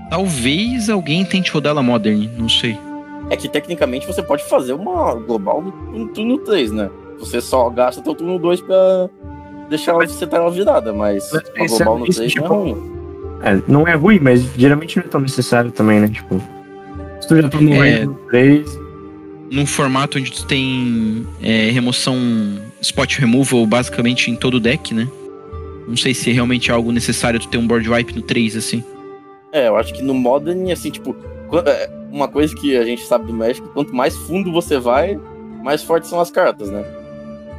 Talvez 0.10 0.90
alguém 0.90 1.24
tente 1.24 1.52
rodar 1.52 1.72
ela 1.72 1.84
Modern, 1.84 2.30
não 2.38 2.50
sei. 2.50 2.78
É 3.30 3.36
que 3.36 3.48
tecnicamente 3.48 4.08
você 4.08 4.22
pode 4.22 4.44
fazer 4.44 4.74
uma 4.74 5.14
global 5.16 5.62
no, 5.62 6.08
turno 6.10 6.38
3, 6.40 6.72
né? 6.72 6.90
Você 7.20 7.40
só 7.40 7.70
gasta 7.70 8.02
teu 8.02 8.16
turno 8.16 8.40
2 8.40 8.62
pra 8.62 9.10
deixar 9.70 9.92
ela 9.94 10.08
setar 10.08 10.40
ela 10.40 10.52
virada, 10.52 10.92
mas 10.92 11.34
a 11.34 11.66
global 11.68 12.00
no 12.00 12.06
3 12.06 12.32
tipo, 12.32 12.48
não 12.48 12.56
é 12.56 12.58
ruim. 12.58 12.92
É, 13.44 13.62
não 13.68 13.88
é 13.88 13.94
ruim, 13.94 14.20
mas 14.20 14.44
geralmente 14.58 14.98
não 14.98 15.06
é 15.06 15.08
tão 15.08 15.22
necessário 15.22 15.72
também, 15.72 16.00
né? 16.00 16.10
Tipo, 16.10 16.42
tu 17.32 17.42
já 17.42 17.50
tá 17.50 17.62
no 17.62 17.84
é, 17.84 18.08
3. 18.30 18.80
Num 19.50 19.66
formato 19.66 20.18
onde 20.18 20.32
tu 20.32 20.46
tem 20.46 21.26
é, 21.42 21.70
remoção 21.72 22.18
spot 22.82 23.18
removal 23.18 23.66
basicamente 23.66 24.30
em 24.30 24.36
todo 24.36 24.56
o 24.56 24.60
deck, 24.60 24.94
né? 24.94 25.08
Não 25.88 25.96
sei 25.98 26.14
se 26.14 26.30
é 26.30 26.34
realmente 26.34 26.72
algo 26.72 26.92
necessário 26.92 27.40
tu 27.40 27.48
ter 27.48 27.58
um 27.58 27.68
board 27.68 27.90
wipe 27.90 28.16
no 28.16 28.22
3, 28.22 28.56
assim. 28.58 28.84
É, 29.52 29.68
eu 29.68 29.76
acho 29.76 29.94
que 29.94 30.02
no 30.02 30.14
Modern, 30.14 30.72
assim, 30.72 30.90
tipo, 30.90 31.16
é, 31.66 31.90
uma 32.12 32.28
coisa 32.28 32.56
que 32.56 32.78
a 32.78 32.84
gente 32.86 33.06
sabe 33.06 33.26
do 33.26 33.34
México, 33.34 33.68
quanto 33.74 33.94
mais 33.94 34.16
fundo 34.16 34.52
você 34.52 34.80
vai, 34.80 35.20
mais 35.64 35.84
fortes 35.84 36.10
são 36.10 36.20
as 36.20 36.32
cartas, 36.32 36.70
né? 36.70 36.84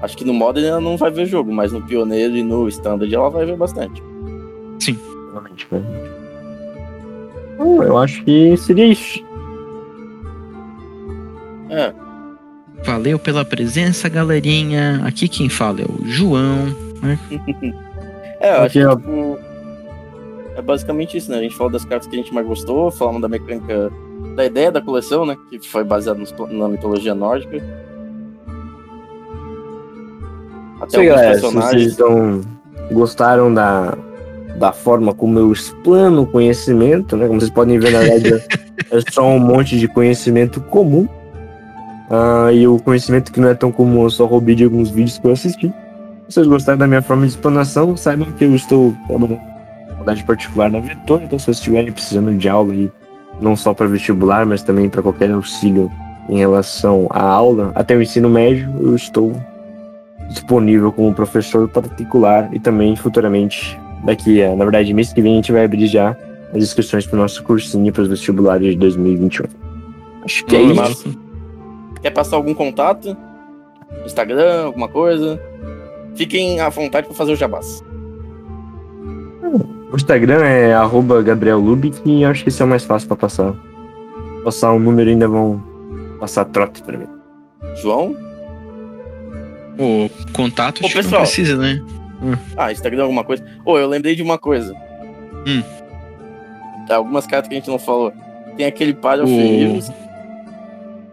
Acho 0.00 0.16
que 0.16 0.24
no 0.24 0.32
Modern 0.32 0.66
ela 0.66 0.80
não 0.80 0.96
vai 0.96 1.10
ver 1.10 1.26
jogo, 1.26 1.52
mas 1.52 1.72
no 1.72 1.82
Pioneiro 1.82 2.36
e 2.36 2.42
no 2.42 2.66
Standard 2.68 3.14
ela 3.14 3.28
vai 3.28 3.44
ver 3.44 3.56
bastante. 3.56 4.02
Sim. 4.78 4.98
Realmente, 5.30 5.66
eu 7.58 7.98
acho 7.98 8.24
que 8.24 8.56
seria 8.56 8.86
isso. 8.86 9.22
É. 11.72 11.92
Valeu 12.84 13.18
pela 13.18 13.44
presença, 13.44 14.08
galerinha. 14.08 15.02
Aqui 15.04 15.28
quem 15.28 15.48
fala 15.48 15.80
é 15.80 15.84
o 15.84 16.06
João. 16.06 16.66
Né? 17.02 17.18
é, 18.40 18.56
eu 18.56 18.62
acho 18.62 18.72
que 18.72 18.96
tipo, 18.96 19.38
é 20.56 20.62
basicamente 20.62 21.16
isso, 21.16 21.30
né? 21.30 21.38
A 21.38 21.42
gente 21.42 21.54
falou 21.54 21.72
das 21.72 21.84
cartas 21.84 22.06
que 22.08 22.14
a 22.14 22.18
gente 22.18 22.32
mais 22.34 22.46
gostou, 22.46 22.90
falamos 22.90 23.22
da 23.22 23.28
mecânica, 23.28 23.90
da 24.36 24.44
ideia 24.44 24.70
da 24.70 24.82
coleção, 24.82 25.24
né? 25.24 25.36
Que 25.48 25.58
foi 25.60 25.84
baseada 25.84 26.20
na 26.50 26.68
mitologia 26.68 27.14
nórdica. 27.14 27.56
Até 30.80 30.98
Sim, 30.98 31.06
galera, 31.06 31.30
personagens. 31.30 31.70
Se 31.70 31.78
vocês 31.78 31.92
então, 31.94 32.40
gostaram 32.90 33.54
da, 33.54 33.96
da 34.58 34.72
forma 34.72 35.14
como 35.14 35.38
eu 35.38 35.52
explano 35.52 36.22
o 36.22 36.26
conhecimento, 36.26 37.16
né? 37.16 37.26
Como 37.26 37.40
vocês 37.40 37.50
podem 37.52 37.78
ver, 37.78 37.92
na 37.92 38.00
verdade, 38.00 38.44
é 38.90 39.00
só 39.10 39.26
um 39.26 39.38
monte 39.38 39.78
de 39.78 39.88
conhecimento 39.88 40.60
comum. 40.60 41.08
Uh, 42.12 42.52
e 42.52 42.68
o 42.68 42.78
conhecimento 42.78 43.32
que 43.32 43.40
não 43.40 43.48
é 43.48 43.54
tão 43.54 43.72
comum, 43.72 44.02
eu 44.02 44.10
só 44.10 44.26
roubei 44.26 44.54
de 44.54 44.64
alguns 44.64 44.90
vídeos 44.90 45.16
que 45.16 45.26
eu 45.26 45.32
assisti. 45.32 45.68
Se 46.28 46.34
vocês 46.34 46.46
gostaram 46.46 46.78
da 46.78 46.86
minha 46.86 47.00
forma 47.00 47.22
de 47.22 47.30
explanação, 47.30 47.96
saibam 47.96 48.30
que 48.32 48.44
eu 48.44 48.54
estou 48.54 48.94
trabalhando 49.06 49.40
faculdade 50.02 50.24
particular 50.24 50.70
na 50.70 50.80
Vetor, 50.80 51.22
então 51.22 51.38
se 51.38 51.46
vocês 51.46 51.56
estiverem 51.58 51.92
precisando 51.92 52.36
de 52.36 52.48
aula 52.48 52.72
aí, 52.72 52.90
não 53.40 53.56
só 53.56 53.72
para 53.72 53.86
vestibular, 53.86 54.44
mas 54.44 54.62
também 54.62 54.90
para 54.90 55.00
qualquer 55.00 55.30
auxílio 55.30 55.90
em 56.28 56.38
relação 56.38 57.06
à 57.10 57.22
aula, 57.22 57.72
até 57.74 57.96
o 57.96 58.02
ensino 58.02 58.28
médio, 58.28 58.70
eu 58.80 58.94
estou 58.94 59.32
disponível 60.28 60.92
como 60.92 61.14
professor 61.14 61.68
particular 61.68 62.50
e 62.52 62.58
também 62.58 62.94
futuramente, 62.96 63.78
daqui 64.04 64.42
a, 64.42 64.54
na 64.54 64.64
verdade, 64.64 64.92
mês 64.92 65.12
que 65.12 65.22
vem, 65.22 65.32
a 65.32 65.36
gente 65.36 65.52
vai 65.52 65.64
abrir 65.64 65.86
já 65.86 66.16
as 66.54 66.62
inscrições 66.62 67.06
para 67.06 67.16
o 67.16 67.22
nosso 67.22 67.42
cursinho 67.42 67.92
para 67.92 68.02
os 68.02 68.08
vestibulares 68.08 68.72
de 68.72 68.76
2021. 68.76 69.46
Acho 70.24 70.44
que 70.44 70.56
é 70.56 70.62
isso. 70.62 71.21
Quer 72.02 72.10
passar 72.10 72.36
algum 72.36 72.52
contato? 72.52 73.16
Instagram, 74.04 74.64
alguma 74.66 74.88
coisa? 74.88 75.40
Fiquem 76.14 76.60
à 76.60 76.68
vontade 76.68 77.06
para 77.06 77.16
fazer 77.16 77.32
o 77.32 77.36
jabás. 77.36 77.82
O 79.90 79.96
Instagram 79.96 80.42
é 80.44 80.74
arroba 80.74 81.22
Gabriel 81.22 81.58
Lubick 81.58 82.00
e 82.04 82.24
acho 82.24 82.42
que 82.42 82.48
esse 82.48 82.60
é 82.60 82.64
o 82.64 82.68
mais 82.68 82.84
fácil 82.84 83.08
para 83.08 83.16
passar. 83.16 83.54
Passar 84.42 84.72
um 84.72 84.78
número 84.78 85.10
ainda 85.10 85.28
vão 85.28 85.62
passar 86.18 86.44
trote 86.46 86.82
para 86.82 86.98
mim. 86.98 87.06
João? 87.80 88.16
O 89.78 90.10
contato 90.32 90.78
Ô, 90.84 90.88
pessoal. 90.88 91.04
não 91.04 91.20
precisa, 91.20 91.56
né? 91.56 91.80
Hum. 92.22 92.36
Ah, 92.56 92.72
Instagram 92.72 93.02
alguma 93.02 93.24
coisa. 93.24 93.44
Ô, 93.64 93.78
eu 93.78 93.88
lembrei 93.88 94.14
de 94.14 94.22
uma 94.22 94.38
coisa. 94.38 94.74
Hum. 95.46 95.62
Algumas 96.88 97.26
cartas 97.26 97.48
que 97.48 97.54
a 97.54 97.58
gente 97.58 97.70
não 97.70 97.78
falou. 97.78 98.12
Tem 98.56 98.66
aquele 98.66 98.94
Palio 98.94 99.24
o... 99.26 99.78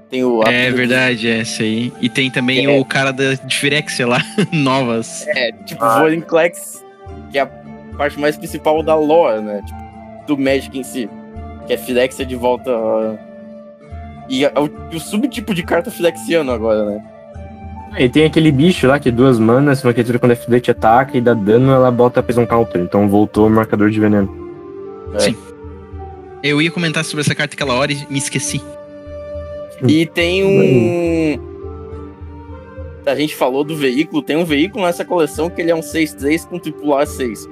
Tem 0.09 0.23
o. 0.23 0.41
É 0.43 0.71
verdade, 0.71 1.29
é 1.29 1.39
esse 1.39 1.61
aí. 1.61 1.93
E 2.01 2.09
tem 2.09 2.31
também 2.31 2.65
é. 2.65 2.79
o 2.79 2.83
cara 2.83 3.11
da 3.11 3.37
Firexia 3.49 4.07
lá, 4.07 4.21
novas. 4.51 5.25
É, 5.27 5.51
tipo, 5.51 5.83
ah. 5.83 5.99
Vorinclex, 5.99 6.83
que 7.31 7.37
é 7.37 7.41
a 7.41 7.45
parte 7.97 8.19
mais 8.19 8.35
principal 8.35 8.81
da 8.81 8.95
lore, 8.95 9.41
né? 9.41 9.61
Tipo, 9.65 9.79
do 10.27 10.37
Magic 10.37 10.77
em 10.77 10.83
si. 10.83 11.09
Que 11.67 11.73
é 11.73 11.77
Firexia 11.77 12.25
de 12.25 12.35
volta. 12.35 12.71
E 14.27 14.45
é 14.45 14.51
o, 14.55 14.95
o 14.95 14.99
subtipo 14.99 15.53
de 15.53 15.63
carta 15.63 15.91
Firexiano 15.91 16.51
agora, 16.51 16.85
né? 16.85 17.03
E 17.97 18.07
tem 18.07 18.25
aquele 18.25 18.51
bicho 18.51 18.87
lá 18.87 18.99
que 18.99 19.09
é 19.09 19.11
duas 19.11 19.39
manas, 19.39 19.83
uma 19.83 19.93
criatura 19.93 20.19
quando 20.19 20.31
é 20.31 20.35
filete 20.35 20.69
ataca 20.69 21.17
e 21.17 21.21
dá 21.21 21.33
dano, 21.33 21.71
ela 21.71 21.89
bota 21.89 22.19
a 22.19 22.39
um 22.39 22.45
counter. 22.45 22.81
Então 22.81 23.07
voltou 23.09 23.47
o 23.47 23.49
marcador 23.49 23.89
de 23.89 23.99
veneno. 23.99 24.29
É. 25.15 25.19
Sim. 25.19 25.35
Eu 26.43 26.61
ia 26.61 26.71
comentar 26.71 27.03
sobre 27.03 27.21
essa 27.21 27.35
carta 27.35 27.55
aquela 27.55 27.73
hora 27.73 27.91
e 27.91 28.05
me 28.09 28.17
esqueci. 28.17 28.61
E 29.87 30.05
tem 30.05 30.43
um. 30.43 31.49
A 33.05 33.15
gente 33.15 33.35
falou 33.35 33.63
do 33.63 33.75
veículo, 33.75 34.21
tem 34.21 34.37
um 34.37 34.45
veículo 34.45 34.85
nessa 34.85 35.03
coleção 35.03 35.49
que 35.49 35.61
ele 35.61 35.71
é 35.71 35.75
um 35.75 35.79
6-3 35.79 36.47
com 36.47 36.59
tripular 36.59 37.07
6. 37.07 37.47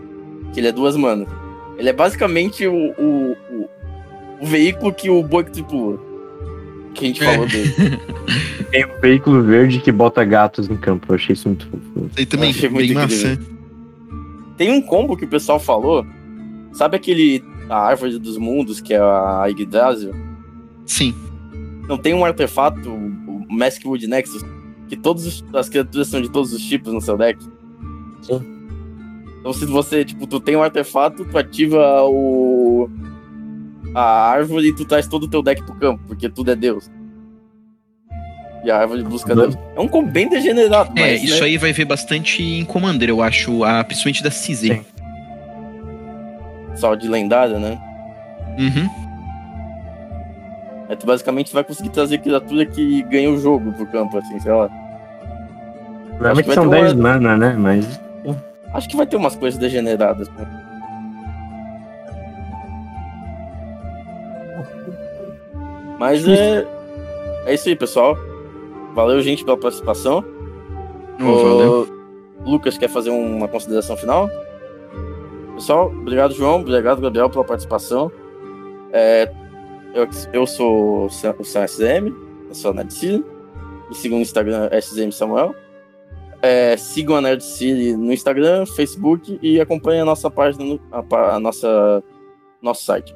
Que 0.53 0.59
ele 0.59 0.67
é 0.67 0.71
duas 0.71 0.95
manas. 0.95 1.27
Ele 1.77 1.89
é 1.89 1.93
basicamente 1.93 2.67
o, 2.67 2.73
o, 2.73 3.31
o, 3.51 3.69
o 4.41 4.45
veículo 4.45 4.93
que 4.93 5.09
o 5.09 5.23
boi 5.23 5.43
tripula. 5.45 5.99
Que 6.93 7.05
a 7.05 7.07
gente 7.07 7.23
é. 7.23 7.31
falou 7.31 7.47
dele. 7.47 7.73
tem 8.71 8.85
um 8.85 8.99
veículo 9.01 9.43
verde 9.43 9.79
que 9.79 9.91
bota 9.91 10.23
gatos 10.23 10.67
no 10.67 10.77
campo. 10.77 11.07
Eu 11.09 11.15
achei 11.15 11.33
isso 11.33 11.47
muito 11.47 11.67
fofo. 11.67 12.09
E 12.17 12.25
também 12.25 12.49
achei 12.49 12.69
muito 12.69 12.93
massa. 12.93 13.39
Tem 14.57 14.71
um 14.71 14.81
combo 14.81 15.15
que 15.15 15.25
o 15.25 15.29
pessoal 15.29 15.59
falou. 15.59 16.05
Sabe 16.73 16.97
aquele. 16.97 17.43
A 17.69 17.79
árvore 17.79 18.17
dos 18.17 18.37
mundos, 18.37 18.79
que 18.79 18.93
é 18.93 18.97
a 18.97 19.45
Yggdrasil? 19.49 20.13
Sim. 20.85 21.13
Não 21.87 21.97
tem 21.97 22.13
um 22.13 22.25
artefato, 22.25 22.89
o 22.89 23.45
Maskwood 23.49 24.07
Nexus, 24.07 24.43
que 24.87 24.95
todas 24.95 25.43
as 25.53 25.69
criaturas 25.69 26.07
são 26.07 26.21
de 26.21 26.29
todos 26.29 26.53
os 26.53 26.61
tipos 26.61 26.93
no 26.93 27.01
seu 27.01 27.17
deck? 27.17 27.41
Sim. 28.21 28.41
Então 29.39 29.53
se 29.53 29.65
você, 29.65 30.03
tipo, 30.03 30.27
tu 30.27 30.39
tem 30.39 30.55
um 30.55 30.63
artefato, 30.63 31.23
tu 31.25 31.37
ativa 31.37 32.03
o... 32.03 32.89
a 33.95 34.29
árvore 34.29 34.67
e 34.67 34.75
tu 34.75 34.85
traz 34.85 35.07
todo 35.07 35.23
o 35.23 35.27
teu 35.27 35.41
deck 35.41 35.63
pro 35.63 35.75
campo, 35.75 36.03
porque 36.07 36.27
tudo 36.29 36.51
é 36.51 36.55
Deus. 36.55 36.89
E 38.63 38.71
a 38.71 38.79
árvore 38.79 39.03
busca 39.03 39.33
uhum. 39.33 39.39
Deus. 39.39 39.57
É 39.75 39.79
um 39.79 39.87
combo 39.87 40.11
bem 40.11 40.27
degenerado, 40.27 40.91
É, 40.97 41.13
mas, 41.13 41.23
isso 41.23 41.39
né? 41.39 41.45
aí 41.45 41.57
vai 41.57 41.71
ver 41.71 41.85
bastante 41.85 42.43
em 42.43 42.65
Commander, 42.65 43.07
eu 43.07 43.21
acho, 43.21 43.63
a, 43.63 43.83
principalmente 43.83 44.21
da 44.21 44.29
CZ. 44.29 44.81
Só 46.75 46.93
de 46.95 47.07
lendária, 47.07 47.57
né? 47.57 47.79
Uhum. 48.59 49.06
É, 50.89 50.95
tu 50.95 51.05
basicamente 51.05 51.53
vai 51.53 51.63
conseguir 51.63 51.89
trazer 51.89 52.19
criatura 52.19 52.65
que 52.65 53.03
ganha 53.03 53.29
o 53.29 53.37
jogo 53.37 53.73
pro 53.73 53.85
campo, 53.87 54.17
assim, 54.17 54.39
sei 54.39 54.51
lá. 54.51 54.69
Realmente 56.19 56.53
são 56.53 56.67
10 56.67 56.93
uma... 56.93 57.03
mana, 57.03 57.37
né? 57.37 57.55
Mas. 57.57 57.99
Acho 58.73 58.89
que 58.89 58.97
vai 58.97 59.05
ter 59.05 59.15
umas 59.15 59.35
coisas 59.35 59.59
degeneradas. 59.59 60.29
Né? 60.29 60.45
Mas 65.99 66.27
é. 66.27 66.65
É 67.45 67.53
isso 67.53 67.69
aí, 67.69 67.75
pessoal. 67.75 68.17
Valeu, 68.93 69.21
gente, 69.21 69.45
pela 69.45 69.57
participação. 69.57 70.23
Oh, 71.19 71.23
valeu. 71.23 71.87
Lucas 72.45 72.77
quer 72.77 72.89
fazer 72.89 73.09
uma 73.09 73.47
consideração 73.47 73.95
final? 73.95 74.29
Pessoal, 75.55 75.87
obrigado, 75.87 76.33
João. 76.33 76.59
Obrigado, 76.59 77.01
Gabriel, 77.01 77.29
pela 77.29 77.43
participação. 77.43 78.11
É, 78.91 79.31
eu, 79.93 80.07
eu 80.33 80.47
sou 80.47 81.05
o 81.05 81.09
Sam 81.09 81.35
SZM, 81.41 82.13
eu 82.49 82.55
sou 82.55 82.71
a 82.71 82.73
Nerd 82.73 82.93
City. 82.93 83.23
Me 83.89 83.95
sigam 83.95 84.17
no 84.17 84.23
Instagram, 84.23 84.69
SZM 84.71 85.11
Samuel. 85.11 85.55
É, 86.41 86.77
sigam 86.77 87.15
a 87.15 87.21
Nerd 87.21 87.43
City 87.43 87.95
no 87.95 88.13
Instagram, 88.13 88.65
Facebook 88.65 89.39
e 89.41 89.59
acompanhem 89.59 90.01
a 90.01 90.05
nossa 90.05 90.29
página, 90.29 90.79
a, 90.91 91.35
a 91.35 91.39
nossa, 91.39 92.03
nosso 92.61 92.83
site. 92.85 93.15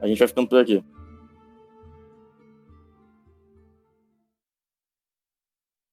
A 0.00 0.06
gente 0.06 0.18
vai 0.18 0.28
ficando 0.28 0.48
por 0.48 0.58
aqui. 0.58 0.82